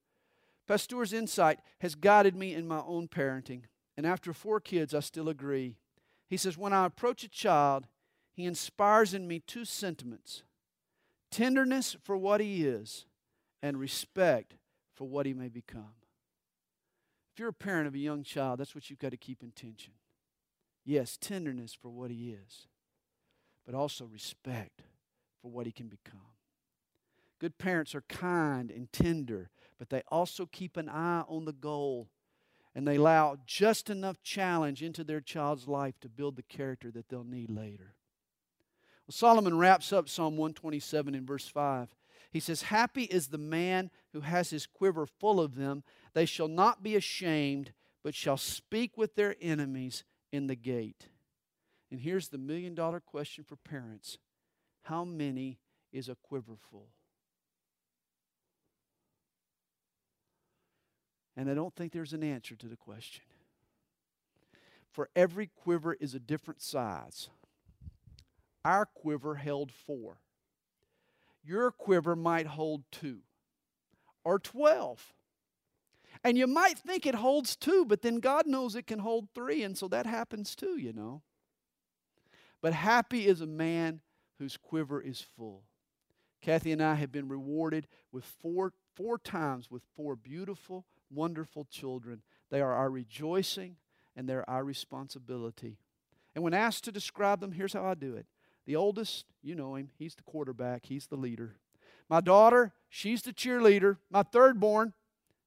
Pasteur's 0.68 1.12
insight 1.12 1.60
has 1.80 1.96
guided 1.96 2.36
me 2.36 2.54
in 2.54 2.68
my 2.68 2.82
own 2.86 3.08
parenting, 3.08 3.64
and 3.98 4.06
after 4.06 4.34
four 4.34 4.60
kids, 4.60 4.94
I 4.94 5.00
still 5.00 5.30
agree. 5.30 5.78
He 6.28 6.38
says, 6.38 6.58
When 6.58 6.74
I 6.74 6.86
approach 6.86 7.24
a 7.24 7.30
child, 7.30 7.88
he 8.34 8.46
inspires 8.46 9.14
in 9.14 9.28
me 9.28 9.40
two 9.40 9.66
sentiments 9.66 10.44
tenderness 11.30 11.96
for 12.02 12.18
what 12.18 12.42
he 12.42 12.66
is, 12.66 13.06
and 13.62 13.80
respect 13.80 14.56
for 14.94 15.08
what 15.08 15.26
he 15.26 15.34
may 15.34 15.48
become. 15.48 15.94
If 17.34 17.40
you're 17.40 17.50
a 17.50 17.54
parent 17.54 17.88
of 17.88 17.96
a 17.96 18.00
young 18.00 18.24
child, 18.24 18.60
that's 18.60 18.76
what 18.76 18.90
you've 18.90 19.00
got 19.00 19.12
to 19.12 19.18
keep 19.18 19.42
in 19.42 19.52
tension. 19.52 19.94
Yes, 20.84 21.18
tenderness 21.20 21.74
for 21.74 21.90
what 21.90 22.12
he 22.12 22.32
is, 22.32 22.68
but 23.66 23.76
also 23.76 24.06
respect 24.06 24.82
for 25.42 25.50
what 25.50 25.66
he 25.66 25.72
can 25.72 25.88
become. 25.88 26.20
Good 27.40 27.58
parents 27.58 27.96
are 27.96 28.04
kind 28.08 28.70
and 28.70 28.92
tender, 28.92 29.50
but 29.80 29.90
they 29.90 30.04
also 30.10 30.46
keep 30.46 30.78
an 30.78 30.90
eye 30.90 31.24
on 31.28 31.46
the 31.46 31.54
goal 31.54 32.10
and 32.74 32.88
they 32.88 32.96
allow 32.96 33.38
just 33.46 33.90
enough 33.90 34.22
challenge 34.24 34.82
into 34.82 35.04
their 35.04 35.22
child's 35.22 35.68
life 35.68 36.00
to 36.02 36.10
build 36.10 36.36
the 36.36 36.44
character 36.44 36.90
that 36.92 37.10
they'll 37.10 37.24
need 37.24 37.50
later. 37.50 37.96
Well, 39.08 39.14
Solomon 39.14 39.58
wraps 39.58 39.92
up 39.92 40.08
Psalm 40.08 40.38
127 40.38 41.16
in 41.16 41.26
verse 41.26 41.48
5. 41.48 41.90
He 42.32 42.40
says, 42.40 42.64
Happy 42.64 43.04
is 43.04 43.28
the 43.28 43.38
man 43.38 43.92
who 44.14 44.22
has 44.22 44.50
his 44.52 44.66
quiver 44.66 45.06
full 45.06 45.42
of 45.42 45.56
them. 45.56 45.84
They 46.14 46.26
shall 46.26 46.48
not 46.48 46.82
be 46.82 46.96
ashamed, 46.96 47.74
but 48.04 48.16
shall 48.16 48.38
speak 48.38 48.98
with 48.98 49.16
their 49.16 49.36
enemies 49.42 50.06
in 50.32 50.48
the 50.48 50.56
gate. 50.56 51.10
And 51.92 52.00
here's 52.00 52.30
the 52.30 52.38
million 52.38 52.74
dollar 52.74 53.02
question 53.02 53.44
for 53.44 53.58
parents 53.58 54.18
How 54.84 55.04
many 55.04 55.60
is 55.92 56.08
a 56.08 56.16
quiver 56.16 56.56
full? 56.70 56.88
And 61.36 61.50
I 61.50 61.54
don't 61.54 61.76
think 61.76 61.92
there's 61.92 62.14
an 62.14 62.24
answer 62.24 62.56
to 62.56 62.68
the 62.68 62.76
question. 62.76 63.24
For 64.90 65.10
every 65.16 65.48
quiver 65.48 65.94
is 65.94 66.14
a 66.14 66.20
different 66.20 66.62
size. 66.62 67.30
Our 68.66 68.86
quiver 68.86 69.36
held 69.36 69.72
four 69.72 70.18
your 71.44 71.72
quiver 71.72 72.16
might 72.16 72.48
hold 72.48 72.84
two 72.92 73.20
or 74.24 74.40
12. 74.40 75.14
And 76.24 76.38
you 76.38 76.46
might 76.46 76.78
think 76.78 77.06
it 77.06 77.16
holds 77.16 77.56
two, 77.56 77.86
but 77.86 78.02
then 78.02 78.20
God 78.20 78.46
knows 78.46 78.76
it 78.76 78.86
can 78.86 79.00
hold 79.00 79.30
three, 79.34 79.64
and 79.64 79.76
so 79.76 79.88
that 79.88 80.06
happens 80.06 80.56
too, 80.56 80.78
you 80.78 80.94
know. 80.94 81.24
But 82.62 82.74
happy 82.74 83.26
is 83.26 83.42
a 83.42 83.48
man 83.48 84.02
whose 84.38 84.56
quiver 84.56 85.02
is 85.02 85.26
full. 85.36 85.64
Kathy 86.42 86.72
and 86.72 86.82
I 86.82 86.96
have 86.96 87.12
been 87.12 87.28
rewarded 87.28 87.88
with 88.12 88.24
four, 88.24 88.74
four 88.96 89.18
times 89.18 89.72
with 89.72 89.82
four 89.96 90.16
beautiful, 90.16 90.86
wonderful 91.14 91.66
children. 91.66 92.22
They 92.50 92.62
are 92.62 92.74
our 92.74 92.90
rejoicing 92.90 93.78
and 94.16 94.28
they're 94.28 94.50
our 94.50 94.64
responsibility. 94.64 95.78
And 96.36 96.44
when 96.44 96.54
asked 96.54 96.84
to 96.86 96.92
describe 96.92 97.40
them, 97.40 97.52
here's 97.52 97.74
how 97.74 97.86
I 97.86 97.94
do 97.94 98.16
it 98.16 98.26
the 98.66 98.76
oldest, 98.76 99.26
you 99.42 99.56
know 99.56 99.76
him, 99.76 99.90
he's 99.98 100.16
the 100.16 100.24
quarterback, 100.24 100.86
he's 100.86 101.08
the 101.08 101.16
leader. 101.16 101.56
My 102.10 102.22
daughter, 102.22 102.74
she's 102.90 103.22
the 103.22 103.34
cheerleader. 103.34 103.98
My 104.10 104.24
third 104.24 104.60
born, 104.60 104.94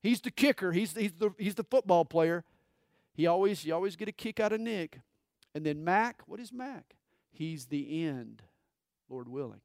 he's 0.03 0.21
the 0.21 0.31
kicker, 0.31 0.73
he's, 0.73 0.95
the, 0.95 1.03
he's, 1.03 1.13
the, 1.13 1.31
he's 1.39 1.55
the 1.55 1.65
football 1.65 2.05
player. 2.05 2.45
He 3.13 3.27
always, 3.27 3.65
you 3.65 3.75
always 3.75 3.97
get 3.97 4.09
a 4.09 4.13
kick 4.13 4.41
out 4.41 4.53
of 4.53 4.61
Nick. 4.61 5.01
And 5.55 5.65
then 5.65 5.85
Mac, 5.85 6.23
what 6.27 6.41
is 6.41 6.53
Mac? 6.53 6.97
He's 7.31 7.67
the 7.67 8.05
end, 8.05 8.43
Lord 9.09 9.29
willing. 9.29 9.61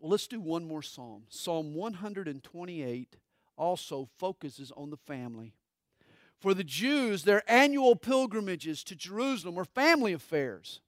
Well, 0.00 0.10
let's 0.10 0.26
do 0.26 0.40
one 0.40 0.64
more 0.64 0.82
psalm. 0.82 1.24
Psalm 1.28 1.74
128 1.74 3.16
also 3.56 4.08
focuses 4.18 4.72
on 4.76 4.90
the 4.90 4.96
family. 4.96 5.54
For 6.38 6.54
the 6.54 6.64
Jews, 6.64 7.24
their 7.24 7.42
annual 7.50 7.96
pilgrimages 7.96 8.84
to 8.84 8.94
Jerusalem 8.94 9.56
were 9.56 9.64
family 9.64 10.12
affairs. 10.12 10.80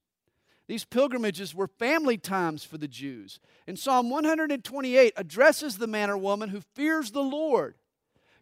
These 0.69 0.85
pilgrimages 0.85 1.53
were 1.53 1.67
family 1.67 2.17
times 2.17 2.63
for 2.63 2.79
the 2.79 2.87
Jews. 2.87 3.41
And 3.67 3.77
Psalm 3.77 4.09
128 4.09 5.13
addresses 5.17 5.79
the 5.79 5.89
man 5.89 6.11
or 6.11 6.17
woman 6.17 6.51
who 6.51 6.61
fears 6.61 7.11
the 7.11 7.25
Lord. 7.25 7.75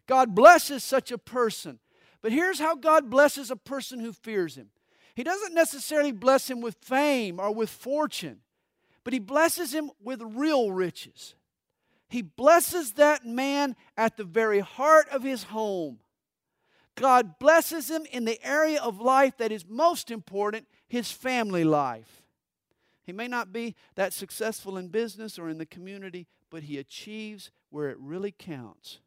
God 0.05 0.35
blesses 0.35 0.83
such 0.83 1.11
a 1.11 1.17
person. 1.17 1.79
But 2.21 2.31
here's 2.31 2.59
how 2.59 2.75
God 2.75 3.09
blesses 3.09 3.49
a 3.49 3.55
person 3.55 3.99
who 3.99 4.13
fears 4.13 4.55
Him 4.55 4.69
He 5.15 5.23
doesn't 5.23 5.55
necessarily 5.55 6.11
bless 6.11 6.47
him 6.49 6.61
with 6.61 6.75
fame 6.75 7.39
or 7.39 7.51
with 7.51 7.71
fortune, 7.71 8.41
but 9.03 9.13
He 9.13 9.19
blesses 9.19 9.73
him 9.73 9.91
with 10.01 10.21
real 10.21 10.71
riches. 10.71 11.35
He 12.07 12.21
blesses 12.21 12.93
that 12.93 13.25
man 13.25 13.75
at 13.95 14.17
the 14.17 14.23
very 14.23 14.61
heart 14.61 15.07
of 15.09 15.21
his 15.23 15.43
home 15.43 15.99
God 16.99 17.39
blesses 17.39 17.89
him 17.89 18.05
in 18.11 18.25
the 18.25 18.45
area 18.45 18.81
of 18.81 18.99
life 18.99 19.37
that 19.37 19.53
is 19.53 19.65
most 19.67 20.11
important 20.11 20.67
his 20.87 21.11
family 21.11 21.63
life. 21.63 22.23
He 23.03 23.13
may 23.13 23.27
not 23.27 23.53
be 23.53 23.75
that 23.95 24.11
successful 24.11 24.77
in 24.77 24.89
business 24.89 25.39
or 25.39 25.49
in 25.49 25.57
the 25.57 25.65
community, 25.65 26.27
but 26.49 26.63
he 26.63 26.77
achieves 26.77 27.51
where 27.69 27.89
it 27.89 27.97
really 27.99 28.33
counts. 28.37 28.99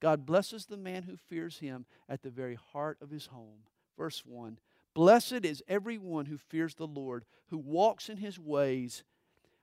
God 0.00 0.26
blesses 0.26 0.66
the 0.66 0.76
man 0.76 1.04
who 1.04 1.16
fears 1.16 1.60
him 1.60 1.86
at 2.08 2.22
the 2.22 2.30
very 2.30 2.56
heart 2.56 2.98
of 3.00 3.10
his 3.10 3.26
home. 3.26 3.60
Verse 3.96 4.24
1 4.26 4.58
Blessed 4.92 5.44
is 5.44 5.62
everyone 5.68 6.26
who 6.26 6.38
fears 6.38 6.74
the 6.74 6.86
Lord, 6.86 7.24
who 7.50 7.58
walks 7.58 8.08
in 8.08 8.16
his 8.16 8.40
ways. 8.40 9.04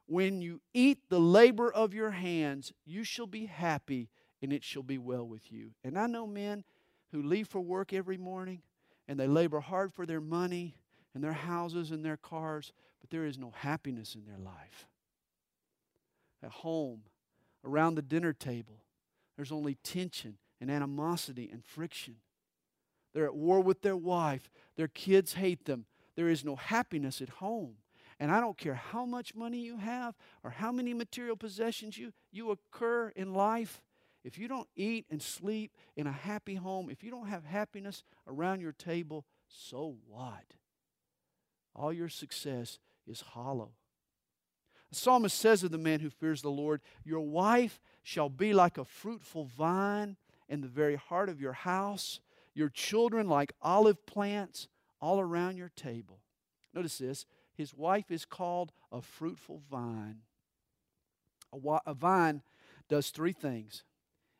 When 0.06 0.42
you 0.42 0.62
eat 0.74 1.10
the 1.10 1.20
labor 1.20 1.72
of 1.72 1.94
your 1.94 2.12
hands, 2.12 2.74
you 2.86 3.04
shall 3.04 3.28
be 3.28 3.46
happy, 3.46 4.10
and 4.42 4.52
it 4.52 4.64
shall 4.64 4.84
be 4.84 4.98
well 4.98 5.26
with 5.26 5.52
you. 5.52 5.72
And 5.84 5.98
I 5.98 6.08
know 6.08 6.28
men 6.28 6.64
who 7.12 7.22
leave 7.22 7.48
for 7.48 7.62
work 7.62 7.94
every 7.94 8.18
morning 8.18 8.62
and 9.08 9.20
they 9.20 9.28
labor 9.28 9.60
hard 9.60 9.94
for 9.94 10.06
their 10.06 10.22
money 10.22 10.76
and 11.14 11.24
their 11.24 11.34
houses 11.34 11.92
and 11.92 12.04
their 12.04 12.18
cars, 12.18 12.74
but 13.00 13.10
there 13.10 13.26
is 13.26 13.38
no 13.38 13.52
happiness 13.52 14.16
in 14.16 14.26
their 14.26 14.38
life. 14.38 14.88
At 16.42 16.52
home, 16.52 17.04
around 17.64 17.96
the 17.96 18.02
dinner 18.02 18.34
table, 18.34 18.84
there's 19.36 19.52
only 19.52 19.76
tension 19.84 20.38
and 20.60 20.72
animosity 20.72 21.50
and 21.52 21.64
friction. 21.64 22.16
They're 23.14 23.26
at 23.26 23.36
war 23.36 23.60
with 23.60 23.82
their 23.82 23.98
wife. 23.98 24.50
Their 24.76 24.88
kids 24.88 25.34
hate 25.34 25.66
them. 25.66 25.86
There 26.16 26.30
is 26.30 26.44
no 26.44 26.56
happiness 26.56 27.22
at 27.22 27.30
home. 27.30 27.76
And 28.20 28.32
I 28.32 28.40
don't 28.40 28.58
care 28.58 28.76
how 28.76 29.06
much 29.06 29.36
money 29.36 29.60
you 29.60 29.78
have 29.78 30.16
or 30.44 30.52
how 30.52 30.72
many 30.72 30.94
material 30.94 31.36
possessions 31.36 31.98
you, 31.98 32.14
you 32.32 32.52
occur 32.52 33.10
in 33.16 33.34
life, 33.34 33.82
if 34.24 34.38
you 34.38 34.48
don't 34.48 34.68
eat 34.76 35.06
and 35.10 35.22
sleep 35.22 35.76
in 35.96 36.08
a 36.08 36.12
happy 36.12 36.56
home, 36.56 36.90
if 36.90 37.04
you 37.04 37.12
don't 37.12 37.28
have 37.28 37.44
happiness 37.44 38.04
around 38.28 38.62
your 38.62 38.72
table, 38.72 39.26
so 39.48 39.98
what? 40.08 40.54
All 41.76 41.92
your 41.92 42.10
success 42.10 42.80
is 43.08 43.22
hollow. 43.22 43.72
The 44.90 44.96
psalmist 44.96 45.38
says 45.38 45.64
of 45.64 45.72
the 45.72 45.78
man 45.78 46.00
who 46.00 46.10
fears 46.10 46.42
the 46.42 46.52
Lord, 46.52 46.82
Your 47.04 47.22
wife 47.22 47.82
shall 48.04 48.30
be 48.30 48.54
like 48.54 48.78
a 48.78 48.86
fruitful 48.86 49.46
vine 49.46 50.18
in 50.48 50.62
the 50.62 50.68
very 50.68 50.96
heart 50.96 51.30
of 51.30 51.42
your 51.42 51.54
house, 51.54 52.20
your 52.54 52.70
children 52.70 53.28
like 53.28 53.54
olive 53.62 54.06
plants 54.06 54.68
all 55.02 55.20
around 55.20 55.58
your 55.58 55.72
table. 55.76 56.20
Notice 56.74 57.00
this 57.00 57.26
his 57.56 57.74
wife 57.74 58.12
is 58.12 58.26
called 58.26 58.72
a 58.92 59.02
fruitful 59.02 59.62
vine. 59.70 60.22
A, 61.86 61.94
vine 61.94 62.42
does 62.90 63.10
three 63.10 63.34
things 63.34 63.84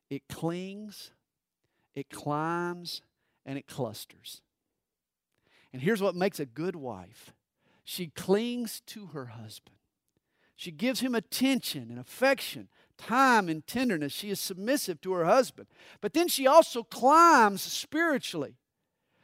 it 0.10 0.28
clings, 0.28 1.12
it 1.96 2.10
climbs, 2.10 3.02
and 3.46 3.58
it 3.58 3.68
clusters. 3.68 4.42
And 5.72 5.82
here's 5.82 6.02
what 6.02 6.16
makes 6.16 6.40
a 6.40 6.46
good 6.46 6.76
wife 6.76 7.34
she 7.84 8.08
clings 8.08 8.82
to 8.88 9.08
her 9.08 9.26
husband. 9.28 9.78
She 10.56 10.72
gives 10.72 11.02
him 11.02 11.16
attention 11.16 11.88
and 11.90 12.00
affection, 12.00 12.70
time 12.98 13.50
and 13.50 13.66
tenderness. 13.66 14.14
She 14.14 14.30
is 14.30 14.40
submissive 14.40 15.02
to 15.02 15.14
her 15.14 15.26
husband. 15.26 15.68
But 16.00 16.14
then 16.14 16.28
she 16.28 16.48
also 16.48 16.84
climbs 16.84 17.62
spiritually. 17.62 18.56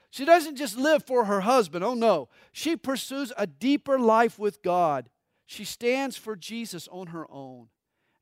She 0.10 0.26
doesn't 0.26 0.55
just 0.55 0.78
live 0.78 1.03
for 1.05 1.26
her 1.26 1.41
husband. 1.41 1.84
Oh 1.84 1.93
no. 1.93 2.30
She 2.51 2.76
pursues 2.76 3.32
a 3.38 3.45
deeper 3.45 3.99
life 3.99 4.39
with 4.39 4.64
God. 4.64 5.10
She 5.45 5.64
stands 5.64 6.18
for 6.18 6.36
Jesus 6.36 6.88
on 6.91 7.07
her 7.07 7.30
own. 7.32 7.70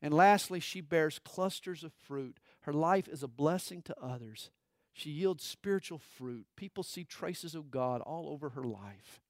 And 0.00 0.14
lastly, 0.14 0.60
she 0.60 0.80
bears 0.80 1.18
clusters 1.18 1.82
of 1.82 1.92
fruit. 1.92 2.38
Her 2.60 2.72
life 2.72 3.08
is 3.08 3.22
a 3.22 3.28
blessing 3.28 3.82
to 3.82 3.96
others. 4.00 4.50
She 4.92 5.10
yields 5.10 5.44
spiritual 5.44 5.98
fruit. 5.98 6.46
People 6.56 6.82
see 6.82 7.04
traces 7.04 7.54
of 7.54 7.70
God 7.70 8.00
all 8.00 8.28
over 8.28 8.50
her 8.50 8.64
life. 8.64 9.20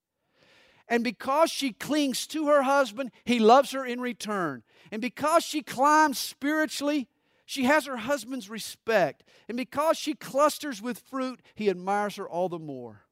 And 0.88 1.04
because 1.04 1.50
she 1.50 1.72
clings 1.72 2.26
to 2.28 2.46
her 2.46 2.62
husband, 2.62 3.10
he 3.24 3.38
loves 3.38 3.72
her 3.72 3.84
in 3.84 4.00
return. 4.00 4.62
And 4.90 5.02
because 5.02 5.44
she 5.44 5.62
climbs 5.62 6.18
spiritually, 6.18 7.08
she 7.48 7.64
has 7.64 7.86
her 7.86 7.96
husband's 7.96 8.50
respect. 8.50 9.24
And 9.48 9.56
because 9.56 9.96
she 9.96 10.12
clusters 10.12 10.82
with 10.82 10.98
fruit, 10.98 11.40
he 11.54 11.70
admires 11.70 12.16
her 12.16 12.28
all 12.28 12.50
the 12.50 12.58
more. 12.58 13.06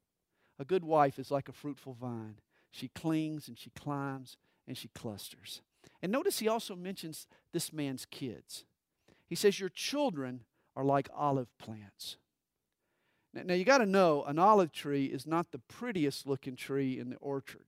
A 0.58 0.64
good 0.66 0.84
wife 0.84 1.18
is 1.18 1.30
like 1.30 1.48
a 1.48 1.54
fruitful 1.54 1.94
vine. 1.94 2.34
She 2.70 2.88
clings 2.88 3.48
and 3.48 3.58
she 3.58 3.70
climbs 3.70 4.36
and 4.68 4.76
she 4.76 4.88
clusters. 4.88 5.62
And 6.02 6.12
notice 6.12 6.38
he 6.38 6.48
also 6.48 6.76
mentions 6.76 7.26
this 7.54 7.72
man's 7.72 8.04
kids. 8.04 8.66
He 9.26 9.34
says, 9.34 9.58
Your 9.58 9.70
children 9.70 10.42
are 10.76 10.84
like 10.84 11.08
olive 11.16 11.48
plants. 11.56 12.18
Now, 13.32 13.40
now 13.42 13.54
you 13.54 13.64
got 13.64 13.78
to 13.78 13.86
know 13.86 14.22
an 14.24 14.38
olive 14.38 14.70
tree 14.70 15.06
is 15.06 15.26
not 15.26 15.50
the 15.50 15.60
prettiest 15.60 16.26
looking 16.26 16.56
tree 16.56 16.98
in 16.98 17.08
the 17.08 17.16
orchard. 17.16 17.64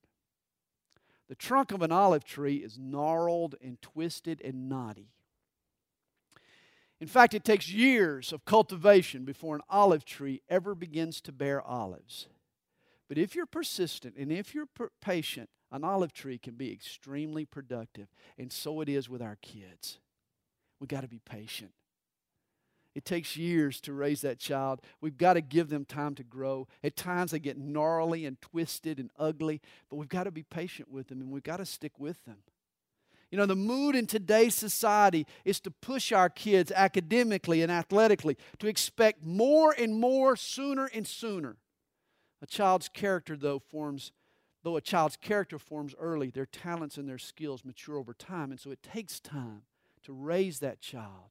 The 1.31 1.35
trunk 1.35 1.73
of 1.73 1.81
an 1.81 1.93
olive 1.93 2.25
tree 2.25 2.57
is 2.57 2.79
gnarled 2.79 3.55
and 3.63 3.81
twisted 3.81 4.43
and 4.45 4.69
knotty. 4.69 5.15
In 7.01 7.07
fact, 7.07 7.35
it 7.35 7.45
takes 7.45 7.71
years 7.71 8.33
of 8.33 8.45
cultivation 8.45 9.25
before 9.25 9.55
an 9.55 9.63
olive 9.71 10.05
tree 10.05 10.43
ever 10.49 10.75
begins 10.75 11.21
to 11.23 11.33
bear 11.33 11.63
olives. 11.63 12.27
But 13.09 13.19
if 13.19 13.35
you're 13.35 13.47
persistent 13.47 14.17
and 14.17 14.33
if 14.33 14.55
you're 14.55 14.69
patient, 15.01 15.49
an 15.71 15.85
olive 15.85 16.13
tree 16.13 16.39
can 16.39 16.55
be 16.55 16.73
extremely 16.73 17.45
productive. 17.45 18.09
And 18.37 18.53
so 18.53 18.81
it 18.81 18.89
is 18.89 19.09
with 19.09 19.23
our 19.23 19.37
kids. 19.41 19.99
We've 20.81 20.89
got 20.89 21.03
to 21.03 21.09
be 21.09 21.21
patient. 21.25 21.73
It 22.95 23.05
takes 23.05 23.37
years 23.37 23.81
to 23.83 23.93
raise 23.93 24.23
that 24.23 24.41
child. 24.41 24.81
We've 25.01 25.17
got 25.17 25.35
to 25.35 25.41
give 25.41 25.69
them 25.69 25.85
time 25.85 26.17
to 26.17 26.25
grow. 26.25 26.67
At 26.83 26.97
times 26.97 27.31
they 27.31 27.39
get 27.39 27.57
gnarly 27.57 28.27
and 28.27 28.41
twisted 28.41 28.99
and 28.99 29.11
ugly, 29.17 29.61
but 29.89 29.97
we've 29.97 30.09
got 30.09 30.25
to 30.25 30.33
be 30.33 30.43
patient 30.43 30.91
with 30.91 31.09
them 31.09 31.21
and 31.21 31.31
we've 31.31 31.45
got 31.45 31.59
to 31.59 31.65
stick 31.65 31.93
with 31.99 32.25
them. 32.25 32.39
You 33.31 33.37
know, 33.37 33.47
the 33.47 33.57
mood 33.57 33.95
in 33.95 34.07
today's 34.07 34.55
society 34.55 35.27
is 35.45 35.61
to 35.61 35.71
push 35.71 36.13
our 36.13 36.31
kids 36.31 36.73
academically 36.75 37.63
and 37.63 37.71
athletically 37.71 38.39
to 38.59 38.69
expect 38.69 39.25
more 39.25 39.75
and 39.77 39.95
more 40.01 40.35
sooner 40.35 40.87
and 40.95 41.07
sooner. 41.07 41.57
A 42.41 42.47
child's 42.47 42.89
character, 42.89 43.37
though, 43.37 43.59
forms, 43.59 44.13
though 44.63 44.77
a 44.77 44.81
child's 44.81 45.17
character 45.17 45.59
forms 45.59 45.95
early, 45.99 46.31
their 46.31 46.47
talents 46.47 46.97
and 46.97 47.09
their 47.09 47.19
skills 47.19 47.65
mature 47.65 47.99
over 47.99 48.15
time. 48.15 48.51
And 48.51 48.59
so 48.59 48.71
it 48.71 48.83
takes 48.83 49.21
time 49.21 49.63
to 50.05 50.13
raise 50.13 50.61
that 50.61 50.81
child 50.81 51.31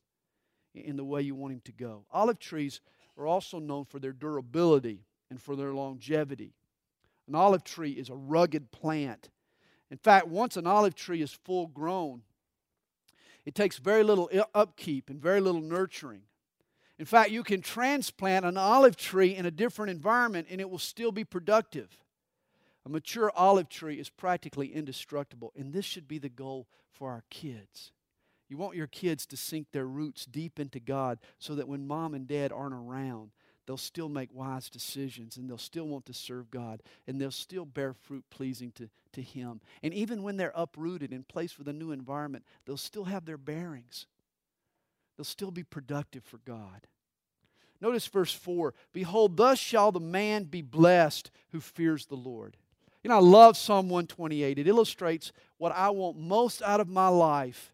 in 0.76 0.98
the 0.98 1.06
way 1.06 1.24
you 1.24 1.34
want 1.34 1.54
him 1.54 1.62
to 1.66 1.72
go. 1.72 2.06
Olive 2.12 2.38
trees 2.38 2.80
are 3.18 3.26
also 3.26 3.58
known 3.58 3.86
for 3.86 4.00
their 4.00 4.12
durability 4.12 5.06
and 5.32 5.42
for 5.42 5.56
their 5.56 5.74
longevity. 5.74 6.54
An 7.28 7.34
olive 7.34 7.64
tree 7.64 7.92
is 7.92 8.10
a 8.10 8.16
rugged 8.16 8.72
plant. 8.72 9.30
In 9.90 9.98
fact, 9.98 10.28
once 10.28 10.58
an 10.58 10.68
olive 10.68 10.96
tree 10.96 11.22
is 11.22 11.32
full 11.32 11.68
grown, 11.68 12.24
it 13.46 13.56
takes 13.56 13.78
very 13.78 14.04
little 14.04 14.30
upkeep 14.54 15.10
and 15.10 15.22
very 15.22 15.40
little 15.40 15.62
nurturing. 15.62 16.24
In 17.00 17.06
fact, 17.06 17.30
you 17.30 17.44
can 17.44 17.62
transplant 17.62 18.46
an 18.46 18.58
olive 18.58 18.98
tree 18.98 19.36
in 19.36 19.46
a 19.46 19.52
different 19.52 19.92
environment 19.92 20.48
and 20.50 20.60
it 20.60 20.70
will 20.70 20.80
still 20.80 21.12
be 21.12 21.24
productive. 21.24 21.90
A 22.86 22.90
mature 22.90 23.32
olive 23.36 23.70
tree 23.70 24.00
is 24.00 24.10
practically 24.10 24.74
indestructible, 24.74 25.52
and 25.58 25.74
this 25.74 25.84
should 25.86 26.08
be 26.08 26.20
the 26.20 26.30
goal 26.30 26.68
for 26.92 27.12
our 27.12 27.24
kids. 27.30 27.92
You 28.50 28.58
want 28.58 28.78
your 28.78 28.88
kids 28.88 29.26
to 29.28 29.38
sink 29.38 29.68
their 29.72 29.86
roots 29.86 30.26
deep 30.26 30.60
into 30.60 30.80
God 30.80 31.20
so 31.38 31.54
that 31.56 31.68
when 31.68 31.86
mom 31.86 32.14
and 32.14 32.28
dad 32.28 32.52
aren't 32.52 32.74
around, 32.74 33.32
they'll 33.68 33.78
still 33.78 34.10
make 34.10 34.34
wise 34.34 34.70
decisions 34.70 35.38
and 35.38 35.48
they'll 35.48 35.58
still 35.58 35.88
want 35.88 36.06
to 36.06 36.14
serve 36.14 36.50
God 36.50 36.82
and 37.06 37.20
they'll 37.20 37.30
still 37.30 37.66
bear 37.66 37.94
fruit 37.94 38.24
pleasing 38.30 38.72
to, 38.72 38.90
to 39.12 39.22
Him. 39.22 39.60
And 39.84 39.94
even 39.94 40.24
when 40.24 40.38
they're 40.38 40.54
uprooted 40.56 41.12
and 41.12 41.28
placed 41.28 41.60
with 41.60 41.68
a 41.68 41.74
new 41.74 41.92
environment, 41.92 42.46
they'll 42.66 42.78
still 42.78 43.04
have 43.04 43.26
their 43.26 43.38
bearings. 43.38 44.08
They'll 45.16 45.26
still 45.26 45.52
be 45.52 45.64
productive 45.64 46.24
for 46.24 46.40
God. 46.40 46.88
Notice 47.82 48.08
verse 48.08 48.34
4 48.34 48.74
Behold, 48.94 49.38
thus 49.38 49.60
shall 49.60 49.92
the 49.92 50.00
man 50.00 50.46
be 50.46 50.62
blessed 50.62 51.30
who 51.52 51.60
fears 51.60 52.06
the 52.06 52.16
Lord. 52.16 52.56
You 53.04 53.10
know, 53.10 53.18
I 53.18 53.22
love 53.22 53.58
Psalm 53.58 53.90
128. 53.90 54.58
It 54.58 54.68
illustrates 54.68 55.32
what 55.58 55.72
I 55.72 55.90
want 55.90 56.18
most 56.18 56.62
out 56.62 56.80
of 56.80 56.90
my 56.90 57.10
life 57.10 57.74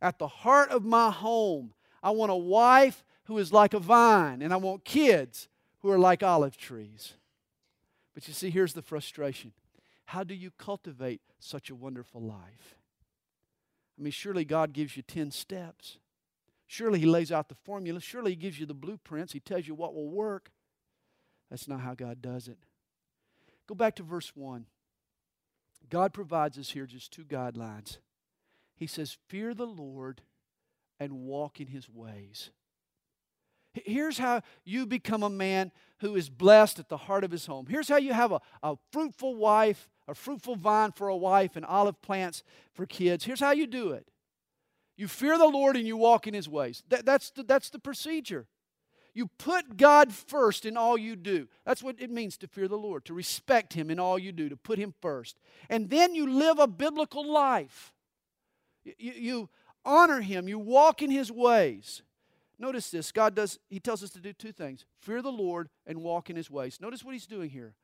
at 0.00 0.18
the 0.18 0.28
heart 0.28 0.70
of 0.70 0.84
my 0.84 1.10
home. 1.10 1.72
I 2.02 2.10
want 2.10 2.32
a 2.32 2.36
wife 2.36 3.04
who 3.24 3.38
is 3.38 3.52
like 3.52 3.74
a 3.74 3.78
vine, 3.78 4.42
and 4.42 4.52
I 4.52 4.56
want 4.56 4.84
kids 4.84 5.48
who 5.80 5.90
are 5.90 5.98
like 5.98 6.22
olive 6.22 6.56
trees. 6.56 7.14
But 8.14 8.28
you 8.28 8.34
see, 8.34 8.50
here's 8.50 8.74
the 8.74 8.82
frustration 8.82 9.52
how 10.06 10.24
do 10.24 10.34
you 10.34 10.50
cultivate 10.58 11.20
such 11.38 11.70
a 11.70 11.74
wonderful 11.74 12.20
life? 12.20 12.76
I 13.98 14.02
mean, 14.02 14.12
surely 14.12 14.44
God 14.44 14.72
gives 14.72 14.96
you 14.96 15.02
10 15.02 15.30
steps. 15.30 15.98
Surely 16.66 16.98
He 16.98 17.06
lays 17.06 17.30
out 17.30 17.48
the 17.48 17.54
formula. 17.54 18.00
Surely 18.00 18.32
He 18.32 18.36
gives 18.36 18.58
you 18.58 18.66
the 18.66 18.74
blueprints. 18.74 19.32
He 19.32 19.40
tells 19.40 19.66
you 19.66 19.74
what 19.74 19.94
will 19.94 20.08
work. 20.08 20.50
That's 21.50 21.68
not 21.68 21.80
how 21.80 21.94
God 21.94 22.20
does 22.20 22.48
it. 22.48 22.58
Go 23.66 23.74
back 23.74 23.94
to 23.96 24.02
verse 24.02 24.32
1. 24.34 24.66
God 25.88 26.12
provides 26.12 26.58
us 26.58 26.70
here 26.70 26.86
just 26.86 27.12
two 27.12 27.24
guidelines. 27.24 27.98
He 28.74 28.86
says, 28.86 29.18
Fear 29.28 29.54
the 29.54 29.66
Lord 29.66 30.22
and 30.98 31.20
walk 31.20 31.60
in 31.60 31.68
his 31.68 31.88
ways. 31.88 32.50
Here's 33.74 34.18
how 34.18 34.42
you 34.64 34.86
become 34.86 35.22
a 35.22 35.30
man 35.30 35.72
who 35.98 36.16
is 36.16 36.28
blessed 36.28 36.78
at 36.78 36.88
the 36.88 36.96
heart 36.96 37.24
of 37.24 37.30
his 37.30 37.46
home. 37.46 37.66
Here's 37.66 37.88
how 37.88 37.96
you 37.96 38.12
have 38.12 38.32
a, 38.32 38.40
a 38.62 38.76
fruitful 38.90 39.36
wife, 39.36 39.88
a 40.08 40.14
fruitful 40.14 40.56
vine 40.56 40.92
for 40.92 41.08
a 41.08 41.16
wife, 41.16 41.56
and 41.56 41.64
olive 41.64 42.00
plants 42.02 42.42
for 42.74 42.86
kids. 42.86 43.24
Here's 43.24 43.40
how 43.40 43.52
you 43.52 43.66
do 43.66 43.92
it 43.92 44.06
you 44.96 45.08
fear 45.08 45.38
the 45.38 45.46
Lord 45.46 45.76
and 45.76 45.86
you 45.86 45.96
walk 45.96 46.26
in 46.26 46.34
his 46.34 46.48
ways. 46.48 46.82
That, 46.88 47.06
that's, 47.06 47.30
the, 47.30 47.42
that's 47.42 47.70
the 47.70 47.78
procedure. 47.78 48.46
You 49.14 49.26
put 49.38 49.76
God 49.76 50.12
first 50.12 50.64
in 50.64 50.76
all 50.76 50.96
you 50.96 51.16
do. 51.16 51.48
That's 51.66 51.82
what 51.82 51.96
it 52.00 52.10
means 52.10 52.36
to 52.38 52.48
fear 52.48 52.66
the 52.66 52.78
Lord, 52.78 53.04
to 53.06 53.14
respect 53.14 53.74
Him 53.74 53.90
in 53.90 53.98
all 53.98 54.18
you 54.18 54.32
do, 54.32 54.48
to 54.48 54.56
put 54.56 54.78
Him 54.78 54.94
first. 55.02 55.38
And 55.68 55.90
then 55.90 56.14
you 56.14 56.30
live 56.30 56.58
a 56.58 56.66
biblical 56.66 57.30
life. 57.30 57.92
You, 58.84 59.12
you 59.12 59.48
honor 59.84 60.20
Him, 60.20 60.48
you 60.48 60.58
walk 60.58 61.02
in 61.02 61.10
His 61.10 61.30
ways. 61.30 62.02
Notice 62.62 62.92
this 62.92 63.10
God 63.10 63.34
does, 63.34 63.58
He 63.68 63.80
tells 63.80 64.04
us 64.04 64.10
to 64.10 64.20
do 64.20 64.32
two 64.32 64.52
things 64.52 64.86
fear 65.00 65.20
the 65.20 65.32
Lord 65.32 65.68
and 65.84 66.00
walk 66.00 66.30
in 66.30 66.36
His 66.36 66.48
ways. 66.48 66.78
Notice 66.80 67.04
what 67.04 67.12
He's 67.12 67.26
doing 67.26 67.50
here. 67.50 67.74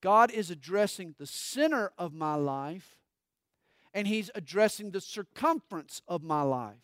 God 0.00 0.32
is 0.32 0.50
addressing 0.50 1.14
the 1.18 1.26
center 1.26 1.92
of 1.96 2.12
my 2.12 2.34
life, 2.34 2.96
and 3.94 4.08
He's 4.08 4.32
addressing 4.34 4.90
the 4.90 5.00
circumference 5.00 6.02
of 6.08 6.24
my 6.24 6.42
life. 6.42 6.74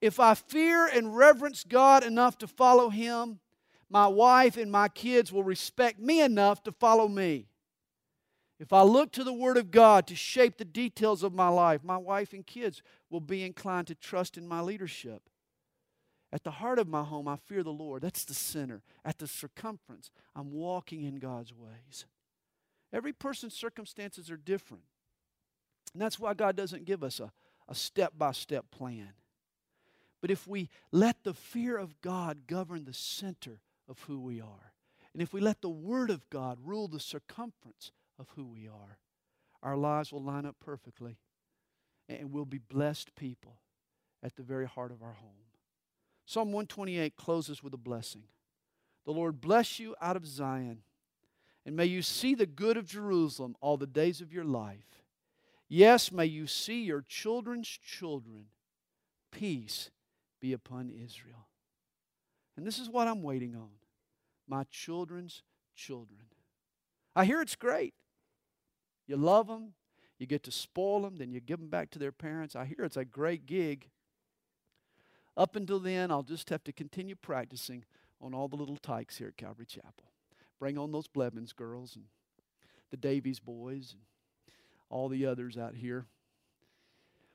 If 0.00 0.20
I 0.20 0.34
fear 0.34 0.86
and 0.86 1.16
reverence 1.16 1.64
God 1.64 2.04
enough 2.04 2.38
to 2.38 2.46
follow 2.46 2.88
Him, 2.88 3.40
my 3.90 4.06
wife 4.06 4.56
and 4.56 4.70
my 4.70 4.88
kids 4.88 5.32
will 5.32 5.42
respect 5.42 5.98
me 5.98 6.20
enough 6.20 6.62
to 6.62 6.72
follow 6.72 7.08
me. 7.08 7.48
If 8.60 8.72
I 8.72 8.82
look 8.82 9.10
to 9.12 9.24
the 9.24 9.32
Word 9.32 9.56
of 9.56 9.72
God 9.72 10.06
to 10.06 10.14
shape 10.14 10.56
the 10.56 10.64
details 10.64 11.24
of 11.24 11.34
my 11.34 11.48
life, 11.48 11.82
my 11.82 11.96
wife 11.96 12.32
and 12.32 12.46
kids 12.46 12.80
will 13.10 13.20
be 13.20 13.42
inclined 13.42 13.88
to 13.88 13.96
trust 13.96 14.38
in 14.38 14.46
my 14.46 14.60
leadership. 14.60 15.22
At 16.32 16.44
the 16.44 16.50
heart 16.50 16.78
of 16.78 16.88
my 16.88 17.04
home, 17.04 17.26
I 17.26 17.36
fear 17.36 17.62
the 17.62 17.70
Lord. 17.70 18.02
That's 18.02 18.24
the 18.24 18.34
center. 18.34 18.82
At 19.04 19.18
the 19.18 19.26
circumference, 19.26 20.10
I'm 20.36 20.52
walking 20.52 21.04
in 21.04 21.18
God's 21.18 21.54
ways. 21.54 22.04
Every 22.92 23.12
person's 23.12 23.54
circumstances 23.54 24.30
are 24.30 24.36
different. 24.36 24.84
And 25.92 26.02
that's 26.02 26.18
why 26.18 26.34
God 26.34 26.54
doesn't 26.54 26.84
give 26.84 27.02
us 27.02 27.20
a 27.20 27.74
step 27.74 28.12
by 28.16 28.32
step 28.32 28.70
plan. 28.70 29.12
But 30.20 30.30
if 30.30 30.46
we 30.46 30.68
let 30.92 31.24
the 31.24 31.34
fear 31.34 31.78
of 31.78 32.00
God 32.00 32.46
govern 32.46 32.84
the 32.84 32.92
center 32.92 33.60
of 33.88 34.00
who 34.00 34.20
we 34.20 34.40
are, 34.40 34.72
and 35.12 35.22
if 35.22 35.32
we 35.32 35.40
let 35.40 35.62
the 35.62 35.68
Word 35.68 36.10
of 36.10 36.28
God 36.28 36.58
rule 36.62 36.88
the 36.88 37.00
circumference 37.00 37.92
of 38.18 38.28
who 38.36 38.44
we 38.44 38.68
are, 38.68 38.98
our 39.62 39.76
lives 39.76 40.12
will 40.12 40.22
line 40.22 40.44
up 40.44 40.56
perfectly 40.60 41.18
and 42.08 42.32
we'll 42.32 42.44
be 42.44 42.58
blessed 42.58 43.14
people 43.14 43.56
at 44.22 44.36
the 44.36 44.42
very 44.42 44.66
heart 44.66 44.92
of 44.92 45.02
our 45.02 45.14
home. 45.14 45.47
Psalm 46.28 46.48
128 46.48 47.16
closes 47.16 47.62
with 47.62 47.72
a 47.72 47.78
blessing. 47.78 48.24
The 49.06 49.12
Lord 49.12 49.40
bless 49.40 49.78
you 49.78 49.96
out 49.98 50.14
of 50.14 50.26
Zion, 50.26 50.82
and 51.64 51.74
may 51.74 51.86
you 51.86 52.02
see 52.02 52.34
the 52.34 52.44
good 52.44 52.76
of 52.76 52.84
Jerusalem 52.84 53.56
all 53.62 53.78
the 53.78 53.86
days 53.86 54.20
of 54.20 54.30
your 54.30 54.44
life. 54.44 55.02
Yes, 55.70 56.12
may 56.12 56.26
you 56.26 56.46
see 56.46 56.82
your 56.82 57.00
children's 57.00 57.66
children. 57.66 58.48
Peace 59.32 59.90
be 60.38 60.52
upon 60.52 60.90
Israel. 60.90 61.48
And 62.58 62.66
this 62.66 62.78
is 62.78 62.90
what 62.90 63.08
I'm 63.08 63.22
waiting 63.22 63.56
on 63.56 63.70
my 64.46 64.64
children's 64.70 65.42
children. 65.74 66.20
I 67.16 67.24
hear 67.24 67.40
it's 67.40 67.56
great. 67.56 67.94
You 69.06 69.16
love 69.16 69.46
them, 69.46 69.72
you 70.18 70.26
get 70.26 70.42
to 70.42 70.52
spoil 70.52 71.00
them, 71.00 71.16
then 71.16 71.32
you 71.32 71.40
give 71.40 71.58
them 71.58 71.70
back 71.70 71.88
to 71.92 71.98
their 71.98 72.12
parents. 72.12 72.54
I 72.54 72.66
hear 72.66 72.84
it's 72.84 72.98
a 72.98 73.04
great 73.06 73.46
gig. 73.46 73.88
Up 75.38 75.54
until 75.54 75.78
then, 75.78 76.10
I'll 76.10 76.24
just 76.24 76.50
have 76.50 76.64
to 76.64 76.72
continue 76.72 77.14
practicing 77.14 77.84
on 78.20 78.34
all 78.34 78.48
the 78.48 78.56
little 78.56 78.76
tykes 78.76 79.18
here 79.18 79.28
at 79.28 79.36
Calvary 79.36 79.66
Chapel. 79.66 80.10
Bring 80.58 80.76
on 80.76 80.90
those 80.90 81.06
Blevins 81.06 81.52
girls 81.52 81.94
and 81.94 82.06
the 82.90 82.96
Davies 82.96 83.38
boys 83.38 83.92
and 83.92 84.02
all 84.90 85.08
the 85.08 85.24
others 85.24 85.56
out 85.56 85.76
here. 85.76 86.06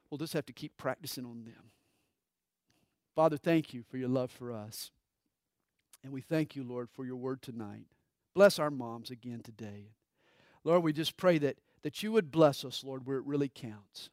We'll 0.10 0.18
just 0.18 0.34
have 0.34 0.46
to 0.48 0.54
keep 0.54 0.76
practicing 0.76 1.24
on 1.24 1.46
them. 1.46 1.72
Father, 3.16 3.38
thank 3.38 3.74
you 3.74 3.84
for 3.84 3.96
your 3.96 4.10
love 4.10 4.32
for 4.32 4.52
us. 4.52 4.92
And 6.04 6.12
we 6.12 6.20
thank 6.20 6.58
you, 6.58 6.64
Lord, 6.64 6.90
for 6.90 7.06
your 7.06 7.16
word 7.16 7.42
tonight. 7.42 7.86
Bless 8.34 8.60
our 8.60 8.70
moms 8.70 9.12
again 9.12 9.40
today. 9.42 9.92
Lord, 10.66 10.84
we 10.84 10.92
just 10.92 11.16
pray 11.16 11.38
that, 11.38 11.58
that 11.84 12.04
you 12.04 12.12
would 12.12 12.32
bless 12.32 12.66
us, 12.66 12.84
Lord, 12.84 13.08
where 13.08 13.18
it 13.18 13.26
really 13.26 13.48
counts. 13.48 14.10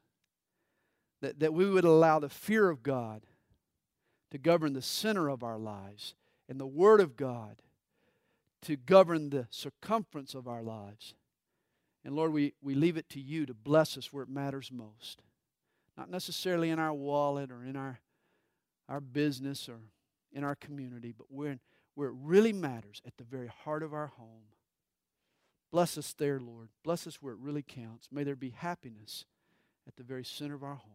That, 1.19 1.39
that 1.39 1.53
we 1.53 1.69
would 1.69 1.83
allow 1.83 2.19
the 2.19 2.29
fear 2.29 2.69
of 2.69 2.83
God 2.83 3.23
to 4.31 4.37
govern 4.37 4.73
the 4.73 4.81
center 4.81 5.29
of 5.29 5.43
our 5.43 5.57
lives 5.57 6.15
and 6.49 6.59
the 6.59 6.65
Word 6.65 6.99
of 6.99 7.15
God 7.15 7.61
to 8.63 8.75
govern 8.75 9.29
the 9.29 9.47
circumference 9.49 10.33
of 10.33 10.47
our 10.47 10.61
lives. 10.61 11.15
And 12.03 12.15
Lord, 12.15 12.33
we, 12.33 12.53
we 12.61 12.73
leave 12.73 12.97
it 12.97 13.09
to 13.09 13.19
you 13.19 13.45
to 13.45 13.53
bless 13.53 13.97
us 13.97 14.11
where 14.11 14.23
it 14.23 14.29
matters 14.29 14.71
most. 14.71 15.21
Not 15.97 16.09
necessarily 16.09 16.69
in 16.69 16.79
our 16.79 16.93
wallet 16.93 17.51
or 17.51 17.63
in 17.63 17.75
our, 17.75 17.99
our 18.87 19.01
business 19.01 19.67
or 19.67 19.79
in 20.33 20.43
our 20.43 20.55
community, 20.55 21.13
but 21.15 21.27
where, 21.29 21.59
where 21.95 22.09
it 22.09 22.15
really 22.23 22.53
matters, 22.53 23.01
at 23.05 23.17
the 23.17 23.23
very 23.23 23.47
heart 23.47 23.83
of 23.83 23.93
our 23.93 24.07
home. 24.07 24.43
Bless 25.71 25.97
us 25.97 26.13
there, 26.13 26.39
Lord. 26.39 26.69
Bless 26.83 27.07
us 27.07 27.21
where 27.21 27.33
it 27.33 27.39
really 27.39 27.63
counts. 27.63 28.07
May 28.11 28.23
there 28.23 28.35
be 28.35 28.49
happiness 28.49 29.25
at 29.87 29.95
the 29.95 30.03
very 30.03 30.23
center 30.23 30.55
of 30.55 30.63
our 30.63 30.75
home. 30.75 30.93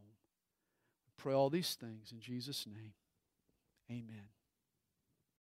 Pray 1.16 1.34
all 1.34 1.50
these 1.50 1.74
things 1.74 2.12
in 2.12 2.20
Jesus' 2.20 2.66
name. 2.66 2.92
Amen. 3.90 4.35